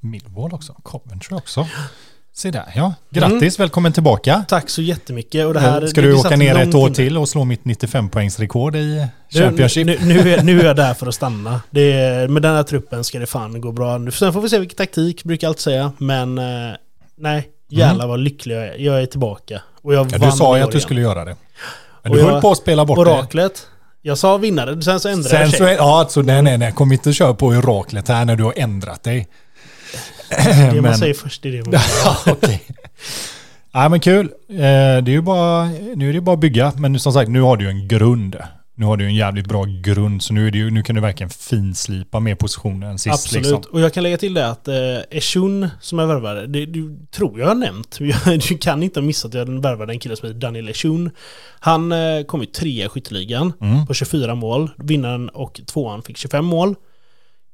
Millwall 0.00 0.52
också. 0.54 0.72
Coventry 0.82 1.36
också. 1.36 1.66
Se 2.34 2.50
där 2.50 2.72
ja. 2.76 2.94
Grattis, 3.10 3.60
välkommen 3.60 3.92
tillbaka. 3.92 4.44
Tack 4.48 4.70
så 4.70 4.82
jättemycket. 4.82 5.46
Och 5.46 5.54
det 5.54 5.60
här, 5.60 5.86
Ska 5.86 6.00
det- 6.00 6.06
du 6.06 6.14
åka 6.14 6.36
ner 6.36 6.56
ett 6.58 6.74
år 6.74 6.86
inne. 6.86 6.94
till 6.94 7.18
och 7.18 7.28
slå 7.28 7.44
mitt 7.44 7.62
95-poängsrekord 7.64 8.76
i 8.76 9.06
Championship? 9.30 9.86
Nu, 9.86 9.98
nu, 10.02 10.32
är, 10.34 10.42
nu 10.42 10.60
är 10.60 10.64
jag 10.64 10.76
där 10.76 10.94
för 10.94 11.06
att 11.06 11.14
stanna. 11.14 11.60
Det 11.70 11.92
är, 11.92 12.28
med 12.28 12.42
den 12.42 12.54
här 12.56 12.62
truppen 12.62 13.04
ska 13.04 13.18
det 13.18 13.26
fan 13.26 13.60
gå 13.60 13.72
bra. 13.72 13.98
Nu- 13.98 14.10
Sen 14.10 14.32
får 14.32 14.40
vi 14.40 14.48
se 14.48 14.58
vilken 14.58 14.76
taktik, 14.76 15.24
brukar 15.24 15.46
jag 15.46 15.50
alltid 15.50 15.60
säga. 15.62 15.92
Men 15.98 16.38
eh, 16.38 16.44
nej, 17.16 17.48
jävlar 17.68 18.06
vad 18.06 18.20
lycklig 18.20 18.54
jag 18.56 18.64
är. 18.66 18.76
Jag 18.78 19.02
är 19.02 19.06
tillbaka. 19.06 19.62
Och 19.82 19.94
jag 19.94 20.06
Mm. 20.06 20.20
Ja, 20.22 20.30
du 20.30 20.36
sa 20.36 20.56
ju 20.56 20.62
att 20.62 20.70
du 20.70 20.76
igen. 20.76 20.82
skulle 20.82 21.00
göra 21.00 21.24
det. 21.24 21.36
Men 22.02 22.12
Och 22.12 22.16
du 22.18 22.22
jag- 22.24 22.30
höll 22.32 22.40
på 22.42 22.50
att 22.50 22.58
spela 22.58 22.84
bort 22.84 22.96
det. 23.04 23.10
Oraklet. 23.12 23.66
Jag 24.02 24.18
sa 24.18 24.36
vinnare, 24.36 24.82
sen 24.82 25.00
så 25.00 25.08
ändrade 25.08 25.28
Sen 25.28 25.40
jag 25.40 25.50
sig. 25.50 25.74
ja, 25.76 26.00
alltså 26.00 26.22
nej, 26.22 26.42
nej, 26.42 26.58
nej. 26.58 26.72
Kom 26.72 26.92
inte 26.92 27.08
och 27.08 27.14
kör 27.14 27.34
på 27.34 27.46
oraklet 27.46 28.08
här 28.08 28.24
när 28.24 28.36
du 28.36 28.44
har 28.44 28.54
ändrat 28.56 29.02
dig. 29.02 29.28
Det 30.28 30.72
man 30.74 30.82
men- 30.82 30.94
säger 30.98 31.14
först, 31.14 31.46
är 31.46 31.50
det 31.52 31.64
man 31.70 31.80
Ja, 32.04 32.16
okej. 32.32 32.62
Nej, 33.74 33.88
men 33.88 34.00
kul. 34.00 34.26
Eh, 34.48 34.56
Det 34.56 34.62
är 34.62 35.08
ju 35.08 35.20
bara, 35.20 35.64
nu 35.94 36.08
är 36.08 36.12
det 36.12 36.20
bara 36.20 36.34
att 36.34 36.40
bygga. 36.40 36.72
Men 36.76 37.00
som 37.00 37.12
sagt, 37.12 37.30
nu 37.30 37.40
har 37.40 37.56
du 37.56 37.68
en 37.68 37.88
grund. 37.88 38.36
Nu 38.74 38.86
har 38.86 38.96
du 38.96 39.06
en 39.06 39.14
jävligt 39.14 39.46
bra 39.46 39.64
grund. 39.64 40.22
Så 40.22 40.34
nu, 40.34 40.46
är 40.46 40.50
det 40.50 40.58
ju, 40.58 40.70
nu 40.70 40.82
kan 40.82 40.94
du 40.94 41.00
verkligen 41.00 41.30
finslipa 41.30 42.20
mer 42.20 42.34
positioner 42.34 42.86
än 42.86 42.98
sist. 42.98 43.14
Absolut. 43.14 43.46
Liksom. 43.46 43.62
Och 43.72 43.80
jag 43.80 43.92
kan 43.94 44.02
lägga 44.02 44.16
till 44.18 44.34
det 44.34 44.48
att 44.48 44.68
eh, 44.68 44.74
Eshun 45.10 45.68
som 45.80 45.98
jag 45.98 46.06
värvade, 46.06 46.46
det 46.46 46.66
du, 46.66 46.98
tror 47.10 47.40
jag 47.40 47.46
har 47.46 47.54
nämnt. 47.54 47.98
Du 48.48 48.58
kan 48.58 48.82
inte 48.82 49.00
ha 49.00 49.06
missat 49.06 49.28
att 49.28 49.34
jag 49.34 49.60
värvade 49.62 49.92
en 49.92 49.98
kille 49.98 50.16
som 50.16 50.28
heter 50.28 50.40
Daniel 50.40 50.68
Eshun. 50.68 51.10
Han 51.60 51.92
eh, 51.92 52.22
kom 52.26 52.40
ju 52.40 52.46
trea 52.46 52.86
i 52.86 52.88
skytteligan 52.88 53.52
Mm. 53.60 53.86
på 53.86 53.94
24 53.94 54.34
mål. 54.34 54.70
Vinnaren 54.76 55.28
och 55.28 55.60
tvåan 55.66 56.02
fick 56.02 56.16
25 56.16 56.44
mål. 56.44 56.74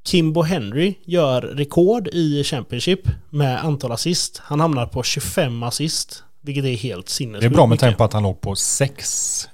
Kimbo 0.07 0.43
Henry 0.43 0.95
gör 1.05 1.43
rekord 1.43 2.09
i 2.13 2.45
Championship 2.45 3.01
med 3.31 3.65
antal 3.65 3.93
assist. 3.93 4.41
Han 4.45 4.61
hamnar 4.61 4.87
på 4.87 5.03
25 5.03 5.63
assist, 5.63 6.23
vilket 6.43 6.65
är 6.65 6.77
helt 6.77 7.09
sinnessjukt 7.09 7.43
Det 7.43 7.47
är 7.47 7.57
bra 7.57 7.67
med 7.67 7.79
tanke 7.79 7.99
på 7.99 8.05
att 8.05 8.13
han 8.13 8.23
låg 8.23 8.41
på 8.41 8.55
sex. 8.57 9.49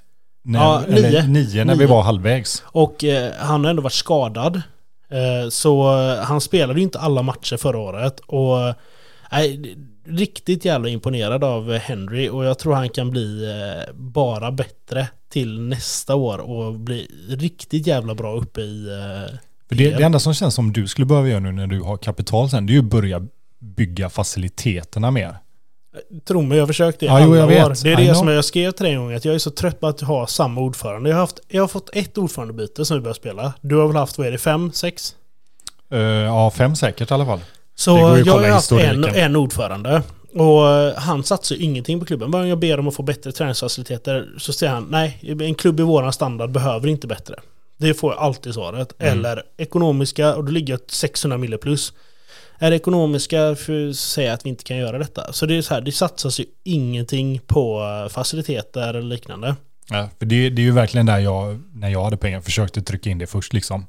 När, 0.46 0.60
Ja, 0.60 0.82
nio. 0.88 1.26
nio 1.26 1.64
när 1.64 1.74
vi 1.74 1.78
Nio. 1.84 1.88
var 1.88 2.02
halvvägs. 2.02 2.62
Och 2.66 3.04
eh, 3.04 3.32
han 3.38 3.64
har 3.64 3.70
ändå 3.70 3.82
varit 3.82 3.92
skadad. 3.92 4.56
Eh, 5.10 5.48
så 5.50 6.00
eh, 6.00 6.18
han 6.24 6.40
spelade 6.40 6.78
ju 6.78 6.82
inte 6.84 6.98
alla 6.98 7.22
matcher 7.22 7.56
förra 7.56 7.78
året. 7.78 8.20
Och 8.26 8.60
eh, 8.68 8.74
nej, 9.32 9.76
riktigt 10.06 10.64
jävla 10.64 10.88
imponerad 10.88 11.44
av 11.44 11.72
Henry. 11.76 12.28
Och 12.28 12.44
jag 12.44 12.58
tror 12.58 12.74
han 12.74 12.88
kan 12.88 13.10
bli 13.10 13.44
eh, 13.50 13.94
bara 13.94 14.50
bättre 14.52 15.08
till 15.28 15.60
nästa 15.60 16.14
år. 16.14 16.38
Och 16.38 16.74
bli 16.74 17.08
riktigt 17.28 17.86
jävla 17.86 18.14
bra 18.14 18.34
uppe 18.36 18.60
i... 18.60 18.86
Eh, 18.86 19.34
För 19.68 19.74
det, 19.76 19.90
det 19.90 20.02
enda 20.04 20.18
som 20.18 20.34
känns 20.34 20.54
som 20.54 20.72
du 20.72 20.86
skulle 20.86 21.06
behöva 21.06 21.28
göra 21.28 21.40
nu 21.40 21.52
när 21.52 21.66
du 21.66 21.80
har 21.82 21.96
kapital 21.96 22.50
sen, 22.50 22.66
det 22.66 22.70
är 22.72 22.74
ju 22.74 22.78
att 22.80 22.84
börja 22.84 23.22
bygga 23.58 24.08
faciliteterna 24.10 25.10
mer. 25.10 25.36
Tro 26.24 26.42
mig, 26.42 26.58
jag 26.58 26.62
har 26.62 26.66
försökt 26.66 27.00
det 27.00 27.06
i 27.06 27.08
Ja, 27.08 27.20
jo, 27.20 27.26
alla 27.26 27.38
jag 27.38 27.46
vet. 27.46 27.66
år. 27.66 27.74
Det 27.84 27.92
är 27.92 28.00
I 28.00 28.02
det 28.02 28.12
know. 28.12 28.14
som 28.14 28.28
jag 28.28 28.44
skrev 28.44 28.70
till 28.70 28.84
dig 28.84 28.92
en 28.94 29.00
gång, 29.00 29.12
att 29.12 29.24
jag 29.24 29.34
är 29.34 29.38
så 29.38 29.50
trött 29.50 29.80
på 29.80 29.86
att 29.86 30.00
ha 30.00 30.26
samma 30.26 30.60
ordförande. 30.60 31.08
Jag 31.10 31.16
har, 31.16 31.20
haft, 31.20 31.40
jag 31.48 31.62
har 31.62 31.68
fått 31.68 31.90
ett 31.92 32.18
ordförandebyte 32.18 32.84
som 32.84 32.96
vi 32.96 33.00
börjar 33.00 33.14
spela. 33.14 33.52
Du 33.60 33.76
har 33.76 33.86
väl 33.86 33.96
haft, 33.96 34.18
vad 34.18 34.26
är 34.26 34.30
det, 34.30 34.38
fem, 34.38 34.72
sex? 34.72 35.14
Eh, 35.92 35.98
ja, 36.00 36.50
fem 36.50 36.76
säkert 36.76 37.10
i 37.10 37.14
alla 37.14 37.26
fall. 37.26 37.40
Så 37.74 37.90
jag 38.26 38.34
har 38.34 38.48
haft 38.48 38.72
en, 38.72 39.04
en 39.04 39.36
ordförande. 39.36 40.02
Och 40.34 40.68
eh, 40.70 40.94
han 40.96 41.24
satsar 41.24 41.56
ingenting 41.62 42.00
på 42.00 42.06
klubben. 42.06 42.30
Bara 42.30 42.46
jag 42.48 42.58
ber 42.58 42.78
om 42.78 42.88
att 42.88 42.94
få 42.94 43.02
bättre 43.02 43.32
träningsfaciliteter 43.32 44.28
så 44.38 44.52
säger 44.52 44.72
han 44.72 44.86
nej, 44.90 45.36
en 45.40 45.54
klubb 45.54 45.80
i 45.80 45.82
våran 45.82 46.12
standard 46.12 46.50
behöver 46.50 46.88
inte 46.88 47.06
bättre. 47.06 47.34
Det 47.76 47.94
får 47.94 48.12
jag 48.12 48.22
alltid 48.22 48.54
svaret. 48.54 48.92
Mm. 48.98 49.12
Eller 49.18 49.42
ekonomiska, 49.56 50.34
och 50.34 50.44
då 50.44 50.52
ligger 50.52 50.72
jag 50.72 50.80
600 50.88 51.38
mille 51.38 51.58
plus. 51.58 51.92
Är 52.58 52.70
det 52.70 52.76
ekonomiska 52.76 53.54
för 53.56 53.88
att 53.88 53.96
säga 53.96 54.32
att 54.32 54.44
vi 54.46 54.48
inte 54.50 54.64
kan 54.64 54.76
göra 54.76 54.98
detta? 54.98 55.32
Så 55.32 55.46
det 55.46 55.56
är 55.56 55.62
så 55.62 55.74
här, 55.74 55.80
det 55.80 55.92
satsas 55.92 56.40
ju 56.40 56.44
ingenting 56.64 57.40
på 57.46 57.82
eh, 58.04 58.12
faciliteter 58.12 58.88
eller 58.88 59.02
liknande. 59.02 59.56
Ja, 59.90 60.08
för 60.18 60.26
det, 60.26 60.50
det 60.50 60.62
är 60.62 60.64
ju 60.64 60.72
verkligen 60.72 61.06
där 61.06 61.18
jag, 61.18 61.60
när 61.74 61.88
jag 61.88 62.04
hade 62.04 62.16
pengar, 62.16 62.40
försökte 62.40 62.82
trycka 62.82 63.10
in 63.10 63.18
det 63.18 63.26
först 63.26 63.52
liksom. 63.52 63.86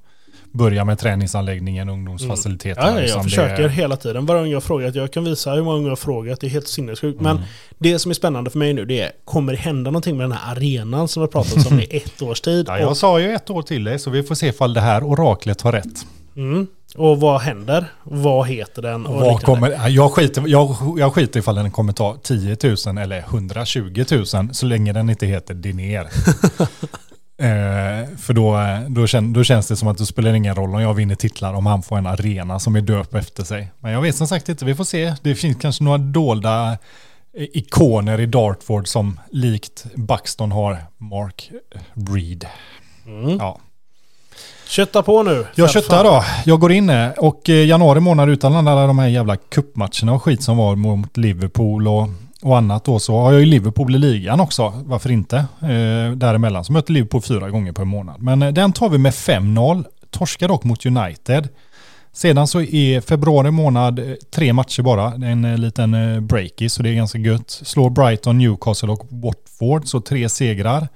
Börja 0.51 0.85
med 0.85 0.99
träningsanläggningen, 0.99 1.89
ungdomsfaciliteterna. 1.89 2.87
Ja, 2.87 2.93
ja, 2.95 3.01
liksom. 3.01 3.17
jag 3.19 3.25
Det- 3.25 3.29
försöker 3.29 3.67
hela 3.69 3.97
tiden. 3.97 4.25
Varje 4.25 4.41
gång 4.41 4.49
jag 4.51 4.55
har 4.55 4.61
frågat, 4.61 4.95
jag 4.95 5.11
kan 5.13 5.23
visa 5.23 5.51
hur 5.53 5.61
många 5.63 5.75
gånger 5.75 5.87
jag 5.87 5.91
har 5.91 5.95
frågat, 5.95 6.41
det 6.41 6.47
är 6.47 6.49
helt 6.49 6.67
sinnessjukt. 6.67 7.19
Mm. 7.19 7.35
Men 7.35 7.45
det 7.77 7.99
som 7.99 8.11
är 8.11 8.15
spännande 8.15 8.49
för 8.49 8.59
mig 8.59 8.73
nu, 8.73 8.85
det 8.85 8.99
är, 9.01 9.11
kommer 9.25 9.53
det 9.53 9.59
hända 9.59 9.91
någonting 9.91 10.17
med 10.17 10.23
den 10.23 10.31
här 10.31 10.51
arenan 10.55 11.07
som 11.07 11.21
vi 11.21 11.23
har 11.25 11.31
pratat 11.31 11.71
om 11.71 11.79
i 11.79 11.83
ett 11.91 12.21
års 12.21 12.41
tid? 12.41 12.65
Ja, 12.69 12.79
jag 12.79 12.89
Och, 12.89 12.97
sa 12.97 13.19
ju 13.19 13.31
ett 13.35 13.49
år 13.49 13.61
till 13.61 13.83
dig, 13.83 13.99
så 13.99 14.09
vi 14.09 14.23
får 14.23 14.35
se 14.35 14.47
ifall 14.47 14.73
det 14.73 14.81
här 14.81 15.03
oraklet 15.03 15.61
har 15.61 15.71
rätt. 15.71 16.05
mm, 16.35 16.67
Och 16.97 17.19
vad 17.19 17.41
händer? 17.41 17.85
Vad 18.03 18.47
heter 18.47 18.81
den? 18.81 19.05
Och 19.05 19.21
Vad 19.21 19.41
kommer, 19.41 19.89
jag, 19.89 20.11
skiter, 20.11 20.43
jag, 20.47 20.75
jag 20.97 21.13
skiter 21.13 21.39
ifall 21.39 21.55
den 21.55 21.71
kommer 21.71 21.93
ta 21.93 22.17
10 22.23 22.57
000 22.85 22.97
eller 22.97 23.19
120 23.19 24.05
000 24.11 24.25
så 24.53 24.65
länge 24.65 24.93
den 24.93 25.09
inte 25.09 25.25
heter 25.25 25.53
Diner. 25.53 26.01
eh, 27.37 28.17
för 28.17 28.33
då, 28.33 28.57
då, 28.87 29.07
kän, 29.07 29.33
då 29.33 29.43
känns 29.43 29.67
det 29.67 29.75
som 29.75 29.87
att 29.87 29.97
det 29.97 30.05
spelar 30.05 30.33
ingen 30.33 30.55
roll 30.55 30.75
om 30.75 30.81
jag 30.81 30.93
vinner 30.93 31.15
titlar 31.15 31.53
om 31.53 31.65
han 31.65 31.83
får 31.83 31.97
en 31.97 32.07
arena 32.07 32.59
som 32.59 32.75
är 32.75 32.81
döpt 32.81 33.13
efter 33.13 33.43
sig. 33.43 33.71
Men 33.79 33.91
jag 33.91 34.01
vet 34.01 34.15
som 34.15 34.27
sagt 34.27 34.49
inte, 34.49 34.65
vi 34.65 34.75
får 34.75 34.83
se. 34.83 35.15
Det 35.21 35.35
finns 35.35 35.57
kanske 35.61 35.83
några 35.83 35.97
dolda 35.97 36.71
eh, 36.71 36.77
ikoner 37.53 38.19
i 38.19 38.25
Dartford 38.25 38.87
som 38.87 39.19
likt 39.31 39.85
Buxton 39.95 40.51
har 40.51 40.77
Mark 40.97 41.51
Reed. 41.93 42.47
Mm. 43.05 43.37
Ja. 43.37 43.59
Kötta 44.67 45.03
på 45.03 45.23
nu. 45.23 45.45
Jag 45.55 45.71
köttar 45.71 46.03
då. 46.03 46.23
Jag 46.45 46.59
går 46.59 46.71
in 46.71 46.91
och 47.17 47.49
eh, 47.49 47.65
januari 47.65 47.99
månad 47.99 48.29
utan 48.29 48.55
alla 48.67 48.87
de 48.87 48.99
här 48.99 49.07
jävla 49.07 49.35
kuppmatcherna 49.35 50.13
och 50.13 50.23
skit 50.23 50.43
som 50.43 50.57
var 50.57 50.75
mot 50.75 51.17
Liverpool 51.17 51.87
och, 51.87 52.09
och 52.41 52.57
annat 52.57 52.85
då 52.85 52.99
så 52.99 53.17
har 53.17 53.31
jag 53.31 53.39
ju 53.39 53.45
Liverpool 53.45 53.95
i 53.95 53.97
ligan 53.97 54.39
också. 54.39 54.73
Varför 54.85 55.11
inte? 55.11 55.37
Eh, 55.61 56.11
däremellan 56.15 56.65
så 56.65 56.73
möter 56.73 56.93
Liverpool 56.93 57.21
fyra 57.21 57.49
gånger 57.49 57.71
per 57.71 57.83
månad. 57.85 58.21
Men 58.21 58.41
eh, 58.41 58.51
den 58.51 58.73
tar 58.73 58.89
vi 58.89 58.97
med 58.97 59.13
5-0. 59.13 59.85
Torskar 60.11 60.47
dock 60.47 60.63
mot 60.63 60.85
United. 60.85 61.49
Sedan 62.13 62.47
så 62.47 62.61
är 62.61 63.01
februari 63.01 63.51
månad 63.51 63.99
eh, 63.99 64.05
tre 64.35 64.53
matcher 64.53 64.81
bara. 64.81 65.17
Det 65.17 65.27
är 65.27 65.31
en 65.31 65.61
liten 65.61 66.27
breaky 66.27 66.69
så 66.69 66.83
det 66.83 66.89
är 66.89 66.93
ganska 66.93 67.17
gött. 67.17 67.49
Slår 67.49 67.89
Brighton, 67.89 68.37
Newcastle 68.37 68.89
och 68.91 69.07
Watford 69.09 69.87
så 69.87 70.01
tre 70.01 70.29
segrar. 70.29 70.87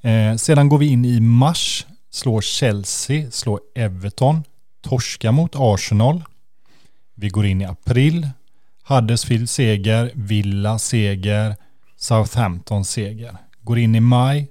Eh, 0.00 0.36
sedan 0.36 0.68
går 0.68 0.78
vi 0.78 0.86
in 0.86 1.04
i 1.04 1.20
mars. 1.20 1.86
Slår 2.16 2.40
Chelsea, 2.40 3.30
slår 3.30 3.60
Everton, 3.74 4.44
torska 4.80 5.32
mot 5.32 5.52
Arsenal. 5.54 6.24
Vi 7.14 7.28
går 7.28 7.46
in 7.46 7.60
i 7.60 7.64
april. 7.64 8.28
Huddersfield 8.84 9.50
seger, 9.50 10.12
Villa 10.14 10.78
seger, 10.78 11.56
Southampton 11.96 12.84
seger. 12.84 13.36
Går 13.60 13.78
in 13.78 13.94
i 13.94 14.00
maj, 14.00 14.48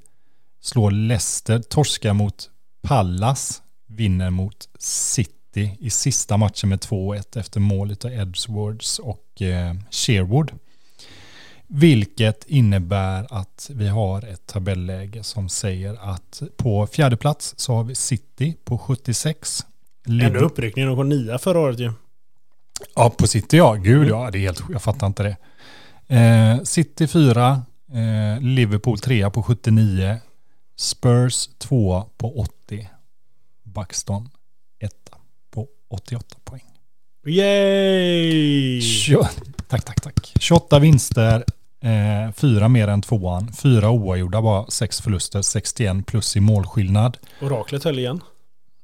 slår 0.62 0.92
Leicester, 0.92 1.60
torska 1.60 2.14
mot 2.14 2.50
Pallas, 2.82 3.62
vinner 3.88 4.30
mot 4.30 4.70
City 4.80 5.78
i 5.80 5.90
sista 5.90 6.38
matchen 6.38 6.70
med 6.70 6.80
2-1 6.80 7.40
efter 7.40 7.60
målet 7.60 8.06
av 8.06 8.12
Edwards 8.12 9.00
och 9.00 9.42
eh, 9.42 9.74
Sherwood. 9.92 10.52
Vilket 11.68 12.46
innebär 12.48 13.28
att 13.30 13.70
vi 13.74 13.88
har 13.88 14.22
ett 14.26 14.48
tabelläge 14.48 15.24
som 15.24 15.50
säger 15.50 16.12
att 16.14 16.42
på 16.58 16.88
fjärde 16.88 17.18
plats 17.18 17.54
så 17.58 17.74
har 17.74 17.84
vi 17.84 17.96
City 17.96 18.56
på 18.66 18.78
76. 18.78 19.66
Ändå 20.08 20.40
uppryckningen. 20.40 20.90
De 20.90 20.96
kom 20.98 21.10
nia 21.10 21.38
förra 21.38 21.60
året 21.60 21.80
ju. 21.80 21.92
Ja, 22.96 23.10
på 23.10 23.28
City 23.28 23.58
ja. 23.58 23.74
Gud 23.74 24.08
ja, 24.10 24.30
det 24.32 24.38
är 24.38 24.42
helt 24.42 24.62
Jag 24.72 24.82
fattar 24.82 25.08
inte 25.08 25.24
det. 25.24 25.38
Eh, 26.16 26.64
City 26.64 27.08
4, 27.08 27.62
eh, 27.94 28.42
Liverpool 28.42 29.00
3 29.00 29.30
på 29.30 29.44
79, 29.44 30.18
Spurs 30.78 31.50
2 31.58 32.04
på 32.18 32.40
80, 32.40 32.90
Buxton 33.64 34.30
1 34.80 34.92
på 35.52 35.68
88 35.90 36.38
poäng. 36.44 36.62
Yay! 37.26 38.82
Tjo- 38.82 39.26
tack, 39.68 39.86
tack, 39.86 40.02
tack. 40.02 40.34
28 40.40 40.80
vinster, 40.80 41.44
eh, 41.86 42.32
4 42.32 42.68
mer 42.68 42.88
än 42.88 43.02
tvåan, 43.02 43.54
4 43.54 43.90
oavgjorda, 43.90 44.42
bara 44.42 44.66
6 44.70 45.02
förluster, 45.02 45.42
61 45.42 46.06
plus 46.08 46.36
i 46.36 46.40
målskillnad. 46.40 47.18
Oraklet 47.42 47.84
höll 47.84 48.00
igen. 48.00 48.22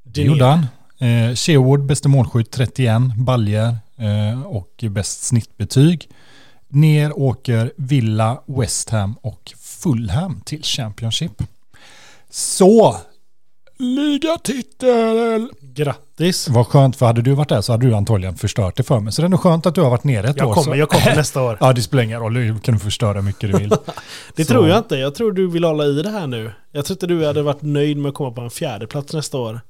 Det 0.04 0.22
gjorde 0.22 0.46
han. 0.46 0.60
Eh, 1.00 1.36
Sherwood 1.36 1.86
bästa 1.86 2.10
målskytt 2.10 2.52
31, 2.52 3.02
Baljer 3.18 3.78
eh, 3.98 4.42
och 4.42 4.84
bäst 4.90 5.24
snittbetyg. 5.24 6.10
Ner 6.68 7.20
åker 7.20 7.72
Villa, 7.78 8.42
West 8.46 8.90
Ham 8.90 9.16
och 9.22 9.54
Fulham 9.58 10.42
till 10.46 10.64
Championship. 10.64 11.44
Så, 12.30 12.98
ligatitel! 13.78 15.50
Grattis! 15.76 16.50
Vad 16.50 16.68
skönt, 16.68 16.96
för 16.96 17.06
hade 17.06 17.22
du 17.22 17.34
varit 17.34 17.50
där 17.50 17.62
så 17.62 17.72
hade 17.72 17.88
du 17.88 17.96
antagligen 17.96 18.36
förstört 18.36 18.76
det 18.78 18.84
för 18.84 19.00
mig. 19.00 19.14
Så 19.14 19.22
det 19.22 19.28
är 19.28 19.30
nog 19.30 19.40
skönt 19.40 19.66
att 19.66 19.76
du 19.76 19.82
har 19.82 19.90
varit 19.90 20.04
nere 20.04 20.28
ett 20.30 20.38
Jag 20.38 20.50
år. 20.50 20.54
kommer, 20.54 20.74
så. 20.74 20.80
jag 20.80 20.90
kommer 20.90 21.16
nästa 21.16 21.42
år. 21.42 21.58
Ja, 21.62 21.74
det 21.74 21.82
spelar 21.82 22.04
ingen 22.04 22.20
roll. 22.20 22.34
Du 22.34 22.60
kan 22.60 22.80
förstöra 22.80 23.14
hur 23.14 23.22
mycket 23.22 23.52
du 23.52 23.58
vill. 23.58 23.70
Det 24.36 24.46
Så- 24.46 24.52
tror 24.54 24.68
jag 24.70 24.78
inte. 24.78 24.96
Jag 24.96 25.16
tror 25.16 25.32
du 25.32 25.48
vill 25.48 25.64
hålla 25.64 25.86
i 25.86 25.94
det 26.02 26.10
här 26.10 26.28
nu. 26.28 26.52
Jag 26.72 26.86
tror 26.86 26.96
inte 26.96 27.08
du 27.08 27.26
hade 27.26 27.42
varit 27.42 27.62
nöjd 27.62 27.98
med 27.98 28.10
att 28.10 28.16
komma 28.16 28.32
på 28.32 28.42
en 28.42 28.50
fjärde 28.50 28.88
plats 28.88 29.14
nästa 29.14 29.38
år. 29.38 29.62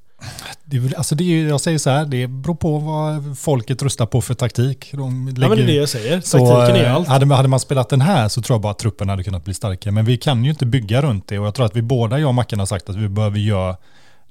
Det 0.64 0.96
alltså 0.96 1.14
det 1.14 1.24
jag 1.42 1.60
säger 1.60 1.78
så 1.78 1.90
här, 1.90 2.04
det 2.04 2.26
beror 2.26 2.54
på 2.54 2.78
vad 2.78 3.38
folket 3.38 3.82
röstar 3.82 4.06
på 4.06 4.20
för 4.20 4.34
taktik. 4.34 4.88
De 4.92 5.00
Ja, 5.00 5.06
men 5.10 5.34
det 5.34 5.44
är 5.44 5.48
lägger- 5.48 5.66
det 5.66 5.72
jag 5.72 5.88
säger. 5.88 6.20
Så, 6.20 6.38
Taktiken 6.46 6.80
är 6.80 6.84
eh, 6.84 6.94
allt. 6.94 7.08
Hade, 7.08 7.26
man- 7.26 7.36
hade 7.36 7.48
man 7.48 7.60
spelat 7.60 7.88
den 7.88 8.00
här 8.00 8.28
så 8.28 8.42
tror 8.42 8.54
jag 8.54 8.60
bara 8.60 8.70
att 8.72 8.78
truppen 8.78 9.08
hade 9.08 9.24
kunnat 9.24 9.44
bli 9.44 9.54
starkare. 9.54 9.92
Men 9.92 10.04
vi 10.04 10.16
kan 10.16 10.44
ju 10.44 10.50
inte 10.50 10.66
bygga 10.66 11.02
runt 11.02 11.28
det 11.28 11.38
och 11.38 11.46
jag 11.46 11.54
tror 11.54 11.66
att 11.66 11.76
vi 11.76 11.82
båda, 11.82 12.18
jag 12.18 12.28
och 12.28 12.34
Mackan, 12.34 12.58
har 12.58 12.66
sagt 12.66 12.88
att 12.90 12.96
vi 12.96 13.08
behöver 13.08 13.38
göra 13.38 13.76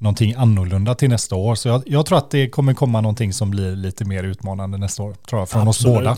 någonting 0.01 0.33
annorlunda 0.37 0.95
till 0.95 1.09
nästa 1.09 1.35
år. 1.35 1.55
Så 1.55 1.67
jag, 1.67 1.83
jag 1.85 2.05
tror 2.05 2.17
att 2.17 2.31
det 2.31 2.49
kommer 2.49 2.73
komma 2.73 3.01
någonting 3.01 3.33
som 3.33 3.51
blir 3.51 3.75
lite 3.75 4.05
mer 4.05 4.23
utmanande 4.23 4.77
nästa 4.77 5.03
år. 5.03 5.15
Tror 5.29 5.41
jag, 5.41 5.49
från 5.49 5.67
Absolut. 5.67 5.97
oss 5.97 6.03
båda. 6.03 6.17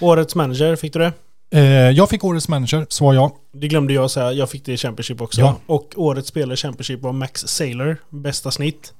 Årets 0.00 0.34
manager, 0.34 0.76
fick 0.76 0.92
du 0.92 0.98
det? 0.98 1.12
Eh, 1.50 1.90
jag 1.90 2.10
fick 2.10 2.24
årets 2.24 2.48
manager, 2.48 2.86
så 2.88 3.04
var 3.04 3.14
jag. 3.14 3.32
Det 3.52 3.68
glömde 3.68 3.92
jag 3.92 4.10
säga. 4.10 4.32
Jag 4.32 4.50
fick 4.50 4.64
det 4.64 4.72
i 4.72 4.76
Championship 4.76 5.20
också. 5.20 5.40
Ja. 5.40 5.56
Och 5.66 5.92
årets 5.96 6.28
spelare 6.28 6.54
i 6.54 6.56
Championship 6.56 7.00
var 7.02 7.12
Max 7.12 7.40
Saylor. 7.40 7.96
Bästa 8.10 8.50
snitt. 8.50 8.92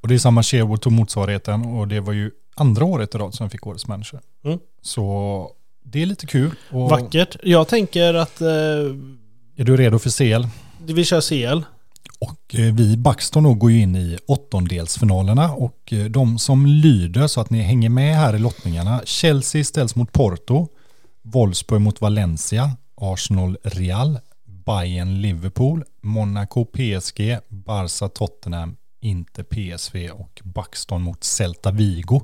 Och 0.00 0.08
det 0.08 0.14
är 0.14 0.18
samma 0.18 0.42
Sherwood 0.42 0.80
tog 0.80 0.92
motsvarigheten 0.92 1.64
och 1.64 1.88
det 1.88 2.00
var 2.00 2.12
ju 2.12 2.30
andra 2.54 2.84
året 2.84 3.14
i 3.14 3.18
rad 3.18 3.34
som 3.34 3.44
jag 3.44 3.52
fick 3.52 3.66
årets 3.66 3.88
manager. 3.88 4.20
Mm. 4.44 4.58
Så 4.82 5.50
det 5.84 6.02
är 6.02 6.06
lite 6.06 6.26
kul. 6.26 6.50
Och 6.70 6.90
Vackert. 6.90 7.36
Jag 7.42 7.68
tänker 7.68 8.14
att 8.14 8.40
eh, 8.40 8.48
Är 9.56 9.64
du 9.64 9.76
redo 9.76 9.98
för 9.98 10.10
CL? 10.10 10.46
vi 10.78 11.04
kör 11.04 11.20
CL. 11.20 11.62
Och 12.22 12.54
eh, 12.54 12.74
vi 12.74 12.96
då 13.32 13.54
går 13.54 13.70
ju 13.70 13.80
in 13.80 13.96
i 13.96 14.18
åttondelsfinalerna 14.26 15.52
och 15.52 15.92
eh, 15.92 16.04
de 16.04 16.38
som 16.38 16.66
lyder 16.66 17.26
så 17.26 17.40
att 17.40 17.50
ni 17.50 17.62
hänger 17.62 17.88
med 17.88 18.16
här 18.16 18.36
i 18.36 18.38
lottningarna. 18.38 19.02
Chelsea 19.04 19.64
ställs 19.64 19.96
mot 19.96 20.12
Porto, 20.12 20.68
Wolfsburg 21.22 21.80
mot 21.80 22.00
Valencia, 22.00 22.70
Arsenal 22.96 23.56
Real, 23.62 24.18
Bayern 24.44 25.20
Liverpool, 25.20 25.84
Monaco 26.02 26.64
PSG, 26.64 27.38
Barca 27.48 28.08
Tottenham, 28.08 28.76
inte 29.00 29.44
PSV 29.44 30.10
och 30.10 30.40
Baxton 30.44 31.02
mot 31.02 31.24
Celta 31.24 31.70
Vigo. 31.70 32.20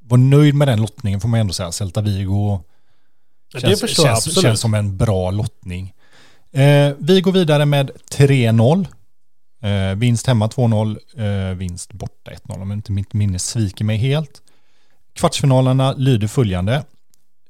Var 0.00 0.18
nöjd 0.18 0.54
med 0.54 0.68
den 0.68 0.80
lottningen 0.80 1.20
får 1.20 1.28
man 1.28 1.40
ändå 1.40 1.52
säga. 1.52 1.72
Celta 1.72 2.00
Vigo 2.00 2.60
känns, 3.58 3.96
känns, 3.96 4.42
känns 4.42 4.60
som 4.60 4.74
en 4.74 4.96
bra 4.96 5.30
lottning. 5.30 5.92
Eh, 6.52 6.92
vi 6.98 7.20
går 7.20 7.32
vidare 7.32 7.66
med 7.66 7.90
3-0. 8.10 8.86
Eh, 9.64 9.94
vinst 9.94 10.26
hemma 10.26 10.48
2-0, 10.48 10.98
eh, 11.16 11.56
vinst 11.56 11.92
borta 11.92 12.30
1-0 12.30 12.62
om 12.62 12.72
inte 12.72 12.92
mitt 12.92 13.12
minne 13.12 13.38
sviker 13.38 13.84
mig 13.84 13.96
helt. 13.96 14.42
Kvartsfinalerna 15.14 15.92
lyder 15.92 16.28
följande. 16.28 16.84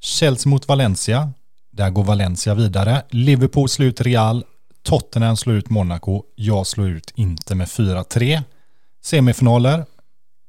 Chelsea 0.01 0.49
mot 0.49 0.67
Valencia. 0.67 1.31
Där 1.71 1.89
går 1.89 2.03
Valencia 2.03 2.53
vidare. 2.53 3.03
Liverpool 3.09 3.69
slår 3.69 3.87
ut 3.87 4.01
Real. 4.01 4.43
Tottenham 4.83 5.37
slår 5.37 5.55
ut 5.55 5.69
Monaco. 5.69 6.23
Jag 6.35 6.67
slår 6.67 6.89
ut 6.89 7.13
inte 7.15 7.55
med 7.55 7.67
4-3. 7.67 8.43
Semifinaler. 9.03 9.85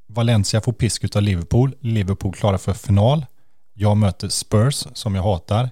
Valencia 0.09 0.61
får 0.61 0.73
pisk 0.73 1.17
av 1.17 1.23
Liverpool. 1.23 1.75
Liverpool 1.81 2.35
klarar 2.35 2.59
för 2.59 2.73
final. 2.73 3.27
Jag 3.75 3.97
möter 3.97 4.29
Spurs 4.29 4.87
som 4.93 5.15
jag 5.15 5.23
hatar. 5.23 5.71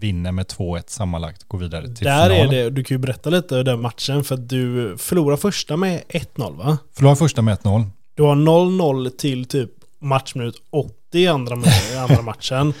Vinner 0.00 0.32
med 0.32 0.46
2-1 0.46 0.82
sammanlagt. 0.86 1.44
Går 1.48 1.58
vidare 1.58 1.94
till 1.94 2.04
Där 2.06 2.30
final. 2.30 2.54
är 2.54 2.64
det, 2.64 2.70
du 2.70 2.84
kan 2.84 2.94
ju 2.94 2.98
berätta 2.98 3.30
lite 3.30 3.58
om 3.58 3.64
den 3.64 3.80
matchen 3.80 4.24
för 4.24 4.34
att 4.34 4.48
du 4.48 4.96
förlorar 4.98 5.36
första 5.36 5.76
med 5.76 6.02
1-0 6.08 6.56
va? 6.56 6.78
Förlorar 6.96 7.14
första 7.14 7.42
med 7.42 7.58
1-0. 7.58 7.84
Du 8.14 8.22
har 8.22 8.34
0-0 8.34 9.10
till 9.10 9.44
typ 9.44 9.70
matchminut 9.98 10.62
80 10.70 10.92
i 11.12 11.26
andra, 11.28 11.56
i 11.92 11.96
andra 11.96 12.22
matchen. 12.32 12.74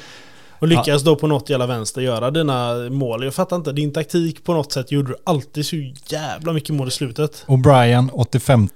Och 0.58 0.68
lyckas 0.68 1.02
då 1.02 1.16
på 1.16 1.26
något 1.26 1.50
jävla 1.50 1.66
vänster 1.66 2.00
göra 2.00 2.30
dina 2.30 2.74
mål. 2.90 3.24
Jag 3.24 3.34
fattar 3.34 3.56
inte, 3.56 3.72
din 3.72 3.92
taktik 3.92 4.44
på 4.44 4.54
något 4.54 4.72
sätt 4.72 4.92
gjorde 4.92 5.08
du 5.08 5.16
alltid 5.24 5.66
så 5.66 5.76
jävla 6.08 6.52
mycket 6.52 6.74
mål 6.74 6.88
i 6.88 6.90
slutet. 6.90 7.44
O'Brien 7.46 8.10
85 8.12 8.68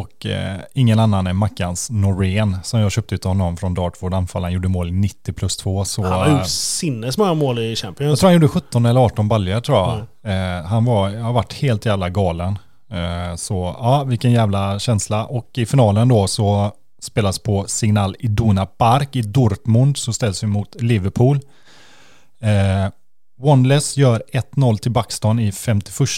och 0.00 0.26
eh, 0.26 0.56
ingen 0.74 0.98
annan 0.98 1.26
än 1.26 1.36
Mackans 1.36 1.90
Norén 1.90 2.56
som 2.62 2.80
jag 2.80 2.92
köpte 2.92 3.14
av 3.14 3.22
honom 3.24 3.56
från 3.56 3.74
Dartford. 3.74 4.14
Anfallaren 4.14 4.54
gjorde 4.54 4.68
mål 4.68 4.88
i 4.88 4.92
90 4.92 5.32
plus 5.32 5.56
2. 5.56 5.84
Så, 5.84 6.02
Han 6.02 6.12
har 6.12 6.26
eh, 6.26 6.32
gjort 6.38 6.46
sinnesmånga 6.48 7.34
mål 7.34 7.58
i 7.58 7.68
jag 7.68 7.78
Champions. 7.78 8.20
tror 8.20 8.28
han 8.28 8.34
gjorde 8.34 8.48
17 8.48 8.86
eller 8.86 9.00
18 9.00 9.28
baljor 9.28 9.60
tror 9.60 9.78
jag. 9.78 9.98
Eh, 10.58 10.64
han 10.66 10.84
var, 10.84 11.08
jag 11.08 11.22
har 11.24 11.32
varit 11.32 11.52
helt 11.52 11.86
jävla 11.86 12.08
galen. 12.08 12.58
Eh, 12.92 13.36
så 13.36 13.76
ja, 13.78 14.04
vilken 14.04 14.32
jävla 14.32 14.78
känsla. 14.78 15.24
Och 15.24 15.50
i 15.54 15.66
finalen 15.66 16.08
då 16.08 16.26
så 16.26 16.72
spelas 17.02 17.38
på 17.38 17.64
Signal 17.66 18.16
Iduna 18.18 18.66
Park 18.66 19.16
i 19.16 19.22
Dortmund 19.22 19.96
så 19.96 20.12
ställs 20.12 20.42
vi 20.42 20.46
mot 20.46 20.82
Liverpool. 20.82 21.40
Eh, 22.40 22.92
Wanless 23.42 23.96
gör 23.96 24.22
1-0 24.32 24.76
till 24.78 24.90
Buxton 24.92 25.38
i 25.38 25.52
51. 25.52 26.08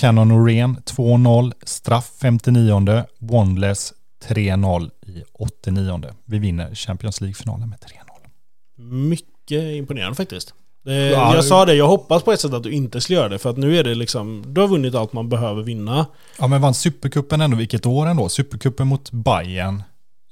Cannon 0.00 0.28
Norén 0.28 0.76
2-0. 0.76 1.52
Straff 1.64 2.10
59. 2.20 3.04
Wanless 3.18 3.92
3-0 4.28 4.90
i 5.06 5.22
89. 5.32 6.02
Vi 6.24 6.38
vinner 6.38 6.74
Champions 6.74 7.20
League-finalen 7.20 7.68
med 7.68 7.78
3-0. 7.78 8.82
Mycket 8.82 9.62
imponerande 9.62 10.16
faktiskt. 10.16 10.54
Det, 10.84 10.94
Ja, 10.94 11.34
jag 11.34 11.44
sa 11.44 11.64
det, 11.64 11.74
jag 11.74 11.88
hoppas 11.88 12.22
på 12.22 12.32
ett 12.32 12.40
sätt 12.40 12.52
att 12.52 12.62
du 12.62 12.72
inte 12.72 13.00
skulle 13.00 13.18
göra 13.18 13.28
det. 13.28 13.38
För 13.38 13.50
att 13.50 13.56
nu 13.56 13.78
är 13.78 13.84
det 13.84 13.94
liksom, 13.94 14.44
du 14.46 14.60
har 14.60 14.68
vunnit 14.68 14.94
allt 14.94 15.12
man 15.12 15.28
behöver 15.28 15.62
vinna. 15.62 16.06
Ja 16.38 16.46
men 16.46 16.60
vann 16.60 16.74
Supercupen 16.74 17.40
ändå, 17.40 17.56
vilket 17.56 17.86
år 17.86 18.06
ändå? 18.06 18.28
Supercupen 18.28 18.86
mot 18.86 19.10
Bayern, 19.10 19.82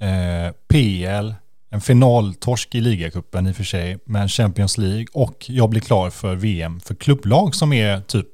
eh, 0.01 0.53
PL, 0.69 1.35
en 1.71 1.81
finaltorsk 1.81 2.75
i 2.75 2.81
ligacupen 2.81 3.47
i 3.47 3.53
och 3.53 3.57
för 3.57 3.65
sig, 3.65 3.99
men 4.05 4.29
Champions 4.29 4.79
League 4.79 5.07
och 5.13 5.45
jag 5.49 5.71
blir 5.71 5.81
klar 5.81 6.11
för 6.11 6.35
VM 6.35 6.81
för 6.81 6.95
klubblag 6.95 7.55
som 7.55 7.73
är 7.73 8.01
typ 8.01 8.29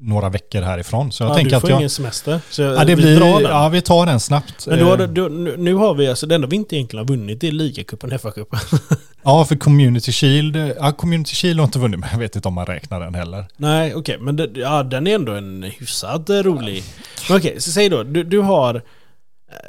några 0.00 0.28
veckor 0.28 0.62
härifrån. 0.62 1.12
Så 1.12 1.22
jag 1.22 1.30
ja, 1.30 1.34
tänker 1.34 1.50
du 1.50 1.56
att 1.56 1.60
får 1.60 1.70
jag... 1.70 1.78
ingen 1.78 1.90
semester. 1.90 2.40
Så 2.50 2.62
Ja, 2.62 2.84
det 2.84 2.94
vi 2.94 3.02
blir, 3.02 3.16
drar 3.16 3.40
den. 3.40 3.50
ja, 3.50 3.68
vi 3.68 3.80
tar 3.80 4.06
den 4.06 4.20
snabbt. 4.20 4.66
Men 4.66 4.80
har 4.82 4.98
Eh, 4.98 5.06
då, 5.06 5.28
nu, 5.28 5.74
har 5.74 5.94
vi 5.94 6.06
alltså, 6.06 6.26
det 6.26 6.34
enda 6.34 6.46
vi 6.46 6.56
inte 6.56 6.76
egentligen 6.76 7.06
har 7.08 7.16
vunnit 7.16 7.44
är 7.44 7.52
ligacupen, 7.52 8.10
FA-cupen. 8.10 8.80
Ja, 9.22 9.44
för 9.44 9.56
Community 9.56 10.12
Shield, 10.12 10.56
ja, 10.56 10.92
Community 10.92 11.34
Shield 11.34 11.60
har 11.60 11.64
inte 11.64 11.78
vunnit, 11.78 12.00
men 12.00 12.08
jag 12.12 12.18
vet 12.18 12.36
inte 12.36 12.48
om 12.48 12.54
man 12.54 12.66
räknar 12.66 13.00
den 13.00 13.14
heller. 13.14 13.44
Nej, 13.56 13.94
okej, 13.94 14.16
men 14.20 14.36
det, 14.36 14.50
ja, 14.54 14.82
den 14.82 15.06
är 15.06 15.14
ändå 15.14 15.32
en 15.32 15.62
hyfsat 15.62 16.30
eh, 16.30 16.36
rolig. 16.36 16.82
Men 17.28 17.38
okej, 17.38 17.60
så 17.60 17.70
säg 17.70 17.88
då, 17.88 18.02
du, 18.02 18.24
du 18.24 18.38
har 18.38 18.74
eh, 18.74 18.82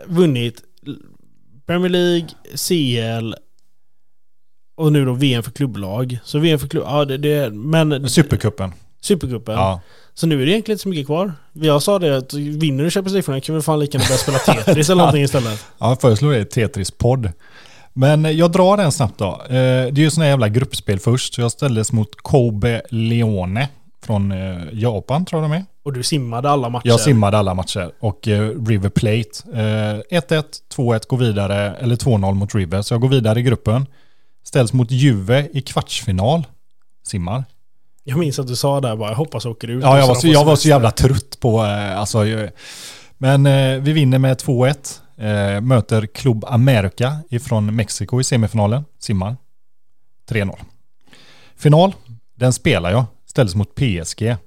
vunnit 0.08 0.62
Premier 1.68 1.90
League, 1.90 2.28
CL 2.56 3.34
och 4.78 4.92
nu 4.92 5.06
då 5.06 5.14
VM 5.14 5.44
för 5.44 5.52
klubblag. 5.52 6.20
Så 6.24 6.40
VM 6.40 6.60
för 6.60 6.68
klubb, 6.68 6.84
ja 6.88 7.06
det, 7.06 7.18
det 7.18 7.50
men 7.54 8.10
Supercupen. 8.10 8.74
Supercupen. 9.02 9.56
Ja. 9.56 9.82
Så 10.20 10.28
nu 10.28 10.42
är 10.42 10.46
det 10.46 10.52
egentligen 10.52 10.76
inte 10.76 10.84
så 10.84 10.90
mycket 10.90 11.06
kvar. 11.06 11.34
Jag 11.54 11.82
sa 11.84 12.00
det 12.00 12.18
att 12.18 12.34
vinner 12.34 12.84
du 12.84 12.90
Champions 12.90 13.28
League 13.28 13.42
kan 13.42 13.56
vi 13.56 13.62
fan 13.62 13.80
lika 13.80 13.98
gärna 13.98 14.08
börja 14.08 14.18
spela 14.18 14.38
Tetris 14.64 14.90
eller 14.90 14.98
någonting 14.98 15.24
istället. 15.24 15.66
Ja, 15.78 15.90
jag 15.90 16.02
föreslår 16.02 16.32
det 16.32 16.46
Tetris-podd. 16.46 17.30
Men 17.94 18.38
jag 18.38 18.52
drar 18.52 18.78
den 18.78 18.92
snabbt 18.92 19.18
då. 19.20 19.42
Eh, 19.44 19.50
Det 19.50 19.56
är 19.56 20.00
ju 20.00 20.12
sådana 20.12 20.30
jävla 20.30 20.50
gruppspel 20.50 21.00
först, 21.00 21.34
så 21.34 21.42
jag 21.42 21.52
ställdes 21.52 21.92
mot 21.92 22.16
Kobe 22.16 22.82
Leone 22.90 23.68
från 24.06 24.32
eh, 24.32 24.58
Japan 24.74 25.26
tror 25.26 25.42
jag 25.42 25.52
de 25.52 25.58
är. 25.58 25.66
Och 25.84 25.94
du 25.94 26.04
simmade 26.04 26.50
alla 26.50 26.70
matcher. 26.70 26.88
Jag 26.88 27.00
simmade 27.00 27.38
alla 27.38 27.54
matcher 27.54 27.92
och 28.00 28.28
eh, 28.28 28.50
River 28.68 28.90
Plate. 28.90 29.30
Eh, 30.12 30.20
1-1, 30.20 30.44
2-1 30.76 31.08
går 31.08 31.18
vidare, 31.18 31.76
eller 31.76 31.96
2-0 31.96 32.34
mot 32.34 32.56
River. 32.56 32.82
Så 32.82 32.94
jag 32.94 33.02
går 33.02 33.10
vidare 33.10 33.40
i 33.40 33.44
gruppen. 33.44 33.86
Ställs 34.44 34.74
mot 34.74 34.92
Juve 34.92 35.48
i 35.54 35.62
kvartsfinal. 35.62 36.44
Simmar. 37.08 37.44
Jag 38.04 38.20
minns 38.20 38.40
att 38.40 38.48
du 38.48 38.56
sa 38.56 38.82
där 38.82 38.96
bara, 38.96 39.10
jag 39.10 39.16
hoppas 39.16 39.44
jag 39.46 39.52
åker 39.52 39.68
ut. 39.68 39.84
Ja, 39.84 40.00
jag 40.00 40.08
var, 40.08 40.16
så, 40.16 40.28
jag 40.28 40.46
var 40.46 40.56
så 40.56 40.68
jävla 40.68 40.92
trött 40.92 41.40
på... 41.40 41.66
Eh, 41.66 42.00
alltså, 42.00 42.26
eh, 42.26 42.50
men 43.18 43.46
eh, 43.46 43.80
vi 43.80 43.94
vinner 43.94 44.20
med 44.20 44.38
2-1. 44.38 45.00
Eh, 45.18 45.62
möter 45.62 46.06
Club 46.06 46.46
America 46.48 47.18
ifrån 47.30 47.76
Mexiko 47.76 48.20
i 48.20 48.24
semifinalen. 48.24 48.86
Simmar. 49.00 49.38
3-0. 50.30 50.56
Final. 51.56 51.94
Den 52.36 52.54
spelar 52.54 52.92
jag. 52.92 53.06
Ställdes 53.26 53.56
mot 53.56 53.76
PSG. 53.76 54.22
Eh, 54.22 54.38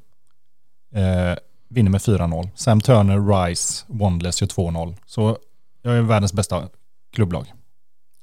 vinner 1.68 1.90
med 1.90 2.00
4-0. 2.00 2.48
Sam 2.54 2.80
Turner, 2.80 3.46
Rice, 3.46 3.84
Wondless 3.86 4.40
gör 4.42 4.48
2-0. 4.48 4.94
Så 5.06 5.38
jag 5.82 5.96
är 5.96 6.00
världens 6.00 6.32
bästa 6.32 6.68
klubblag. 7.12 7.52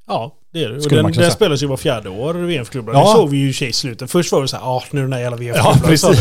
Ja, 0.07 0.35
det 0.53 0.63
är 0.63 0.69
det. 0.69 0.75
Och 0.77 0.89
den, 0.89 1.11
den 1.11 1.31
spelas 1.31 1.63
ju 1.63 1.67
var 1.67 1.77
fjärde 1.77 2.09
år, 2.09 2.33
VM 2.33 2.65
för 2.65 2.71
klubbar. 2.71 2.93
Ja. 2.93 2.99
Det 2.99 3.05
såg 3.13 3.29
vi 3.29 3.37
ju 3.37 3.67
i 3.67 3.73
slutet. 3.73 4.11
Först 4.11 4.31
var 4.31 4.41
det 4.41 4.47
så 4.47 4.57
här, 4.57 4.63
ah, 4.63 4.83
nu 4.91 4.99
är 4.99 5.03
den 5.03 5.13
här 5.13 5.19
jävla 5.19 5.37
VM 5.37 5.55
för 5.55 5.91
Ja. 5.91 6.13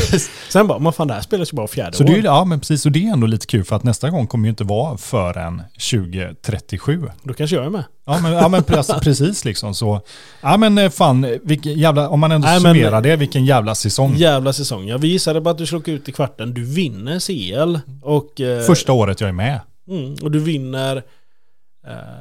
Sen 0.50 0.66
bara, 0.66 0.78
men 0.78 0.92
fan 0.92 1.08
det 1.08 1.14
här 1.14 1.20
spelas 1.20 1.52
ju 1.52 1.56
bara 1.56 1.66
fjärde 1.68 1.96
Så 1.96 2.04
år. 2.04 2.08
det 2.08 2.18
är, 2.18 2.22
ja, 2.24 2.44
men 2.44 2.60
precis. 2.60 2.86
Och 2.86 2.92
det 2.92 3.06
är 3.08 3.12
ändå 3.12 3.26
lite 3.26 3.46
kul 3.46 3.64
för 3.64 3.76
att 3.76 3.84
nästa 3.84 4.10
gång 4.10 4.26
kommer 4.26 4.44
ju 4.44 4.50
inte 4.50 4.64
vara 4.64 4.96
förrän 4.96 5.62
2037. 5.90 7.02
Då 7.22 7.34
kanske 7.34 7.56
jag 7.56 7.64
är 7.66 7.70
med. 7.70 7.84
Ja 8.06 8.18
men, 8.22 8.32
ja, 8.32 8.48
men 8.48 8.60
pre- 8.62 9.00
precis 9.02 9.44
liksom 9.44 9.74
så. 9.74 10.00
Ja 10.40 10.56
men 10.56 10.78
eh, 10.78 10.90
fan, 10.90 11.38
vilken 11.42 11.78
jävla, 11.78 12.08
om 12.08 12.20
man 12.20 12.32
ändå 12.32 12.46
Nej, 12.48 12.60
men- 12.60 12.74
summerar 12.74 13.00
det, 13.02 13.16
vilken 13.16 13.44
jävla 13.46 13.74
säsong. 13.74 14.14
Jävla 14.16 14.52
säsong. 14.52 14.88
Jag 14.88 14.98
visade 14.98 15.40
bara 15.40 15.50
att 15.50 15.58
du 15.58 15.76
åka 15.76 15.90
ut 15.92 16.08
i 16.08 16.12
kvarten. 16.12 16.54
Du 16.54 16.64
vinner 16.64 17.18
CL. 17.20 17.78
Och, 18.02 18.40
eh, 18.40 18.62
Första 18.62 18.92
året 18.92 19.20
jag 19.20 19.28
är 19.28 19.32
med. 19.32 19.60
mm, 19.90 20.14
och 20.22 20.30
du 20.30 20.38
vinner 20.38 21.02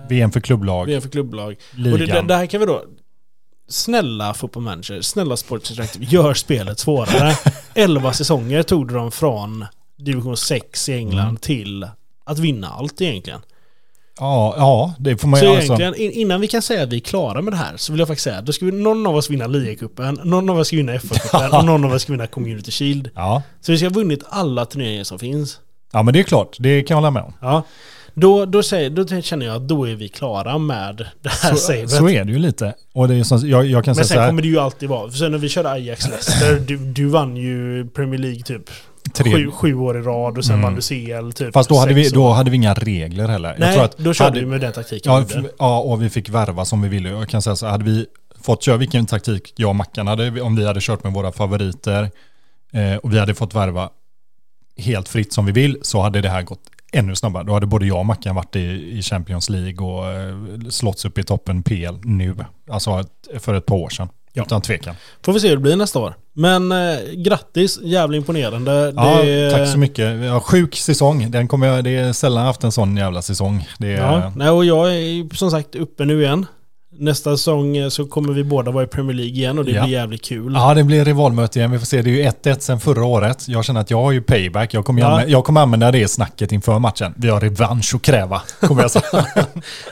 VM 0.10 0.32
för 0.32 0.40
klubblag, 0.40 0.86
VM 0.86 1.02
för 1.02 1.10
klubblag. 1.10 1.56
Och 1.72 1.80
ligan. 1.80 2.00
det, 2.00 2.06
det, 2.06 2.22
det 2.22 2.36
här 2.36 2.46
kan 2.46 2.60
vi 2.60 2.66
då... 2.66 2.84
Snälla 3.70 4.34
Football 4.34 4.64
Manager, 4.64 5.02
snälla 5.02 5.38
Sports 5.38 5.72
Interactive, 5.72 6.06
gör 6.06 6.34
spelet 6.34 6.80
svårare. 6.80 7.36
11 7.76 8.14
säsonger 8.14 8.64
tog 8.64 8.94
de 8.94 9.12
från 9.12 9.66
division 9.98 10.38
6 10.38 10.90
i 10.90 10.94
England 10.94 11.24
Mm. 11.28 11.38
till 11.38 11.88
att 12.26 12.40
vinna 12.40 12.70
allt 12.70 13.02
egentligen. 13.02 13.40
ja, 14.20 14.54
ja, 14.58 14.94
det 15.00 15.18
får 15.18 15.28
man 15.28 15.40
ju 15.42 15.48
alltså. 15.48 15.74
egentligen, 15.74 15.96
in- 15.96 16.12
innan 16.22 16.42
vi 16.42 16.48
kan 16.48 16.62
säga 16.62 16.84
att 16.84 16.90
vi 16.94 16.96
är 16.96 17.00
klara 17.02 17.42
med 17.42 17.54
det 17.54 17.58
här, 17.58 17.78
så 17.78 17.92
vill 17.94 18.00
jag 18.00 18.08
faktiskt 18.08 18.24
säga, 18.24 18.42
då 18.42 18.54
ska 18.54 18.66
vi, 18.66 18.72
någon 18.72 19.08
av 19.08 19.16
oss 19.16 19.30
vinna 19.30 19.48
ligacupen, 19.48 20.20
någon 20.24 20.50
av 20.50 20.60
oss 20.60 20.68
ska 20.68 20.76
vinna 20.76 20.94
FA-cupen 20.98 21.50
och 21.60 21.66
någon 21.66 21.86
av 21.86 21.94
oss 21.94 22.02
ska 22.02 22.12
vinna 22.14 22.28
Community 22.28 22.72
Shield. 22.72 23.10
Ja. 23.16 23.42
Så 23.62 23.72
vi 23.72 23.78
ska 23.78 23.86
ha 23.88 23.94
vunnit 23.94 24.24
alla 24.30 24.66
turneringar 24.66 25.04
som 25.04 25.20
finns. 25.20 25.60
ja, 25.94 26.04
men 26.04 26.14
det 26.14 26.20
är 26.20 26.24
klart, 26.24 26.56
det 26.60 26.82
kan 26.84 26.96
jag 26.96 27.02
hålla 27.02 27.12
med 27.12 27.24
om. 27.24 27.34
Ja. 27.42 27.64
Då, 28.20 28.46
då, 28.46 28.64
säger, 28.64 28.90
då 28.90 29.22
känner 29.22 29.46
jag 29.46 29.56
att 29.56 29.68
då 29.68 29.88
är 29.88 29.96
vi 29.96 30.08
klara 30.08 30.58
med 30.58 30.98
det 31.22 31.30
här 31.30 31.52
Så, 31.52 31.58
savet. 31.58 31.90
så 31.92 32.10
är 32.10 32.26
det 32.26 32.32
ju 32.32 32.40
lite. 32.40 32.74
Och 32.94 33.08
det 33.08 33.16
är 33.16 33.24
som, 33.24 33.50
jag, 33.50 33.66
jag 33.66 33.86
kan 33.86 33.96
Men 33.96 34.06
sen 34.06 34.28
kommer 34.28 34.42
det 34.42 34.48
ju 34.48 34.60
alltid 34.60 34.90
vara, 34.90 35.12
för 35.12 35.18
sen 35.18 35.32
när 35.32 35.38
vi 35.38 35.50
körde 35.50 35.70
Ajax 35.72 36.08
Leicester, 36.10 36.60
du, 36.68 36.78
du 36.78 37.06
vann 37.06 37.38
ju 37.38 37.88
Premier 37.90 38.20
League 38.20 38.42
typ 38.44 38.70
sju, 39.24 39.52
sju 39.52 39.76
år 39.76 39.98
i 40.00 40.02
rad 40.02 40.38
och 40.38 40.46
sen 40.46 40.54
Mm. 40.56 40.64
vann 40.64 40.76
du 40.76 40.82
CL 40.82 41.32
typ 41.32 41.54
fast 41.54 41.70
då 41.70 41.78
hade, 41.78 41.94
vi, 41.94 42.10
då 42.10 42.30
hade 42.30 42.50
vi 42.52 42.56
inga 42.56 42.74
regler 42.74 43.28
heller. 43.28 43.56
Nej, 43.60 43.80
att 43.80 43.98
då 43.98 44.14
körde 44.14 44.30
hade, 44.30 44.40
vi 44.40 44.46
med 44.46 44.62
den 44.62 44.74
taktiken 44.74 45.12
Ja, 45.12 45.26
ja, 45.60 45.80
och 45.80 46.02
vi 46.02 46.10
fick 46.10 46.30
värva 46.30 46.66
som 46.66 46.82
vi 46.82 46.90
ville. 46.90 47.10
Jag 47.10 47.30
kan 47.30 47.42
säga 47.42 47.56
så, 47.56 47.66
hade 47.68 47.84
vi 47.84 48.06
fått 48.42 48.64
köra 48.64 48.78
vilken 48.78 49.06
taktik 49.06 49.54
jag 49.56 49.70
och 49.70 49.76
Mackan 49.76 50.08
hade, 50.08 50.42
om 50.42 50.56
vi 50.56 50.66
hade 50.68 50.80
kört 50.82 51.04
med 51.04 51.14
våra 51.14 51.32
favoriter 51.32 52.10
eh, 52.74 52.96
och 52.96 53.14
vi 53.14 53.20
hade 53.20 53.36
fått 53.36 53.56
värva 53.56 53.90
helt 54.78 55.10
fritt 55.10 55.34
som 55.34 55.46
vi 55.46 55.52
vill, 55.52 55.78
så 55.82 56.02
hade 56.02 56.22
det 56.22 56.30
här 56.30 56.42
gått 56.42 56.62
ännu 56.98 57.16
snabbare. 57.16 57.44
Då 57.44 57.54
hade 57.54 57.66
både 57.66 57.86
jag 57.86 58.00
och 58.00 58.06
Mackan 58.06 58.36
varit 58.36 58.56
i, 58.56 58.98
i 58.98 59.02
Champions 59.02 59.50
League 59.50 59.88
och 59.88 60.12
eh, 60.12 60.36
slått 60.70 61.06
upp 61.06 61.18
i 61.18 61.24
toppen 61.24 61.64
PL 61.64 61.96
nu. 62.04 62.36
Alltså 62.70 63.00
ett, 63.00 63.42
för 63.44 63.54
ett 63.54 63.66
par 63.66 63.76
år 63.76 63.90
sedan. 63.90 64.10
Ja. 64.34 64.44
Utan 64.44 64.62
tvekan. 64.62 64.96
Får 65.26 65.34
vi 65.34 65.40
se 65.40 65.48
hur 65.48 65.56
det 65.56 65.62
blir 65.62 65.76
nästa 65.76 66.00
år. 66.00 66.14
Men 66.34 66.72
eh, 66.72 66.98
grattis, 67.16 67.80
jävligt 67.84 68.18
imponerande. 68.18 68.94
Ja, 68.96 69.22
det, 69.24 69.52
tack 69.52 69.68
så 69.68 69.78
mycket. 69.78 70.26
Ja, 70.26 70.40
sjuk 70.40 70.76
säsong. 70.76 71.32
Den 71.32 71.48
kommer 71.48 71.68
jag, 71.68 71.84
det 71.84 71.90
är 71.98 72.14
sällan 72.14 72.46
haft 72.46 72.64
en 72.64 72.72
sån 72.72 72.98
jävla 72.98 73.22
säsong. 73.22 73.68
Det 73.78 73.94
är, 73.94 73.98
Ja, 73.98 74.32
nej, 74.36 74.50
och 74.50 74.66
jag 74.66 74.96
är 74.96 75.36
som 75.36 75.52
sagt 75.52 75.76
uppe 75.76 76.06
nu 76.06 76.22
igen. 76.22 76.46
Nästa 77.00 77.38
säsong 77.38 77.78
eh, 77.78 77.90
så 77.90 78.06
kommer 78.06 78.34
vi 78.34 78.44
båda 78.44 78.72
vara 78.72 78.84
i 78.84 78.88
Premier 78.88 79.14
League 79.18 79.34
igen 79.34 79.60
och 79.60 79.66
det 79.66 79.72
Ja. 79.72 79.84
blir 79.84 79.94
jävligt 79.94 80.22
kul. 80.26 80.54
Ja, 80.56 80.74
det 80.74 80.84
blir 80.84 81.06
rivalmöte 81.06 81.60
igen. 81.60 81.72
Vi 81.72 81.80
får 81.80 81.86
se. 81.86 82.02
Det 82.02 82.10
är 82.10 82.12
ju 82.12 82.24
1-1 82.54 82.60
sen 82.60 82.80
förra 82.80 83.06
året. 83.06 83.48
Jag 83.48 83.66
känner 83.66 83.82
att 83.82 83.92
jag 83.92 84.02
har 84.04 84.12
ju 84.12 84.22
payback. 84.22 84.74
Jag 84.74 84.86
kommer, 84.86 85.02
Ja. 85.02 85.08
använda, 85.08 85.32
jag 85.32 85.44
kommer 85.44 85.62
använda 85.62 85.92
det 85.92 86.08
snacket 86.08 86.52
inför 86.52 86.80
matchen. 86.80 87.14
Vi 87.18 87.30
har 87.30 87.40
revansch 87.42 87.96
att 87.96 88.02
kräva, 88.02 88.42
kommer 88.60 88.82
jag 88.82 88.92
säga. 88.92 89.04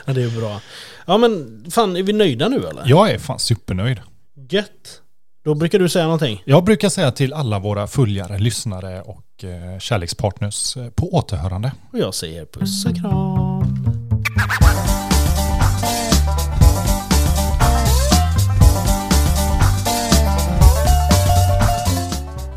Ja, 0.05 0.13
det 0.13 0.23
är 0.23 0.39
bra. 0.39 0.61
Ja 1.07 1.17
men 1.17 1.63
fan, 1.71 1.95
är 1.97 2.03
vi 2.03 2.13
nöjda 2.13 2.47
nu 2.49 2.55
eller? 2.57 2.83
jag 2.85 3.11
är 3.11 3.17
fan 3.19 3.39
supernöjd. 3.39 3.99
Gött. 4.49 5.01
Då 5.45 5.55
brukar 5.55 5.79
du 5.79 5.89
säga 5.89 6.05
någonting. 6.05 6.41
Jag 6.45 6.63
brukar 6.63 6.89
säga 6.89 7.11
till 7.11 7.33
alla 7.33 7.59
våra 7.59 7.87
följare, 7.87 8.37
lyssnare 8.39 9.01
och 9.01 9.43
eh, 9.43 9.79
kärlekspartners 9.79 10.77
eh, 10.77 10.87
på 10.89 11.13
återhörande. 11.15 11.71
Och 11.93 11.99
jag 11.99 12.13
säger 12.13 12.45
puss 12.45 12.85
och 12.85 12.95
kram. 12.95 13.94